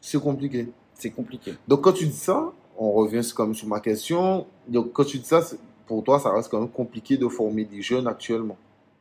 C'est 0.02 0.20
compliqué. 0.22 0.68
c'est 0.94 1.10
compliqué. 1.12 1.56
Donc, 1.68 1.82
quand 1.82 1.94
tu 1.94 2.06
dis 2.06 2.12
ça, 2.14 2.52
on 2.78 2.92
revient 2.92 3.22
quand 3.36 3.46
même 3.46 3.56
sur 3.56 3.68
ma 3.68 3.80
question. 3.80 4.46
Donc, 4.68 4.94
quand 4.94 5.04
tu 5.06 5.18
dis 5.18 5.26
ça, 5.26 5.42
pour 5.88 6.04
toi, 6.04 6.20
ça 6.20 6.32
reste 6.32 6.50
quand 6.50 6.60
même 6.60 6.70
compliqué 6.70 7.18
de 7.18 7.28
former 7.28 7.66
des 7.66 7.82
jeunes 7.82 8.08
actuellement. 8.08 8.58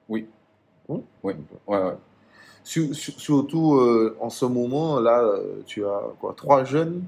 Oui. 0.08 0.26
Hein? 0.88 1.00
Oui. 1.22 1.34
Ouais, 1.66 1.78
ouais. 1.82 1.96
Sur- 2.64 2.94
sur- 2.94 3.20
surtout 3.20 3.74
euh, 3.76 4.16
en 4.20 4.30
ce 4.30 4.44
moment, 4.46 4.98
là, 4.98 5.20
euh, 5.22 5.62
tu 5.66 5.84
as 5.84 6.00
quoi, 6.20 6.32
trois 6.36 6.64
jeunes? 6.64 7.02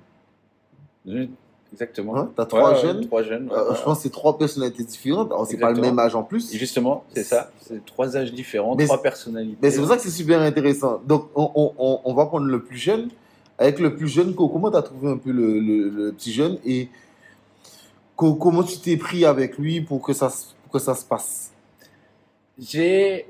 Exactement. 1.73 2.17
Hein, 2.17 2.31
t'as 2.35 2.47
trois 2.47 2.73
Ouais, 2.73 2.81
jeunes. 2.81 3.07
Trois 3.07 3.23
jeunes. 3.23 3.49
ouais, 3.49 3.55
Euh. 3.57 3.75
Je 3.75 3.83
pense 3.83 3.99
que 3.99 4.03
c'est 4.05 4.11
trois 4.11 4.39
personnalités 4.39 4.85
différentes. 4.85 5.29
Alors, 5.31 5.47
c'est 5.47 5.59
pas 5.59 5.71
le 5.73 5.81
même 5.81 5.99
âge 5.99 6.15
en 6.15 6.23
plus. 6.23 6.55
Et 6.55 6.59
justement, 6.59 7.05
c'est 7.15 7.25
ça. 7.25 7.51
C'est 7.61 7.85
trois 7.85 8.17
âges 8.17 8.33
différents, 8.33 8.75
Mais 8.75 8.87
trois 8.87 9.03
personnalités. 9.03 9.59
Mais 9.63 9.71
c'est 9.71 9.79
pour 9.81 9.89
ça 9.89 9.97
que 9.97 10.03
c'est 10.03 10.11
super 10.11 10.41
intéressant. 10.41 11.01
Donc, 11.07 11.29
on, 11.35 11.51
on- 11.55 11.73
on- 11.79 12.01
on 12.05 12.15
va 12.15 12.27
prendre 12.27 12.47
le 12.47 12.63
plus 12.63 12.79
jeune. 12.79 13.09
Avec 13.59 13.81
le 13.81 13.97
plus 13.97 14.09
jeune, 14.09 14.35
co- 14.35 14.49
comment 14.49 14.71
tu 14.71 14.77
as 14.77 14.83
trouvé 14.83 15.09
un 15.11 15.17
peu 15.19 15.31
le, 15.33 15.59
le- 15.61 15.89
le 15.89 16.13
petit 16.13 16.33
jeune 16.33 16.59
et 16.65 16.89
co- 18.17 18.35
comment 18.37 18.63
tu 18.63 18.79
t'es 18.79 18.97
pris 18.97 19.25
avec 19.25 19.59
lui 19.59 19.81
pour 19.81 20.01
que 20.01 20.13
ça, 20.13 20.31
se- 20.31 20.55
pour 20.63 20.73
que 20.73 20.79
ça 20.79 20.95
se 20.95 21.05
passe? 21.05 21.53
J'ai. 22.59 23.27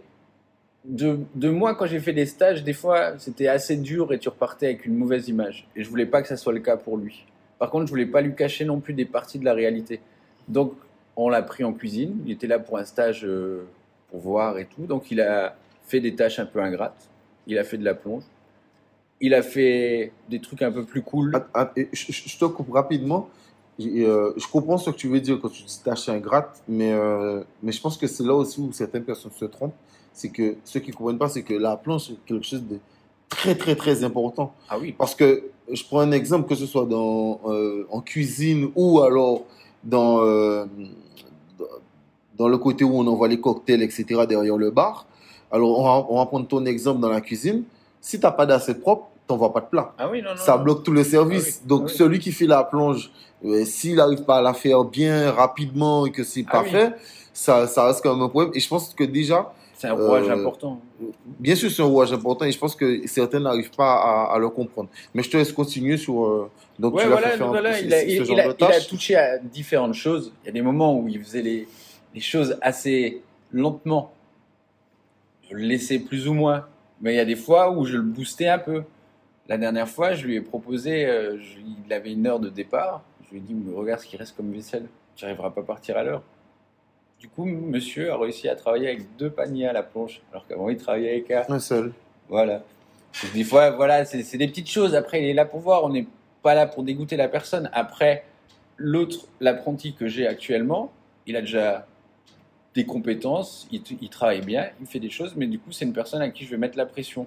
De, 0.84 1.18
de 1.34 1.51
moi, 1.51 1.74
quand 1.74 1.86
j'ai 1.86 1.99
fait 2.01 2.12
des 2.14 2.24
stages, 2.24 2.62
des 2.64 2.72
fois, 2.72 3.18
c'était 3.18 3.49
assez 3.49 3.76
dur 3.76 4.12
et 4.12 4.18
tu 4.18 4.28
repartais 4.28 4.66
avec 4.66 4.86
une 4.86 4.95
mauvaise 4.97 5.28
image. 5.28 5.66
Et 5.76 5.82
je 5.82 5.89
voulais 5.91 6.07
pas 6.07 6.22
que 6.22 6.28
ça 6.28 6.36
soit 6.36 6.53
le 6.53 6.61
cas 6.61 6.76
pour 6.78 6.97
lui. 6.97 7.26
Par 7.59 7.70
contre, 7.70 7.86
je 7.86 7.90
voulais 7.90 8.06
pas 8.06 8.20
lui 8.20 8.34
cacher 8.34 8.64
non 8.64 8.80
plus 8.80 8.94
des 8.94 9.04
parties 9.04 9.38
de 9.38 9.44
la 9.44 9.54
réalité. 9.54 10.00
Donc, 10.48 10.74
on 11.16 11.28
l'a 11.28 11.42
pris 11.42 11.64
en 11.64 11.72
cuisine. 11.72 12.20
Il 12.24 12.32
était 12.32 12.46
là 12.46 12.59
pour 12.59 12.78
un 12.78 12.84
stage 12.84 13.24
euh, 13.24 13.66
pour 14.11 14.20
voir 14.20 14.59
et 14.59 14.66
tout. 14.66 14.86
Donc, 14.86 15.11
il 15.11 15.20
a 15.20 15.56
fait 15.86 16.00
des 16.00 16.14
tâches 16.14 16.38
un 16.38 16.46
peu 16.46 16.61
ingrates. 16.61 17.09
Il 17.46 17.59
a 17.59 17.64
fait 17.64 17.78
de 17.78 17.84
la 17.84 17.94
plonge. 17.94 18.22
Il 19.20 19.34
a 19.34 19.42
fait 19.42 20.12
des 20.28 20.40
trucs 20.40 20.62
un 20.62 20.70
peu 20.70 20.84
plus 20.84 21.02
cool. 21.02 21.32
Je, 21.92 22.38
te 22.38 22.44
coupe 22.44 22.70
rapidement. 22.70 23.28
Euh, 23.80 24.32
je 24.36 24.46
comprends 24.46 24.78
ce 24.78 24.90
que 24.90 24.96
tu 24.96 25.09
veux 25.09 25.20
dire 25.20 25.40
quand 25.40 25.48
tu 25.48 25.62
dis 25.62 25.80
tâche 25.84 26.09
ingrate, 26.09 26.62
mais, 26.68 26.92
euh, 26.92 27.42
mais 27.62 27.72
je 27.72 27.80
pense 27.80 27.96
que 27.96 28.06
c'est 28.06 28.24
là 28.24 28.34
aussi 28.34 28.61
où 28.61 28.72
certaines 28.72 29.04
personnes 29.04 29.32
se 29.32 29.44
trompent. 29.44 29.74
C'est 30.12 30.30
que 30.30 30.56
ceux 30.64 30.80
qui 30.80 30.90
ne 30.90 30.96
comprennent 30.96 31.18
pas, 31.18 31.28
c'est 31.28 31.42
que 31.42 31.54
la 31.54 31.76
planche, 31.76 32.09
c'est 32.09 32.24
quelque 32.26 32.44
chose 32.44 32.64
de 32.64 32.78
très, 33.28 33.54
très, 33.54 33.76
très 33.76 34.04
important. 34.04 34.54
Ah 34.68 34.78
oui. 34.80 34.94
Parce 34.96 35.14
que 35.14 35.44
je 35.70 35.82
prends 35.84 36.00
un 36.00 36.12
exemple, 36.12 36.48
que 36.48 36.54
ce 36.54 36.66
soit 36.66 36.86
dans, 36.86 37.40
euh, 37.46 37.86
en 37.90 38.00
cuisine 38.00 38.70
ou 38.74 39.00
alors 39.00 39.42
dans, 39.84 40.20
euh, 40.24 40.64
dans 42.36 42.48
le 42.48 42.58
côté 42.58 42.84
où 42.84 42.92
on 42.98 43.06
envoie 43.06 43.28
les 43.28 43.40
cocktails, 43.40 43.82
etc., 43.82 44.24
derrière 44.28 44.56
le 44.56 44.70
bar. 44.70 45.06
Alors, 45.50 45.78
on 45.78 45.84
va, 45.84 46.06
on 46.10 46.16
va 46.18 46.26
prendre 46.26 46.46
ton 46.46 46.64
exemple 46.66 47.00
dans 47.00 47.08
la 47.08 47.20
cuisine. 47.20 47.64
Si 48.00 48.18
tu 48.18 48.24
n'as 48.24 48.32
pas 48.32 48.46
d'assiette 48.46 48.80
propre, 48.80 49.08
tu 49.26 49.32
n'envoies 49.32 49.52
pas 49.52 49.60
de 49.60 49.66
plat. 49.66 49.92
Ah 49.98 50.08
oui, 50.10 50.22
non, 50.22 50.30
non. 50.30 50.36
Ça 50.36 50.56
non. 50.56 50.62
bloque 50.62 50.82
tout 50.84 50.92
le 50.92 51.04
service. 51.04 51.56
Ah 51.58 51.60
oui, 51.62 51.68
Donc, 51.68 51.80
ah 51.82 51.86
oui. 51.88 51.96
celui 51.96 52.18
qui 52.18 52.32
fait 52.32 52.46
la 52.46 52.64
plonge, 52.64 53.10
euh, 53.44 53.64
s'il 53.64 53.96
n'arrive 53.96 54.24
pas 54.24 54.36
à 54.36 54.42
la 54.42 54.54
faire 54.54 54.84
bien, 54.84 55.32
rapidement 55.32 56.06
et 56.06 56.12
que 56.12 56.22
c'est 56.22 56.44
Ah 56.48 56.52
pas 56.52 56.64
fait, 56.64 56.94
ça, 57.39 57.66
ça 57.68 57.86
reste 57.86 58.03
quand 58.03 58.14
même 58.14 58.22
un 58.24 58.28
problème. 58.28 58.53
Et 58.55 58.61
je 58.61 58.68
pense 58.68 58.93
que 58.95 59.05
déjà, 59.05 59.53
C'est 59.74 59.86
un 59.86 59.93
rouage 59.95 60.28
Euh, 60.28 60.32
important. 60.34 60.80
Bien 61.39 61.55
sûr, 61.55 61.70
c'est 61.70 61.82
un 61.82 61.86
rouage 61.86 62.12
important 62.12 62.45
et 62.45 62.51
je 62.51 62.59
pense 62.59 62.74
que 62.74 63.07
certains 63.07 63.39
n'arrivent 63.39 63.70
pas 63.76 63.95
à, 63.95 64.34
à 64.34 64.39
le 64.41 64.49
comprendre. 64.49 64.89
Mais 65.14 65.22
je 65.22 65.30
te 65.30 65.36
laisse 65.36 65.53
continuer 65.53 65.97
sur. 65.97 66.24
euh, 66.26 66.51
donc, 66.80 66.95
Ouais, 66.95 67.03
tu 67.05 67.09
voilà, 67.09 67.28
fait 67.30 67.43
un 67.45 67.53
il, 67.86 67.95
a, 67.95 68.03
il- 68.03 68.11
il 68.11 68.45
il 68.80 68.86
touché 68.89 69.14
à 69.14 69.39
différentes 69.39 69.95
choses. 69.95 70.32
Il 70.43 70.47
y 70.47 70.49
a 70.49 70.53
des 70.53 70.62
moments 70.62 70.99
où 70.99 71.07
il 71.07 71.22
faisait 71.22 71.43
les, 71.43 71.68
les 72.14 72.20
choses 72.20 72.59
assez 72.61 73.22
lentement. 73.53 74.11
Je 75.49 75.55
le 75.55 75.62
laissais 75.62 76.01
plus 76.01 76.26
ou 76.28 76.34
moins. 76.34 76.66
Mais 77.01 77.14
il 77.14 77.16
y 77.16 77.20
a 77.20 77.24
des 77.24 77.36
fois 77.36 77.70
où 77.70 77.84
je 77.84 77.97
le 77.97 78.03
boostais 78.03 78.49
un 78.49 78.59
peu. 78.59 78.82
La 79.49 79.57
dernière 79.59 79.89
fois, 79.89 80.12
je 80.12 80.26
lui 80.26 80.34
ai 80.34 80.41
proposé, 80.41 81.07
euh, 81.07 81.39
je- 81.39 81.59
il 81.86 81.93
avait 81.93 82.12
une 82.12 82.26
heure 82.26 82.41
de 82.41 82.49
départ. 82.49 83.03
Je 83.26 83.30
lui 83.30 83.39
ai 83.39 83.41
dit, 83.43 83.55
mais 83.55 83.72
regarde 83.74 84.01
ce 84.01 84.07
qui 84.07 84.16
reste 84.16 84.36
comme 84.36 84.53
vaisselle. 84.53 84.86
Tu 85.14 85.24
n'arriveras 85.24 85.51
pas 85.51 85.61
à 85.61 85.64
partir 85.64 85.97
à 85.97 86.03
l'heure. 86.03 86.22
Du 87.20 87.28
coup, 87.28 87.44
monsieur 87.44 88.12
a 88.12 88.16
réussi 88.16 88.48
à 88.48 88.54
travailler 88.54 88.88
avec 88.88 89.16
deux 89.16 89.30
paniers 89.30 89.66
à 89.66 89.72
la 89.72 89.82
planche, 89.82 90.20
alors 90.30 90.46
qu'avant 90.46 90.68
il 90.68 90.76
travaillait 90.76 91.10
avec 91.10 91.30
un. 91.30 91.44
Un 91.48 91.58
seul. 91.58 91.92
Voilà. 92.28 92.62
Donc, 93.22 93.32
des 93.32 93.42
fois, 93.44 93.70
voilà, 93.70 94.04
c'est 94.04 94.36
des 94.36 94.46
petites 94.46 94.70
choses. 94.70 94.94
Après, 94.94 95.22
il 95.22 95.28
est 95.28 95.34
là 95.34 95.44
pour 95.44 95.60
voir. 95.60 95.82
On 95.84 95.88
n'est 95.88 96.06
pas 96.42 96.54
là 96.54 96.66
pour 96.66 96.84
dégoûter 96.84 97.16
la 97.16 97.26
personne. 97.28 97.68
Après, 97.72 98.24
l'autre, 98.76 99.26
l'apprenti 99.40 99.94
que 99.94 100.06
j'ai 100.06 100.26
actuellement, 100.28 100.92
il 101.26 101.34
a 101.34 101.40
déjà 101.40 101.86
des 102.74 102.84
compétences, 102.86 103.66
il, 103.72 103.82
il 104.00 104.08
travaille 104.10 104.42
bien, 104.42 104.68
il 104.80 104.86
fait 104.86 105.00
des 105.00 105.10
choses, 105.10 105.34
mais 105.34 105.46
du 105.48 105.58
coup, 105.58 105.72
c'est 105.72 105.84
une 105.84 105.92
personne 105.92 106.22
à 106.22 106.28
qui 106.30 106.44
je 106.44 106.50
vais 106.50 106.56
mettre 106.58 106.76
la 106.78 106.86
pression. 106.86 107.26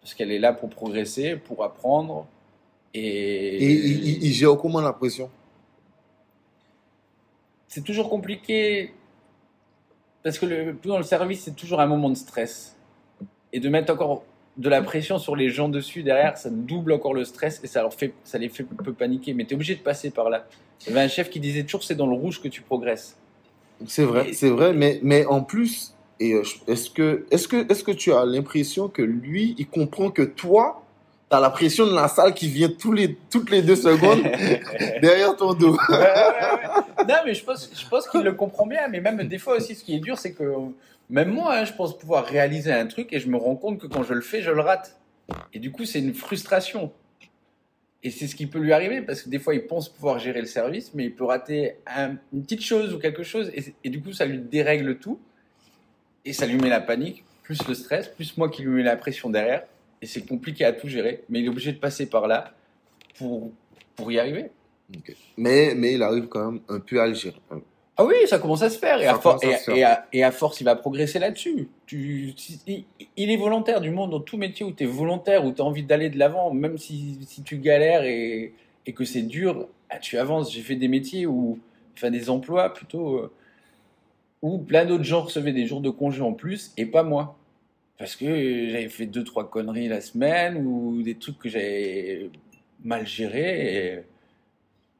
Parce 0.00 0.14
qu'elle 0.14 0.30
est 0.30 0.38
là 0.38 0.52
pour 0.52 0.68
progresser, 0.70 1.34
pour 1.34 1.64
apprendre. 1.64 2.26
Et, 2.92 3.00
Et 3.64 3.72
il, 3.72 4.06
il- 4.08 4.24
il 4.26 4.32
gère 4.32 4.56
comment 4.56 4.80
la 4.80 4.92
pression? 4.92 5.28
C'est 7.66 7.82
toujours 7.82 8.08
compliqué. 8.08 8.92
Parce 10.24 10.38
que 10.38 10.46
le, 10.46 10.76
dans 10.84 10.96
le 10.96 11.04
service, 11.04 11.42
c'est 11.42 11.54
toujours 11.54 11.80
un 11.80 11.86
moment 11.86 12.10
de 12.10 12.16
stress. 12.16 12.74
Et 13.52 13.60
de 13.60 13.68
mettre 13.68 13.92
encore 13.92 14.24
de 14.56 14.68
la 14.68 14.82
pression 14.82 15.18
sur 15.18 15.36
les 15.36 15.50
gens 15.50 15.68
dessus 15.68 16.02
derrière, 16.02 16.36
ça 16.38 16.48
double 16.50 16.92
encore 16.92 17.14
le 17.14 17.24
stress 17.24 17.60
et 17.62 17.66
ça, 17.66 17.82
leur 17.82 17.92
fait, 17.92 18.14
ça 18.24 18.38
les 18.38 18.48
fait 18.48 18.64
un 18.64 18.82
peu 18.82 18.92
paniquer. 18.92 19.34
Mais 19.34 19.44
tu 19.44 19.52
es 19.52 19.54
obligé 19.54 19.74
de 19.74 19.80
passer 19.80 20.10
par 20.10 20.30
là. 20.30 20.46
Il 20.80 20.88
y 20.88 20.92
avait 20.92 21.04
un 21.04 21.08
chef 21.08 21.30
qui 21.30 21.40
disait 21.40 21.64
toujours 21.64 21.84
c'est 21.84 21.94
dans 21.94 22.06
le 22.06 22.14
rouge 22.14 22.40
que 22.40 22.48
tu 22.48 22.62
progresses. 22.62 23.16
C'est 23.86 24.04
vrai, 24.04 24.32
c'est 24.32 24.50
vrai, 24.50 24.72
mais, 24.72 25.00
mais 25.02 25.26
en 25.26 25.42
plus, 25.42 25.94
euh, 26.22 26.42
est-ce 26.68 26.90
que, 26.90 27.26
est-ce 27.30 27.48
que, 27.48 27.70
est-ce 27.70 27.84
que 27.84 27.90
tu 27.90 28.12
as 28.12 28.24
l'impression 28.24 28.88
que 28.88 29.02
lui, 29.02 29.54
il 29.58 29.66
comprend 29.66 30.10
que 30.10 30.22
toi, 30.22 30.83
tu 31.34 31.38
as 31.38 31.40
la 31.40 31.50
pression 31.50 31.86
de 31.86 31.94
la 31.94 32.08
salle 32.08 32.32
qui 32.34 32.48
vient 32.48 32.68
tous 32.68 32.92
les, 32.92 33.14
toutes 33.30 33.50
les 33.50 33.62
deux 33.62 33.76
secondes 33.76 34.22
derrière 35.02 35.36
ton 35.36 35.52
dos 35.54 35.76
Ouais, 35.88 35.96
ouais, 35.96 35.98
ouais. 35.98 37.04
Non, 37.08 37.14
mais 37.24 37.34
je 37.34 37.44
pense, 37.44 37.70
je 37.74 37.88
pense 37.88 38.08
qu'il 38.08 38.22
le 38.22 38.32
comprend 38.32 38.66
bien. 38.66 38.88
Mais 38.88 39.00
même 39.00 39.22
des 39.28 39.38
fois 39.38 39.56
aussi, 39.56 39.74
ce 39.74 39.84
qui 39.84 39.94
est 39.96 40.00
dur, 40.00 40.18
c'est 40.18 40.32
que 40.32 40.44
même 41.10 41.28
moi, 41.30 41.54
hein, 41.56 41.64
je 41.64 41.72
pense 41.72 41.98
pouvoir 41.98 42.24
réaliser 42.24 42.72
un 42.72 42.86
truc 42.86 43.12
et 43.12 43.20
je 43.20 43.28
me 43.28 43.36
rends 43.36 43.56
compte 43.56 43.78
que 43.78 43.86
quand 43.86 44.02
je 44.02 44.14
le 44.14 44.20
fais, 44.22 44.42
je 44.42 44.50
le 44.50 44.60
rate. 44.60 44.98
Et 45.52 45.58
du 45.58 45.70
coup, 45.72 45.84
c'est 45.84 45.98
une 46.00 46.14
frustration. 46.14 46.92
Et 48.02 48.10
c'est 48.10 48.26
ce 48.26 48.36
qui 48.36 48.46
peut 48.46 48.58
lui 48.58 48.72
arriver 48.72 49.00
parce 49.00 49.22
que 49.22 49.30
des 49.30 49.38
fois, 49.38 49.54
il 49.54 49.66
pense 49.66 49.88
pouvoir 49.88 50.18
gérer 50.18 50.40
le 50.40 50.46
service, 50.46 50.92
mais 50.94 51.04
il 51.04 51.14
peut 51.14 51.24
rater 51.24 51.76
un- 51.86 52.16
une 52.32 52.42
petite 52.42 52.62
chose 52.62 52.92
ou 52.94 52.98
quelque 52.98 53.22
chose. 53.22 53.50
Et 53.82 53.88
du 53.90 54.02
coup, 54.02 54.12
ça 54.12 54.24
lui 54.26 54.38
dérègle 54.38 54.98
tout. 54.98 55.18
Et 56.26 56.32
ça 56.32 56.46
lui 56.46 56.56
met 56.56 56.68
la 56.70 56.80
panique, 56.80 57.24
plus 57.42 57.58
le 57.68 57.74
stress, 57.74 58.08
plus 58.08 58.36
moi 58.38 58.48
qui 58.50 58.62
lui 58.62 58.70
mets 58.70 58.82
la 58.82 58.96
pression 58.96 59.28
derrière. 59.30 59.64
Et 60.04 60.06
c'est 60.06 60.26
compliqué 60.26 60.66
à 60.66 60.72
tout 60.74 60.86
gérer. 60.86 61.24
Mais 61.30 61.40
il 61.40 61.46
est 61.46 61.48
obligé 61.48 61.72
de 61.72 61.78
passer 61.78 62.04
par 62.10 62.26
là 62.28 62.52
pour, 63.18 63.50
pour 63.96 64.12
y 64.12 64.18
arriver. 64.18 64.50
mais, 65.38 65.74
mais 65.74 65.94
il 65.94 66.02
arrive 66.02 66.26
quand 66.28 66.52
même 66.52 66.60
un 66.68 66.78
peu 66.78 67.00
à 67.00 67.06
le 67.06 67.14
gérer. 67.14 67.40
Ah 67.96 68.04
oui, 68.04 68.14
ça 68.26 68.38
commence 68.38 68.60
à 68.62 68.68
se 68.68 68.78
faire. 68.78 69.00
Et, 69.00 69.06
à, 69.06 69.14
for- 69.14 69.38
commence 69.38 69.44
à 69.44 69.48
et, 69.48 69.56
se 69.56 69.64
faire. 69.64 69.76
et 69.76 69.82
à- 69.84 70.06
et 70.12 70.24
à 70.24 70.30
force, 70.30 70.60
il 70.60 70.64
va 70.64 70.76
progresser 70.76 71.18
là-dessus. 71.18 71.68
Tu, 71.86 72.34
il, 72.66 72.84
il 73.16 73.30
est 73.30 73.36
volontaire 73.38 73.80
du 73.80 73.88
monde 73.90 74.10
dans 74.10 74.20
tout 74.20 74.36
métier 74.36 74.66
où 74.66 74.72
tu 74.72 74.84
es 74.84 74.86
volontaire, 74.86 75.44
où 75.46 75.52
tu 75.52 75.62
as 75.62 75.64
envie 75.64 75.84
d'aller 75.84 76.10
de 76.10 76.18
l'avant, 76.18 76.52
même 76.52 76.76
si, 76.76 77.18
si 77.26 77.42
tu 77.42 77.56
galères 77.58 78.04
et, 78.04 78.52
et 78.84 78.92
que 78.92 79.04
c'est 79.06 79.22
dur, 79.22 79.68
ah, 79.88 79.98
tu 79.98 80.18
avances. 80.18 80.52
J'ai 80.52 80.60
fait 80.60 80.76
des 80.76 80.88
métiers 80.88 81.24
où, 81.24 81.58
enfin 81.96 82.10
des 82.10 82.28
emplois 82.28 82.74
plutôt, 82.74 83.16
euh, 83.20 83.32
où 84.42 84.58
plein 84.58 84.84
d'autres 84.84 85.04
gens 85.04 85.22
recevaient 85.22 85.52
des 85.54 85.66
jours 85.66 85.80
de 85.80 85.88
congé 85.90 86.20
en 86.20 86.34
plus 86.34 86.72
et 86.76 86.84
pas 86.84 87.04
moi. 87.04 87.38
Parce 87.98 88.16
que 88.16 88.26
j'avais 88.70 88.88
fait 88.88 89.06
deux, 89.06 89.24
trois 89.24 89.48
conneries 89.48 89.88
la 89.88 90.00
semaine 90.00 90.66
ou 90.66 91.02
des 91.02 91.14
trucs 91.14 91.38
que 91.38 91.48
j'avais 91.48 92.30
mal 92.82 93.06
gérés. 93.06 93.76
Et... 93.76 93.98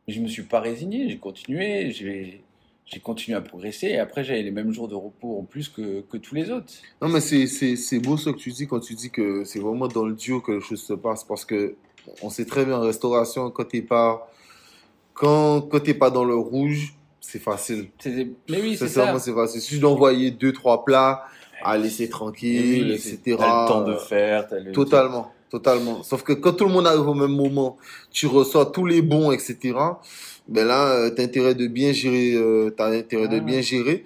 Je 0.06 0.20
me 0.20 0.28
suis 0.28 0.42
pas 0.42 0.60
résigné, 0.60 1.08
j'ai 1.08 1.18
continué, 1.18 1.90
j'ai 1.90 2.44
j'ai 2.86 3.00
continué 3.00 3.36
à 3.36 3.40
progresser 3.40 3.86
et 3.88 3.98
après 3.98 4.24
j'avais 4.24 4.42
les 4.42 4.50
mêmes 4.50 4.72
jours 4.72 4.88
de 4.88 4.94
repos 4.94 5.38
en 5.38 5.44
plus 5.44 5.68
que, 5.68 6.02
que 6.02 6.16
tous 6.16 6.34
les 6.34 6.50
autres. 6.50 6.72
Non, 7.00 7.08
mais 7.08 7.20
c'est, 7.20 7.98
beau 7.98 8.16
ce 8.16 8.30
que 8.30 8.36
tu 8.36 8.50
dis 8.50 8.66
quand 8.66 8.80
tu 8.80 8.94
dis 8.94 9.10
que 9.10 9.44
c'est 9.44 9.58
vraiment 9.58 9.88
dans 9.88 10.04
le 10.04 10.14
duo 10.14 10.40
que 10.40 10.52
les 10.52 10.60
choses 10.60 10.82
se 10.82 10.92
passent 10.92 11.24
parce 11.24 11.44
que 11.44 11.76
on 12.22 12.28
sait 12.28 12.44
très 12.44 12.66
bien 12.66 12.76
en 12.76 12.82
restauration, 12.82 13.50
quand 13.50 13.64
t'es 13.64 13.80
pas, 13.80 14.30
quand, 15.14 15.62
quand 15.62 15.80
t'es 15.80 15.94
pas 15.94 16.10
dans 16.10 16.24
le 16.24 16.34
rouge, 16.34 16.94
c'est 17.20 17.38
facile. 17.38 17.88
Mais 18.04 18.60
oui, 18.60 18.76
c'est 18.76 18.88
ça. 18.88 19.18
c'est 19.18 19.32
facile. 19.32 19.62
Si 19.62 19.74
tu 19.74 19.78
dois 19.78 19.90
envoyer 19.90 20.30
deux, 20.30 20.52
trois 20.52 20.84
plats, 20.84 21.24
à 21.64 21.78
laisser 21.78 22.04
Et 22.04 22.08
tranquille, 22.08 22.84
oui, 22.86 22.92
etc. 22.92 23.36
T'as 23.38 23.62
le 23.64 23.68
temps 23.68 23.82
de 23.84 23.96
faire. 23.96 24.46
le- 24.52 24.72
Totalement, 24.72 25.32
totalement. 25.50 26.02
Sauf 26.02 26.22
que 26.22 26.32
quand 26.32 26.52
tout 26.52 26.64
le 26.66 26.72
monde 26.72 26.86
arrive 26.86 27.06
au 27.08 27.14
même 27.14 27.34
moment, 27.34 27.76
tu 28.12 28.26
reçois 28.26 28.66
tous 28.66 28.86
les 28.86 29.02
bons, 29.02 29.30
etc. 29.32 29.74
Ben 30.48 30.66
là, 30.66 30.90
euh, 30.92 31.10
t'as 31.10 31.22
intérêt 31.22 31.54
de 31.54 31.66
bien 31.66 31.92
gérer, 31.92 32.34
euh, 32.34 32.70
t'as 32.76 32.90
intérêt 32.90 33.28
de 33.28 33.36
Ah. 33.36 33.40
bien 33.40 33.60
gérer. 33.60 34.04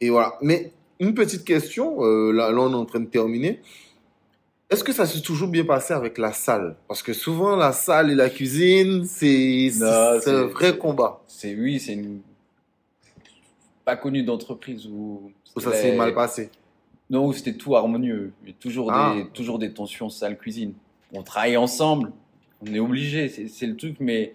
Et 0.00 0.08
voilà. 0.10 0.36
Mais 0.40 0.72
une 1.00 1.14
petite 1.14 1.44
question, 1.44 2.04
euh, 2.04 2.30
là, 2.32 2.50
là, 2.52 2.60
on 2.60 2.70
est 2.72 2.74
en 2.76 2.84
train 2.84 3.00
de 3.00 3.06
terminer. 3.06 3.60
Est-ce 4.70 4.84
que 4.84 4.92
ça 4.92 5.04
s'est 5.04 5.20
toujours 5.20 5.48
bien 5.48 5.64
passé 5.64 5.92
avec 5.94 6.16
la 6.16 6.32
salle? 6.32 6.76
Parce 6.86 7.02
que 7.02 7.12
souvent, 7.12 7.56
la 7.56 7.72
salle 7.72 8.12
et 8.12 8.14
la 8.14 8.30
cuisine, 8.30 9.04
c'est 9.04 9.72
un 9.82 10.44
vrai 10.46 10.78
combat. 10.78 11.20
C'est 11.26 11.56
oui, 11.56 11.80
c'est 11.80 11.94
une 11.94 12.20
pas 13.84 13.96
connu 13.96 14.22
d'entreprise 14.22 14.86
où 14.86 15.32
Où 15.56 15.60
ça 15.60 15.72
s'est 15.72 15.96
mal 15.96 16.14
passé. 16.14 16.50
Non, 17.10 17.26
où 17.26 17.32
c'était 17.32 17.54
tout 17.54 17.74
harmonieux. 17.76 18.32
Il 18.44 18.50
y 18.50 18.52
a 18.52 18.54
toujours 18.58 18.90
Ah. 18.92 19.14
des 19.16 19.26
toujours 19.30 19.58
des 19.58 19.72
tensions 19.72 20.08
salle 20.08 20.38
cuisine. 20.38 20.74
On 21.12 21.22
travaille 21.22 21.56
ensemble, 21.56 22.12
on 22.62 22.72
est 22.72 22.78
obligé, 22.78 23.28
c'est 23.28 23.66
le 23.66 23.76
truc. 23.76 23.96
Mais 23.98 24.32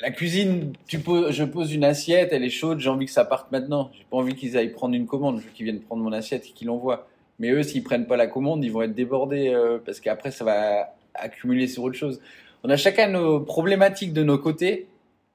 la 0.00 0.10
cuisine, 0.10 0.72
tu 0.88 0.98
poses, 0.98 1.30
je 1.32 1.44
pose 1.44 1.72
une 1.72 1.84
assiette, 1.84 2.30
elle 2.32 2.42
est 2.44 2.50
chaude, 2.50 2.80
j'ai 2.80 2.90
envie 2.90 3.06
que 3.06 3.12
ça 3.12 3.24
parte 3.24 3.50
maintenant. 3.52 3.90
J'ai 3.96 4.04
pas 4.10 4.16
envie 4.16 4.34
qu'ils 4.34 4.56
aillent 4.56 4.72
prendre 4.72 4.94
une 4.94 5.06
commande, 5.06 5.38
je 5.40 5.44
veux 5.46 5.50
qu'ils 5.52 5.64
viennent 5.64 5.80
prendre 5.80 6.02
mon 6.02 6.12
assiette 6.12 6.44
et 6.46 6.50
qu'ils 6.50 6.66
l'envoient. 6.66 7.06
Mais 7.38 7.50
eux, 7.50 7.62
s'ils 7.62 7.82
prennent 7.84 8.06
pas 8.06 8.16
la 8.16 8.26
commande, 8.26 8.64
ils 8.64 8.72
vont 8.72 8.82
être 8.82 8.94
débordés 8.94 9.48
euh, 9.48 9.78
parce 9.84 10.00
qu'après 10.00 10.30
ça 10.32 10.44
va 10.44 10.94
accumuler 11.14 11.66
sur 11.68 11.82
autre 11.84 11.96
chose. 11.96 12.20
On 12.64 12.68
a 12.70 12.76
chacun 12.76 13.08
nos 13.08 13.40
problématiques 13.40 14.12
de 14.12 14.22
nos 14.24 14.38
côtés 14.38 14.86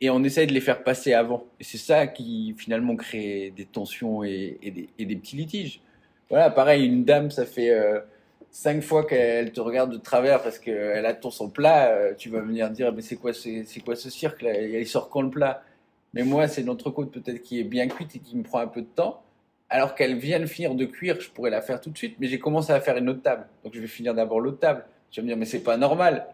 et 0.01 0.09
on 0.09 0.23
essaye 0.23 0.47
de 0.47 0.53
les 0.53 0.61
faire 0.61 0.83
passer 0.83 1.13
avant. 1.13 1.45
Et 1.59 1.63
c'est 1.63 1.77
ça 1.77 2.07
qui 2.07 2.55
finalement 2.57 2.95
crée 2.95 3.53
des 3.55 3.65
tensions 3.65 4.23
et, 4.23 4.57
des, 4.61 4.89
et 4.99 5.05
des 5.05 5.15
petits 5.15 5.35
litiges. 5.37 5.81
Voilà, 6.29 6.49
pareil, 6.49 6.85
une 6.85 7.05
dame, 7.05 7.29
ça 7.31 7.45
fait 7.45 7.69
euh, 7.69 7.99
cinq 8.51 8.81
fois 8.81 9.05
qu'elle 9.05 9.51
te 9.51 9.61
regarde 9.61 9.91
de 9.91 9.97
travers 9.97 10.41
parce 10.41 10.59
qu'elle 10.59 11.05
attend 11.05 11.29
son 11.29 11.49
plat. 11.49 11.89
euh, 11.89 12.13
tu 12.17 12.29
vas 12.29 12.39
venir 12.41 12.69
dire, 12.71 12.91
mais 12.93 13.01
c'est 13.01 13.15
quoi, 13.17 13.33
ce- 13.33 13.63
c'est 13.65 13.81
quoi 13.81 13.95
ce 13.95 14.09
cirque 14.09 14.41
là? 14.41 14.59
Il 14.59 14.87
sort 14.87 15.09
quand 15.09 15.21
le 15.21 15.29
plat? 15.29 15.63
Mais 16.13 16.23
moi, 16.23 16.47
c'est 16.47 16.63
l'entrecôte 16.63 17.11
peut-être 17.11 17.41
qui 17.41 17.59
est 17.59 17.63
bien 17.63 17.87
cuite 17.87 18.15
et 18.15 18.19
qui 18.19 18.35
me 18.35 18.43
prend 18.43 18.59
un 18.59 18.67
peu 18.67 18.81
de 18.81 18.87
temps. 18.87 19.21
Alors 19.69 19.95
qu'elle 19.95 20.15
vient 20.17 20.39
de 20.39 20.45
finir 20.45 20.75
de 20.75 20.85
cuire, 20.85 21.21
je 21.21 21.29
pourrais 21.29 21.49
la 21.49 21.61
faire 21.61 21.79
tout 21.79 21.89
de 21.89 21.97
suite, 21.97 22.17
mais 22.19 22.27
j'ai 22.27 22.39
commencé 22.39 22.73
à 22.73 22.81
faire 22.81 22.97
une 22.97 23.07
autre 23.09 23.21
table. 23.21 23.45
Donc 23.63 23.73
je 23.73 23.79
vais 23.79 23.87
finir 23.87 24.13
d'abord 24.13 24.41
l'autre 24.41 24.59
table. 24.59 24.83
Tu 25.11 25.19
vas 25.21 25.23
me 25.23 25.27
dire, 25.29 25.37
mais 25.37 25.45
c'est 25.45 25.63
pas 25.63 25.77
normal. 25.77 26.25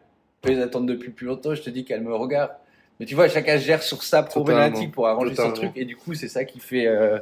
Eux, 0.48 0.52
ils 0.54 0.62
attendent 0.62 0.88
depuis 0.88 1.12
plus 1.12 1.28
longtemps, 1.28 1.54
je 1.54 1.62
te 1.62 1.70
dis 1.70 1.86
qu'elle 1.86 2.02
me 2.02 2.16
regarde. 2.16 2.52
Mais 3.00 3.06
tu 3.06 3.16
vois, 3.16 3.28
chacun 3.30 3.58
gère 3.58 3.84
sur 3.84 4.02
sa 4.04 4.24
problématique 4.24 4.92
pour 4.92 5.08
arranger 5.08 5.32
Totalement. 5.32 5.56
son 5.56 5.62
truc, 5.62 5.72
et 5.76 5.86
du 5.86 5.96
coup, 5.96 6.14
c'est 6.16 6.28
ça 6.28 6.46
qui 6.46 6.60
fait. 6.60 6.88
euh, 6.88 7.20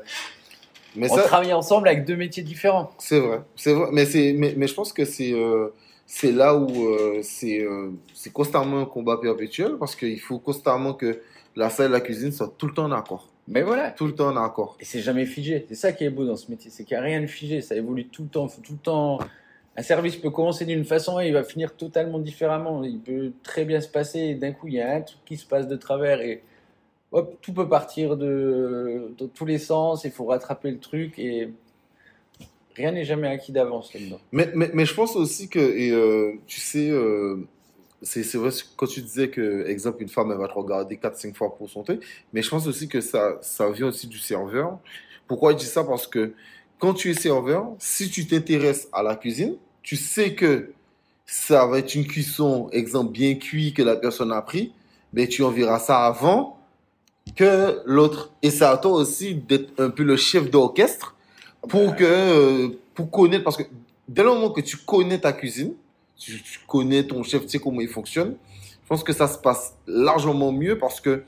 Mais 0.96 1.12
on 1.12 1.16
ça, 1.16 1.24
travaille 1.24 1.54
ensemble 1.54 1.88
avec 1.90 2.06
deux 2.06 2.16
métiers 2.16 2.44
différents. 2.44 2.92
C'est 2.98 3.20
vrai, 3.20 3.42
c'est 3.56 3.74
vrai, 3.74 3.90
mais 3.92 4.06
mais, 4.36 4.54
mais 4.56 4.68
je 4.68 4.74
pense 4.74 4.94
que 4.94 5.04
c'est, 5.04 5.34
euh, 5.34 5.74
c'est 6.06 6.32
là 6.32 6.56
où 6.56 6.88
euh, 6.88 7.20
c'est, 7.24 7.60
euh, 7.62 7.90
c'est 8.14 8.32
constamment 8.32 8.80
un 8.82 8.86
combat 8.86 9.18
perpétuel 9.22 9.74
parce 9.78 9.96
qu'il 9.96 10.20
faut 10.20 10.40
constamment 10.40 10.94
que 10.94 11.20
la 11.58 11.70
salle 11.70 11.88
et 11.90 11.94
la 11.94 12.02
cuisine 12.02 12.32
soient 12.32 12.54
tout 12.58 12.68
le 12.68 12.74
temps 12.74 12.86
en 12.86 12.92
accord, 12.94 13.28
Mais 13.48 13.62
voilà. 13.62 13.92
tout 13.92 14.06
le 14.08 14.16
temps 14.16 14.28
en 14.30 14.38
accord. 14.44 14.78
Et 14.80 14.86
c'est 14.86 15.02
jamais 15.02 15.26
figé. 15.26 15.66
C'est 15.70 15.76
ça 15.76 15.92
qui 15.92 16.04
est 16.06 16.10
beau 16.10 16.26
dans 16.26 16.36
ce 16.38 16.50
métier, 16.52 16.72
c'est 16.72 16.84
qu'il 16.86 16.96
n'y 16.98 17.02
a 17.02 17.06
rien 17.06 17.20
de 17.22 17.28
figé. 17.28 17.60
Ça 17.62 17.76
évolue 17.76 18.08
tout 18.08 18.24
le 18.24 18.30
temps. 18.30 18.48
Faut 18.48 18.62
tout 18.62 18.74
le 18.74 18.78
temps. 18.80 19.20
Un 19.78 19.84
service 19.84 20.16
peut 20.16 20.30
commencer 20.30 20.66
d'une 20.66 20.86
façon 20.86 21.20
et 21.20 21.28
il 21.28 21.34
va 21.34 21.44
finir 21.44 21.76
totalement 21.76 22.20
différemment. 22.20 22.84
Il 22.84 23.00
peut 23.00 23.32
très 23.44 23.66
bien 23.66 23.82
se 23.82 23.90
passer 23.90 24.20
et 24.20 24.36
d'un 24.36 24.54
coup 24.54 24.68
il 24.68 24.76
y 24.76 24.82
a 24.82 24.96
un 24.96 25.02
truc 25.02 25.20
qui 25.26 25.38
se 25.38 25.46
passe 25.46 25.68
de 25.68 25.76
travers 25.76 26.22
et 26.22 26.44
hop, 27.12 27.38
tout 27.42 27.54
peut 27.54 27.68
partir 27.68 28.16
de 28.16 29.14
dans 29.18 29.28
tous 29.28 29.46
les 29.46 29.58
sens. 29.58 30.06
Il 30.06 30.12
faut 30.12 30.26
rattraper 30.26 30.72
le 30.72 30.80
truc 30.80 31.20
et 31.20 31.50
rien 32.76 32.92
n'est 32.92 33.06
jamais 33.06 33.28
acquis 33.28 33.52
d'avance. 33.52 33.92
Mais, 34.32 34.52
mais, 34.54 34.86
je 34.86 34.94
pense 34.94 35.16
aussi 35.16 35.50
que, 35.50 35.60
euh, 35.60 36.34
tu 36.46 36.60
sais, 36.60 36.90
euh, 36.90 37.46
c'est, 38.02 38.36
vrai 38.36 38.50
quand 38.76 38.88
tu 38.88 39.02
disais 39.02 39.30
que, 39.30 39.68
exemple, 39.68 40.02
une 40.04 40.10
femme 40.10 40.34
va 40.34 40.48
te 40.48 40.54
regarder 40.54 40.98
4-5 40.98 41.34
fois 41.34 41.56
pour 41.56 41.70
son 41.70 41.84
mais 42.34 42.42
je 42.42 42.50
pense 42.50 42.68
aussi 42.68 42.88
que 42.88 43.02
ça, 43.02 43.38
ça 43.42 43.70
vient 43.72 43.88
aussi 43.88 44.08
du 44.08 44.20
serveur. 44.20 44.80
Pourquoi 45.28 45.54
je 45.54 45.58
dis 45.58 45.66
ça? 45.66 45.84
Parce 45.84 46.08
que 46.08 46.34
quand 46.78 46.94
tu 46.94 47.10
es 47.10 47.14
serveur, 47.14 47.74
si 47.80 48.10
tu 48.10 48.28
t'intéresses 48.28 48.88
à 48.92 49.02
la 49.02 49.16
cuisine, 49.16 49.56
tu 49.86 49.98
sais 49.98 50.34
que 50.34 50.72
ça 51.28 51.68
va 51.68 51.78
être 51.78 51.94
une 51.94 52.08
cuisson, 52.08 52.70
exemple, 52.72 53.12
bien 53.12 53.36
cuit 53.36 53.72
que 53.72 53.84
la 53.84 53.96
personne 53.96 54.32
a 54.32 54.42
pris, 54.42 54.74
mais 55.14 55.28
tu 55.28 55.44
enverras 55.44 55.78
ça 55.78 56.06
avant 56.06 56.58
que 57.36 57.82
l'autre. 57.86 58.32
Et 58.42 58.50
c'est 58.50 58.66
à 58.66 58.78
toi 58.78 58.94
aussi 58.94 59.36
d'être 59.36 59.80
un 59.80 59.92
peu 59.92 60.02
le 60.02 60.18
chef 60.18 60.50
d'orchestre 60.50 61.16
pour 61.70 61.96
que, 61.96 62.04
euh, 62.04 62.70
pour 62.96 63.12
connaître, 63.12 63.44
parce 63.44 63.58
que 63.58 63.64
dès 64.08 64.24
le 64.24 64.30
moment 64.30 64.50
que 64.50 64.62
tu 64.62 64.78
connais 64.78 65.20
ta 65.20 65.34
cuisine, 65.34 65.74
tu, 66.18 66.42
tu 66.42 66.60
connais 66.68 67.06
ton 67.06 67.22
chef, 67.22 67.44
tu 67.44 67.50
sais 67.50 67.60
comment 67.60 67.80
il 67.82 67.88
fonctionne, 67.88 68.38
je 68.82 68.88
pense 68.88 69.04
que 69.04 69.14
ça 69.14 69.28
se 69.28 69.38
passe 69.38 69.76
largement 69.86 70.52
mieux 70.52 70.80
parce 70.80 71.00
que 71.00 71.24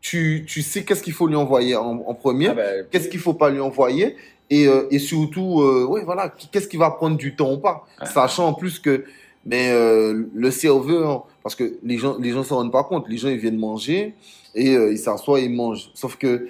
tu, 0.00 0.44
tu 0.48 0.62
sais 0.62 0.84
qu'est-ce 0.84 1.02
qu'il 1.02 1.12
faut 1.12 1.26
lui 1.26 1.36
envoyer 1.36 1.76
en, 1.76 2.02
en 2.06 2.14
premier, 2.14 2.48
Ah 2.48 2.54
bah, 2.54 2.82
qu'est-ce 2.90 3.08
qu'il 3.08 3.20
faut 3.20 3.34
pas 3.34 3.50
lui 3.50 3.60
envoyer, 3.60 4.16
et, 4.52 4.68
euh, 4.68 4.86
et 4.90 4.98
surtout, 4.98 5.62
euh, 5.62 5.86
ouais, 5.86 6.04
voilà, 6.04 6.28
qu'est-ce 6.28 6.68
qui 6.68 6.76
va 6.76 6.90
prendre 6.90 7.16
du 7.16 7.34
temps 7.34 7.54
ou 7.54 7.56
pas, 7.56 7.86
sachant 8.04 8.48
en 8.48 8.52
plus 8.52 8.78
que, 8.78 9.06
mais 9.46 9.70
euh, 9.72 10.24
le 10.34 10.50
serveur, 10.50 11.26
parce 11.42 11.54
que 11.54 11.78
les 11.82 11.96
gens, 11.96 12.18
les 12.18 12.32
gens 12.32 12.44
s'en 12.44 12.56
rendent 12.56 12.70
pas 12.70 12.84
compte, 12.84 13.08
les 13.08 13.16
gens 13.16 13.30
ils 13.30 13.38
viennent 13.38 13.56
manger 13.56 14.14
et 14.54 14.72
ils 14.72 14.98
s'assoient 14.98 15.40
et 15.40 15.44
ils 15.44 15.54
mangent. 15.54 15.90
Sauf 15.94 16.16
que 16.16 16.48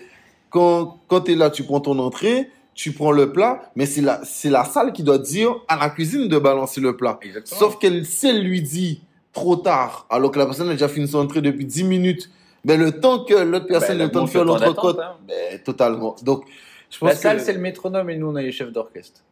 quand, 0.51 0.99
quand 1.07 1.21
tu 1.21 1.33
es 1.33 1.35
là, 1.37 1.49
tu 1.49 1.63
prends 1.63 1.79
ton 1.79 1.97
entrée, 2.01 2.51
tu 2.75 2.91
prends 2.91 3.13
le 3.13 3.31
plat, 3.31 3.71
mais 3.77 3.87
c'est 3.87 4.01
la, 4.01 4.21
c'est 4.25 4.51
la 4.51 4.65
salle 4.65 4.93
qui 4.93 5.05
doit 5.05 5.19
dire 5.19 5.55
à 5.69 5.77
la 5.77 5.89
cuisine 5.89 6.27
de 6.27 6.39
balancer 6.41 6.81
le 6.81 6.97
plat. 6.97 7.21
Exactement. 7.23 7.61
Sauf 7.61 7.79
qu'elle, 7.79 8.05
si 8.05 8.27
elle 8.27 8.43
lui 8.43 8.63
dit 8.63 9.01
trop 9.33 9.55
tard, 9.55 10.07
alors 10.11 10.33
que 10.33 10.41
la 10.41 10.47
personne 10.47 10.69
a 10.69 10.73
déjà 10.73 10.89
fini 10.89 11.07
son 11.07 11.19
entrée 11.19 11.41
depuis 11.41 11.67
10 11.67 11.85
minutes, 11.85 12.31
ben 12.65 12.81
le 12.81 12.99
temps 12.99 13.21
que 13.25 13.35
l'autre 13.35 13.67
personne 13.69 13.99
Bah, 13.99 14.05
ait 14.05 14.07
le 14.07 14.11
temps 14.11 14.25
de 14.25 14.29
faire 14.29 14.45
l'entrecôte, 14.45 14.99
hein. 14.99 15.15
ben, 15.27 15.61
totalement. 15.63 16.17
Donc, 16.25 16.47
je 16.93 16.99
pense 16.99 17.09
La 17.09 17.15
salle, 17.17 17.37
que 17.39 17.43
c'est 17.43 17.53
le 17.55 17.59
métronome 17.61 18.09
et 18.11 18.17
nous, 18.17 18.29
on 18.29 18.37
est 18.37 18.43
les 18.45 18.53
chefs 18.53 18.71
d'orchestre. 18.71 19.23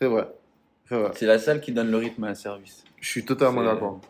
c'est 0.00 0.06
vrai. 0.08 0.26
C'est 0.88 0.96
vrai. 0.98 1.10
C'est 1.14 1.26
la 1.26 1.38
salle 1.38 1.60
qui 1.60 1.72
donne 1.72 1.90
le 1.90 1.96
rythme 1.96 2.24
à 2.24 2.28
un 2.28 2.34
service. 2.34 2.84
Je 3.00 3.08
suis 3.08 3.24
totalement 3.24 3.62
d'accord. 3.64 4.00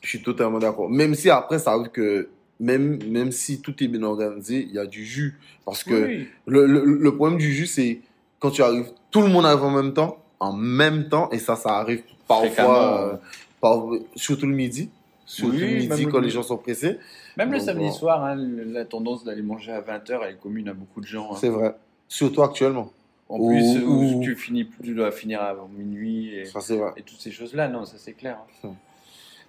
Je 0.00 0.08
suis 0.08 0.22
totalement 0.22 0.58
d'accord. 0.58 0.88
Même 0.90 1.14
si 1.14 1.30
après, 1.30 1.58
ça 1.58 1.72
arrive 1.72 1.88
que, 1.88 2.28
même, 2.60 3.02
même 3.10 3.32
si 3.32 3.60
tout 3.60 3.82
est 3.82 3.88
bien 3.88 4.02
organisé, 4.02 4.62
il 4.68 4.72
y 4.74 4.78
a 4.78 4.86
du 4.86 5.04
jus. 5.04 5.38
Parce 5.64 5.82
que 5.84 6.06
Oui. 6.06 6.28
le, 6.46 6.66
le, 6.66 6.84
le 6.84 7.16
problème 7.16 7.38
du 7.38 7.52
jus, 7.52 7.66
c'est 7.66 8.00
quand 8.38 8.50
tu 8.50 8.62
arrives, 8.62 8.90
tout 9.10 9.22
le 9.22 9.28
monde 9.28 9.46
arrive 9.46 9.62
en 9.64 9.70
même 9.70 9.92
temps, 9.94 10.22
en 10.40 10.52
même 10.52 11.08
temps, 11.08 11.30
et 11.30 11.38
ça, 11.38 11.56
ça 11.56 11.78
arrive 11.78 12.02
parfois, 12.28 13.02
euh, 13.12 13.16
par- 13.60 13.86
surtout 14.14 14.46
le 14.46 14.54
midi. 14.54 14.90
Surtout 15.26 15.54
Oui, 15.54 15.60
le 15.60 15.66
midi 15.78 16.04
le 16.04 16.10
quand 16.12 16.20
les 16.20 16.28
gens 16.30 16.42
sont 16.42 16.58
pressés. 16.58 16.98
Même 17.38 17.50
le 17.50 17.58
samedi 17.58 17.90
soir, 17.92 18.22
hein, 18.24 18.36
la 18.36 18.84
tendance 18.84 19.24
d'aller 19.24 19.42
manger 19.42 19.72
à 19.72 19.80
20h, 19.80 20.20
elle 20.22 20.34
est 20.34 20.38
commune 20.38 20.68
à 20.68 20.74
beaucoup 20.74 21.00
de 21.00 21.06
gens. 21.06 21.32
hein. 21.32 21.38
C'est 21.40 21.48
vrai. 21.48 21.74
Surtout 22.08 22.42
actuellement. 22.42 22.90
En 23.28 23.38
Ou- 23.38 23.48
plus, 23.48 23.76
euh, 23.78 23.84
ou- 23.86 24.20
tu, 24.22 24.36
finis, 24.36 24.68
tu 24.82 24.94
dois 24.94 25.10
finir 25.10 25.40
avant 25.42 25.68
minuit 25.68 26.34
et, 26.34 26.44
Ça, 26.44 26.60
toutes 27.06 27.20
ces 27.20 27.30
choses-là. 27.30 27.68
Non, 27.68 27.84
ça 27.84 27.96
c'est 27.98 28.12
clair. 28.12 28.38
hein. 28.64 28.70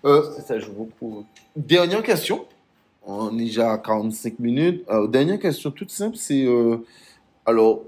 Euh, 0.06 0.24
Ça, 0.36 0.42
ça 0.42 0.60
joue 0.60 0.72
beaucoup. 0.74 1.26
Dernière 1.56 2.04
question. 2.04 2.46
On 3.06 3.38
est 3.38 3.44
déjà 3.46 3.74
à 3.74 3.78
45 3.78 4.40
minutes. 4.40 4.84
Euh, 4.90 5.08
dernière 5.08 5.40
question 5.40 5.70
toute 5.72 5.92
simple, 5.92 6.16
c'est... 6.18 6.46
euh, 6.46 6.78
alors, 7.46 7.82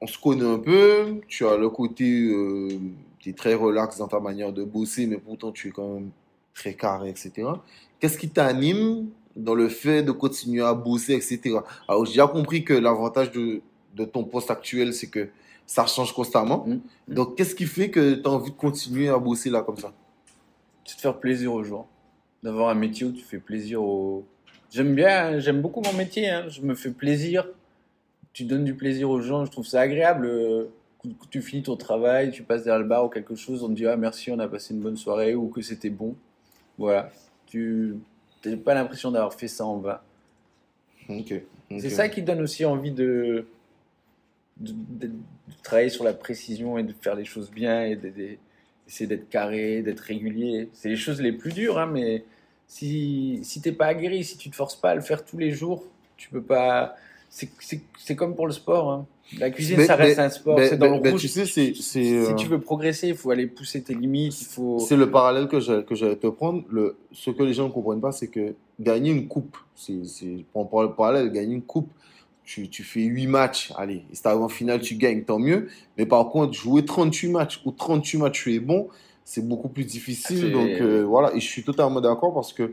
on 0.00 0.06
se 0.06 0.18
connaît 0.18 0.44
un 0.44 0.58
peu. 0.58 1.20
Tu 1.28 1.46
as 1.46 1.56
le 1.56 1.70
côté... 1.70 2.04
tu 3.18 3.30
es 3.30 3.32
très 3.32 3.54
relax 3.54 3.96
dans 3.98 4.08
ta 4.08 4.20
manière 4.20 4.52
de 4.52 4.64
bosser, 4.64 5.06
mais 5.06 5.16
pourtant 5.16 5.52
tu 5.52 5.68
es 5.68 5.70
quand 5.70 5.94
même 5.94 6.10
très 6.54 6.74
carré, 6.74 7.08
etc. 7.10 7.32
Qu'est-ce 8.00 8.18
qui 8.18 8.28
t'anime 8.28 9.06
dans 9.36 9.54
le 9.54 9.68
fait 9.68 10.02
de 10.02 10.10
continuer 10.12 10.62
à 10.64 10.74
bosser, 10.74 11.14
etc. 11.14 11.58
Alors, 11.86 12.04
j'ai 12.04 12.12
déjà 12.12 12.26
compris 12.26 12.64
que 12.64 12.74
l'avantage 12.74 13.30
de, 13.32 13.60
de 13.98 14.04
ton 14.04 14.24
poste 14.24 14.50
actuel, 14.50 14.94
c'est 14.94 15.08
que 15.08 15.28
ça 15.66 15.86
change 15.86 16.12
constamment. 16.14 16.64
Mhm. 16.66 16.80
Donc, 17.08 17.36
qu'est-ce 17.36 17.54
qui 17.54 17.66
fait 17.66 17.90
que 17.90 18.14
tu 18.14 18.26
as 18.26 18.30
envie 18.30 18.50
de 18.50 18.56
continuer 18.56 19.08
à 19.08 19.18
bosser 19.18 19.50
là 19.50 19.62
comme 19.62 19.76
ça? 19.76 19.92
C'est 20.84 20.96
de 20.96 21.00
faire 21.00 21.18
plaisir 21.18 21.52
aux 21.52 21.64
gens. 21.64 21.86
D'avoir 22.42 22.68
un 22.70 22.74
métier 22.74 23.04
où 23.04 23.12
tu 23.12 23.22
fais 23.22 23.38
plaisir 23.38 23.82
aux. 23.82 24.24
J'aime 24.70 24.94
bien, 24.94 25.38
j'aime 25.40 25.60
beaucoup 25.60 25.82
mon 25.82 25.92
métier. 25.92 26.30
hein. 26.30 26.48
Je 26.48 26.62
me 26.62 26.74
fais 26.74 26.90
plaisir. 26.90 27.46
Tu 28.32 28.44
donnes 28.44 28.64
du 28.64 28.74
plaisir 28.74 29.10
aux 29.10 29.20
gens. 29.20 29.44
Je 29.44 29.50
trouve 29.50 29.66
ça 29.66 29.80
agréable. 29.80 30.30
Tu 31.30 31.42
finis 31.42 31.62
ton 31.62 31.76
travail, 31.76 32.30
tu 32.30 32.42
passes 32.42 32.64
derrière 32.64 32.82
le 32.82 32.88
bar 32.88 33.04
ou 33.04 33.08
quelque 33.08 33.34
chose, 33.34 33.62
on 33.62 33.68
te 33.68 33.74
dit 33.74 33.86
ah 33.86 33.96
merci, 33.96 34.30
on 34.30 34.38
a 34.40 34.48
passé 34.48 34.74
une 34.74 34.80
bonne 34.80 34.96
soirée 34.96 35.34
ou 35.34 35.48
que 35.48 35.62
c'était 35.62 35.90
bon. 35.90 36.14
Voilà. 36.76 37.10
Tu 37.46 37.96
n'as 38.44 38.56
pas 38.56 38.74
l'impression 38.74 39.10
d'avoir 39.10 39.32
fait 39.32 39.48
ça 39.48 39.64
en 39.64 39.78
vain. 39.78 40.00
Ok. 41.08 41.34
C'est 41.78 41.90
ça 41.90 42.08
qui 42.08 42.22
donne 42.22 42.40
aussi 42.42 42.64
envie 42.64 42.90
de, 42.92 43.46
de, 44.60 44.72
de- 44.72 45.06
de 45.08 45.12
travailler 45.62 45.88
sur 45.88 46.04
la 46.04 46.12
précision 46.14 46.78
et 46.78 46.82
de 46.82 46.92
faire 47.00 47.14
les 47.14 47.24
choses 47.24 47.50
bien 47.50 47.84
et 47.84 47.96
de- 47.96 48.08
de- 48.08 48.36
d'essayer 48.86 49.06
d'être 49.06 49.28
carré, 49.28 49.82
d'être 49.82 50.00
régulier. 50.00 50.68
C'est 50.72 50.88
les 50.88 50.96
choses 50.96 51.20
les 51.20 51.32
plus 51.32 51.52
dures, 51.52 51.78
hein, 51.78 51.86
mais 51.86 52.24
si, 52.66 53.40
si 53.42 53.60
t'es 53.60 53.72
pas 53.72 53.86
aguerri, 53.86 54.24
si 54.24 54.36
tu 54.36 54.50
te 54.50 54.56
forces 54.56 54.76
pas 54.76 54.90
à 54.90 54.94
le 54.94 55.00
faire 55.00 55.24
tous 55.24 55.38
les 55.38 55.50
jours, 55.50 55.84
tu 56.16 56.28
peux 56.30 56.42
pas. 56.42 56.96
C'est- 57.30 58.16
comme 58.16 58.34
pour 58.34 58.46
le 58.46 58.52
sport. 58.54 58.90
hein. 58.90 59.06
La 59.38 59.50
cuisine, 59.50 59.76
Mais- 59.76 59.84
ça 59.86 59.96
reste 59.96 60.16
mais- 60.16 60.24
un 60.24 60.30
sport. 60.30 60.58
Mais- 60.58 60.68
c'est 60.70 60.78
dans 60.78 60.88
mais- 60.90 60.96
le 60.96 61.02
mais 61.02 61.10
rouge. 61.10 61.20
tu 61.20 61.28
sais, 61.28 61.44
c'est 61.44 61.74
c'est 61.74 61.82
si 62.02 62.16
euh, 62.16 62.34
tu 62.34 62.46
veux 62.46 62.58
progresser, 62.60 63.08
il 63.08 63.14
faut 63.14 63.30
aller 63.30 63.46
pousser 63.46 63.82
tes 63.82 63.94
limites. 63.94 64.40
Il 64.40 64.46
faut. 64.46 64.78
c'est 64.78 64.96
le 64.96 65.10
parallèle 65.10 65.46
que 65.48 65.60
j'allais 65.60 65.84
que 65.84 66.14
te 66.14 66.26
prendre. 66.28 66.64
Le, 66.70 66.96
ce 67.12 67.30
que 67.30 67.42
les 67.42 67.52
gens 67.52 67.66
ne 67.68 67.72
comprennent 67.72 68.00
pas, 68.00 68.12
c'est 68.12 68.28
que 68.28 68.54
gagner 68.80 69.10
une 69.10 69.28
coupe, 69.28 69.58
c'est 69.76 69.92
pour 70.50 70.82
le 70.82 70.92
parallèle, 70.94 71.30
gagner 71.30 71.54
une 71.56 71.62
coupe, 71.62 71.90
tu, 72.48 72.68
tu 72.70 72.82
fais 72.82 73.02
8 73.02 73.26
matchs, 73.26 73.72
allez, 73.76 74.04
et 74.10 74.16
t'arrives 74.16 74.40
en 74.40 74.48
finale, 74.48 74.80
tu 74.80 74.94
gagnes, 74.94 75.22
tant 75.22 75.38
mieux. 75.38 75.68
Mais 75.98 76.06
par 76.06 76.26
contre, 76.30 76.54
jouer 76.54 76.82
38 76.84 77.28
matchs 77.28 77.60
ou 77.66 77.72
38 77.72 78.16
matchs, 78.18 78.42
tu 78.44 78.54
es 78.54 78.58
bon, 78.58 78.88
c'est 79.22 79.46
beaucoup 79.46 79.68
plus 79.68 79.84
difficile. 79.84 80.38
C'est- 80.38 80.50
Donc 80.50 80.70
euh, 80.80 81.04
voilà, 81.06 81.34
et 81.34 81.40
je 81.40 81.46
suis 81.46 81.62
totalement 81.62 82.00
d'accord 82.00 82.32
parce 82.32 82.54
que 82.54 82.72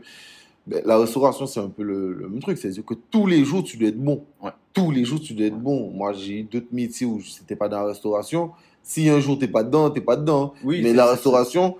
ben, 0.66 0.80
la 0.86 0.96
restauration, 0.98 1.46
c'est 1.46 1.60
un 1.60 1.68
peu 1.68 1.82
le, 1.82 2.14
le 2.14 2.28
même 2.28 2.40
truc. 2.40 2.56
C'est-à-dire 2.56 2.84
que 2.86 2.94
tous 3.10 3.26
les 3.26 3.44
jours, 3.44 3.62
tu 3.62 3.76
dois 3.76 3.88
être 3.90 4.02
bon. 4.02 4.24
Ouais. 4.42 4.50
Tous 4.72 4.90
les 4.90 5.04
jours, 5.04 5.20
tu 5.20 5.34
dois 5.34 5.46
être 5.46 5.60
bon. 5.60 5.90
Moi, 5.90 6.12
j'ai 6.14 6.38
eu 6.40 6.42
d'autres 6.42 6.72
métiers 6.72 7.06
où 7.06 7.20
c'était 7.20 7.54
pas 7.54 7.68
dans 7.68 7.80
la 7.82 7.86
restauration. 7.88 8.50
Si 8.82 9.08
un 9.10 9.20
jour, 9.20 9.38
t'es 9.38 9.46
pas 9.48 9.62
dedans, 9.62 9.90
t'es 9.90 10.00
pas 10.00 10.16
dedans. 10.16 10.54
Oui, 10.64 10.80
Mais 10.82 10.90
c'est- 10.90 10.96
la 10.96 11.04
c'est- 11.04 11.10
restauration, 11.12 11.76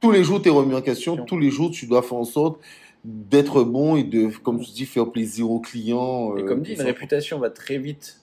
tous 0.00 0.10
les 0.12 0.22
jours, 0.22 0.40
tu 0.42 0.48
es 0.48 0.52
remis 0.52 0.74
en 0.74 0.82
question. 0.82 1.12
Question. 1.14 1.24
Tous 1.26 1.38
les 1.38 1.50
jours, 1.50 1.70
tu 1.70 1.86
dois 1.86 2.02
faire 2.02 2.18
en 2.18 2.24
sorte 2.24 2.60
d'être 3.04 3.62
bon 3.64 3.96
et 3.96 4.04
de, 4.04 4.28
comme 4.42 4.60
tu 4.60 4.70
dis, 4.72 4.86
faire 4.86 5.10
plaisir 5.10 5.50
aux 5.50 5.60
clients. 5.60 6.36
Et 6.36 6.42
euh, 6.42 6.46
comme 6.46 6.62
dit, 6.62 6.72
une 6.72 6.76
réputation 6.82 7.38
va 7.38 7.50
très 7.50 7.78
vite 7.78 8.20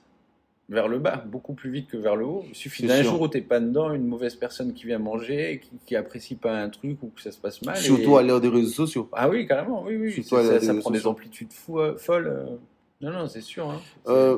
vers 0.67 0.87
le 0.87 0.97
bas, 0.97 1.17
beaucoup 1.27 1.53
plus 1.53 1.69
vite 1.69 1.87
que 1.87 1.97
vers 1.97 2.15
le 2.15 2.25
haut. 2.25 2.43
Il 2.49 2.55
suffit 2.55 2.83
d'un 2.87 3.03
jour 3.03 3.21
où 3.21 3.27
t'es 3.27 3.41
pas 3.41 3.59
dedans, 3.59 3.93
une 3.93 4.07
mauvaise 4.07 4.35
personne 4.35 4.73
qui 4.73 4.85
vient 4.87 4.97
manger, 4.99 5.61
qui, 5.63 5.69
qui 5.85 5.95
apprécie 5.95 6.35
pas 6.35 6.57
un 6.59 6.69
truc 6.69 6.97
ou 7.03 7.07
que 7.15 7.21
ça 7.21 7.31
se 7.31 7.37
passe 7.39 7.61
mal. 7.61 7.77
Surtout 7.77 8.15
et- 8.15 8.19
à 8.19 8.23
l'ère 8.23 8.41
des 8.41 8.47
réseaux 8.49 8.71
sociaux. 8.71 9.07
Ah 9.13 9.29
oui, 9.29 9.45
carrément, 9.47 9.83
oui, 9.83 9.95
oui. 9.95 10.11
Surtout 10.11 10.29
Ça, 10.43 10.55
à 10.55 10.59
ça- 10.59 10.73
prend 10.73 10.89
des 10.91 11.05
amplitudes 11.07 11.53
fou- 11.53 11.79
euh, 11.79 11.95
folles. 11.97 12.27
euh. 12.27 12.55
Non, 13.01 13.11
non, 13.11 13.27
c'est 13.27 13.41
sûr. 13.41 13.69
hein. 13.69 13.79
Euh, 14.07 14.37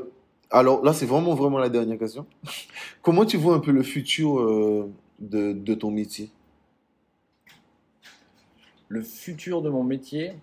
alors 0.50 0.84
là, 0.84 0.92
c'est 0.94 1.06
vraiment, 1.06 1.34
vraiment 1.34 1.60
la 1.60 1.70
dernière 1.70 1.98
question. 1.98 2.26
Comment 3.02 3.26
tu 3.26 3.38
vois 3.38 3.56
un 3.56 3.60
peu 3.60 3.72
le 3.72 3.84
futur 3.84 4.90
de, 5.20 5.54
de 5.54 5.74
ton 5.76 5.92
métier? 5.92 6.30
Le 8.90 9.02
futur 9.02 9.62
de 9.62 9.70
mon 9.70 9.84
métier, 9.84 10.34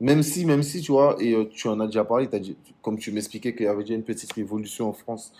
Même 0.00 0.22
si, 0.22 0.44
même 0.44 0.62
si, 0.62 0.80
tu 0.80 0.92
vois, 0.92 1.16
et 1.20 1.34
euh, 1.34 1.44
tu 1.48 1.68
en 1.68 1.78
as 1.80 1.86
déjà 1.86 2.04
parlé, 2.04 2.26
dit- 2.26 2.56
comme 2.82 2.98
tu 2.98 3.12
m'expliquais 3.12 3.54
qu'il 3.54 3.66
y 3.66 3.68
avait 3.68 3.82
déjà 3.84 3.94
une 3.94 4.02
petite 4.02 4.32
révolution 4.32 4.88
en 4.88 4.92
France 4.92 5.32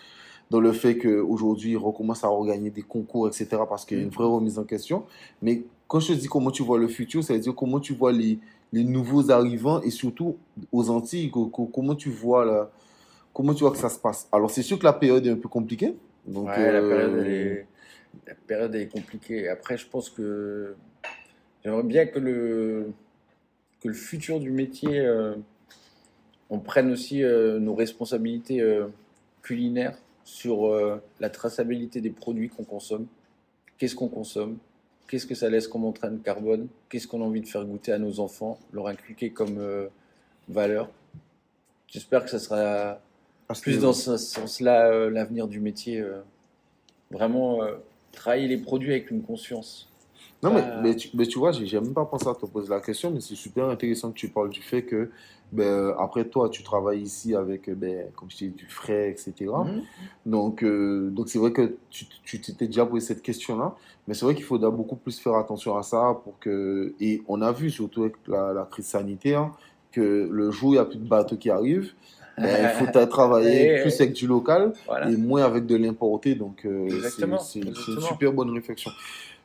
dans 0.49 0.59
le 0.61 0.71
fait 0.71 0.97
qu'aujourd'hui, 0.97 1.71
ils 1.71 1.77
recommencent 1.77 2.23
à 2.23 2.29
organiser 2.29 2.69
des 2.69 2.81
concours, 2.83 3.27
etc., 3.27 3.67
parce 3.67 3.85
qu'il 3.85 3.97
y 3.97 4.01
a 4.01 4.03
une 4.03 4.09
vraie 4.09 4.25
remise 4.27 4.57
en 4.59 4.63
question. 4.63 5.05
Mais 5.41 5.63
quand 5.87 5.99
je 5.99 6.13
te 6.13 6.19
dis 6.19 6.27
comment 6.27 6.51
tu 6.51 6.63
vois 6.63 6.77
le 6.77 6.87
futur, 6.87 7.23
ça 7.23 7.33
veut 7.33 7.39
dire 7.39 7.55
comment 7.55 7.79
tu 7.79 7.93
vois 7.93 8.11
les, 8.11 8.39
les 8.71 8.83
nouveaux 8.83 9.31
arrivants 9.31 9.81
et 9.81 9.89
surtout 9.89 10.37
aux 10.71 10.89
Antilles, 10.89 11.31
co- 11.31 11.47
co- 11.47 11.65
comment 11.65 11.95
tu 11.95 12.09
vois 12.09 12.45
la, 12.45 12.71
comment 13.33 13.53
tu 13.53 13.61
vois 13.61 13.71
que 13.71 13.77
ça 13.77 13.89
se 13.89 13.99
passe? 13.99 14.27
Alors, 14.31 14.49
c'est 14.51 14.63
sûr 14.63 14.79
que 14.79 14.85
la 14.85 14.93
période 14.93 15.25
est 15.25 15.31
un 15.31 15.35
peu 15.37 15.49
compliquée. 15.49 15.95
Donc, 16.25 16.47
ouais, 16.47 16.71
la, 16.71 16.79
euh, 16.79 16.89
période, 16.89 17.15
elle 17.25 17.31
est, 17.31 17.67
la 18.27 18.35
période 18.35 18.75
elle 18.75 18.81
est 18.81 18.87
compliquée. 18.87 19.49
Après, 19.49 19.77
je 19.77 19.87
pense 19.87 20.09
que 20.09 20.75
j'aimerais 21.65 21.83
bien 21.83 22.05
que 22.05 22.19
le, 22.19 22.93
que 23.81 23.87
le 23.87 23.93
futur 23.93 24.39
du 24.39 24.51
métier, 24.51 24.99
euh, 24.99 25.35
on 26.51 26.59
prenne 26.59 26.91
aussi 26.91 27.23
euh, 27.23 27.59
nos 27.59 27.73
responsabilités 27.73 28.61
euh, 28.61 28.87
culinaires 29.41 29.97
sur 30.23 30.73
la 31.19 31.29
traçabilité 31.29 32.01
des 32.01 32.09
produits 32.09 32.49
qu'on 32.49 32.63
consomme. 32.63 33.05
Qu'est-ce 33.77 33.93
qu'on 33.93 34.07
consomme? 34.07 34.57
Qu'est-ce 35.07 35.27
que 35.27 35.35
ça 35.35 35.51
laisse 35.51 35.67
comme 35.67 35.85
empreinte 35.85 36.23
carbone? 36.23 36.67
Qu'est-ce 36.89 37.07
qu'on 37.07 37.21
a 37.21 37.25
envie 37.25 37.41
de 37.41 37.47
faire 37.47 37.63
goûter 37.63 37.91
à 37.91 37.99
nos 37.99 38.19
enfants? 38.19 38.57
Leur 38.73 38.87
inculquer 38.87 39.29
comme 39.29 39.63
valeur 40.49 40.89
J'espère 41.89 42.23
que 42.23 42.31
ça 42.31 42.39
sera 42.39 42.99
à 43.47 43.53
ce 43.53 43.61
plus 43.61 43.77
dans 43.77 43.93
ce 43.93 44.17
sens-là 44.17 45.11
l'avenir 45.11 45.47
du 45.47 45.59
métier. 45.59 46.03
vraiment 47.11 47.59
travailler 48.11 48.47
les 48.47 48.57
produits 48.57 48.93
avec 48.93 49.11
une 49.11 49.21
conscience. 49.21 49.87
Non, 50.45 50.53
mais, 50.53 50.61
Ah. 50.65 50.79
mais, 50.83 50.95
tu, 50.95 51.09
mais 51.13 51.25
tu 51.25 51.39
vois, 51.39 51.51
j'ai 51.51 51.79
même 51.79 51.93
pas 51.93 52.05
pensé 52.05 52.27
à 52.27 52.33
te 52.33 52.45
poser 52.45 52.69
la 52.69 52.79
question, 52.79 53.11
mais 53.11 53.19
c'est 53.19 53.35
super 53.35 53.65
intéressant 53.69 54.11
que 54.11 54.17
tu 54.17 54.29
parles 54.29 54.49
du 54.49 54.61
fait 54.61 54.83
que, 54.83 55.09
ben, 55.51 55.93
après 55.99 56.25
toi, 56.25 56.49
tu 56.49 56.63
travailles 56.63 57.01
ici 57.01 57.35
avec, 57.35 57.69
ben, 57.77 58.07
comme 58.15 58.29
je 58.29 58.37
dit, 58.37 58.49
du 58.49 58.67
frais, 58.67 59.09
etc. 59.09 59.33
Mhm. 59.39 59.81
Donc, 60.25 60.63
euh, 60.63 61.09
donc 61.09 61.29
c'est 61.29 61.39
vrai 61.39 61.51
que 61.51 61.75
tu 61.89 62.39
t'étais 62.41 62.67
déjà 62.67 62.85
posé 62.85 63.05
cette 63.07 63.21
question-là, 63.21 63.75
mais 64.07 64.13
c'est 64.13 64.25
vrai 64.25 64.35
qu'il 64.35 64.43
faudra 64.45 64.69
beaucoup 64.69 64.95
plus 64.95 65.19
faire 65.19 65.35
attention 65.35 65.75
à 65.77 65.83
ça 65.83 66.17
pour 66.23 66.37
que, 66.39 66.93
et 66.99 67.21
on 67.27 67.41
a 67.41 67.51
vu 67.51 67.69
surtout 67.69 68.01
avec 68.03 68.15
la, 68.27 68.53
la 68.53 68.63
crise 68.69 68.85
sanitaire, 68.85 69.51
que 69.91 70.27
le 70.31 70.51
jour 70.51 70.69
où 70.69 70.73
il 70.73 70.75
n'y 70.77 70.81
a 70.81 70.85
plus 70.85 70.97
de 70.99 71.07
bateaux 71.07 71.37
qui 71.37 71.49
arrivent, 71.49 71.91
ben, 72.37 72.47
il 72.63 72.85
faut 72.85 72.91
travailler 73.09 73.81
plus 73.81 74.01
avec 74.01 74.11
du 74.13 74.27
local 74.27 74.73
Voilà. 74.85 75.09
et 75.09 75.15
moins 75.15 75.43
avec 75.43 75.65
de 75.65 75.75
l'importé. 75.77 76.35
Donc, 76.35 76.65
euh, 76.65 76.89
c'est 77.39 77.59
une 77.61 77.73
super 78.01 78.33
bonne 78.33 78.51
réflexion. 78.51 78.91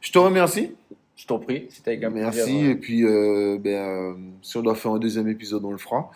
Je 0.01 0.13
te 0.13 0.19
remercie. 0.19 0.75
Je 1.17 1.27
t'en 1.27 1.39
prie, 1.39 1.67
c'était 1.69 1.91
avec 1.91 2.05
un 2.05 2.11
Merci. 2.11 2.43
plaisir. 2.43 2.71
Et 2.71 2.75
puis, 2.77 3.05
euh, 3.05 3.59
ben, 3.61 3.77
euh, 3.77 4.15
si 4.41 4.57
on 4.57 4.63
doit 4.63 4.75
faire 4.75 4.93
un 4.93 4.99
deuxième 4.99 5.29
épisode, 5.29 5.65
on 5.65 5.73
le 5.73 5.79
fera. 5.79 6.11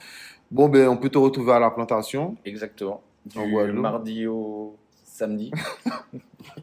Bon, 0.50 0.68
ben, 0.68 0.88
on 0.88 0.96
peut 0.96 1.10
te 1.10 1.18
retrouver 1.18 1.52
à 1.52 1.58
la 1.58 1.70
plantation. 1.70 2.36
Exactement. 2.44 3.02
Du 3.26 3.38
En 3.38 3.72
mardi 3.74 4.26
au 4.26 4.76
samedi. 5.14 5.50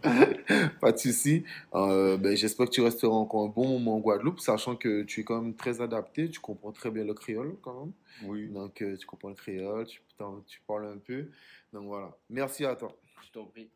Pas 0.81 0.91
de 0.91 0.97
souci. 0.97 1.43
Euh, 1.73 2.17
ben, 2.17 2.35
j'espère 2.35 2.65
que 2.65 2.71
tu 2.71 2.81
resteras 2.81 3.13
encore 3.13 3.45
un 3.45 3.49
bon 3.49 3.67
moment 3.67 3.95
en 3.95 3.99
Guadeloupe, 3.99 4.39
sachant 4.39 4.75
que 4.75 5.03
tu 5.03 5.21
es 5.21 5.23
quand 5.23 5.41
même 5.41 5.55
très 5.55 5.81
adapté. 5.81 6.29
Tu 6.29 6.39
comprends 6.39 6.71
très 6.71 6.91
bien 6.91 7.05
le 7.05 7.13
créole, 7.13 7.55
quand 7.61 7.79
même. 7.79 7.91
Oui. 8.23 8.49
Donc, 8.49 8.81
euh, 8.81 8.97
tu 8.97 9.05
comprends 9.05 9.29
le 9.29 9.35
créole, 9.35 9.85
tu 9.85 10.01
parles 10.67 10.87
un 10.87 10.97
peu. 10.97 11.27
Donc, 11.73 11.85
voilà. 11.85 12.11
Merci 12.29 12.65
à 12.65 12.75
toi. 12.75 12.91
Je 13.23 13.31
t'en 13.31 13.45
prie. 13.45 13.69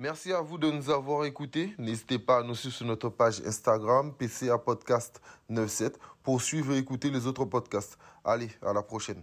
Merci. 0.00 0.32
À 0.32 0.40
vous 0.40 0.56
de 0.56 0.70
nous 0.70 0.88
avoir 0.88 1.26
écoutés. 1.26 1.74
N'hésitez 1.76 2.18
pas 2.18 2.38
à 2.38 2.42
nous 2.42 2.54
suivre 2.54 2.74
sur 2.74 2.86
notre 2.86 3.10
page 3.10 3.42
Instagram, 3.44 4.14
PCA 4.14 4.56
Podcast 4.56 5.20
97, 5.48 5.98
pour 6.22 6.40
suivre 6.40 6.72
et 6.72 6.78
écouter 6.78 7.10
les 7.10 7.26
autres 7.26 7.44
podcasts. 7.44 7.98
Allez, 8.24 8.48
à 8.62 8.72
la 8.72 8.82
prochaine. 8.82 9.22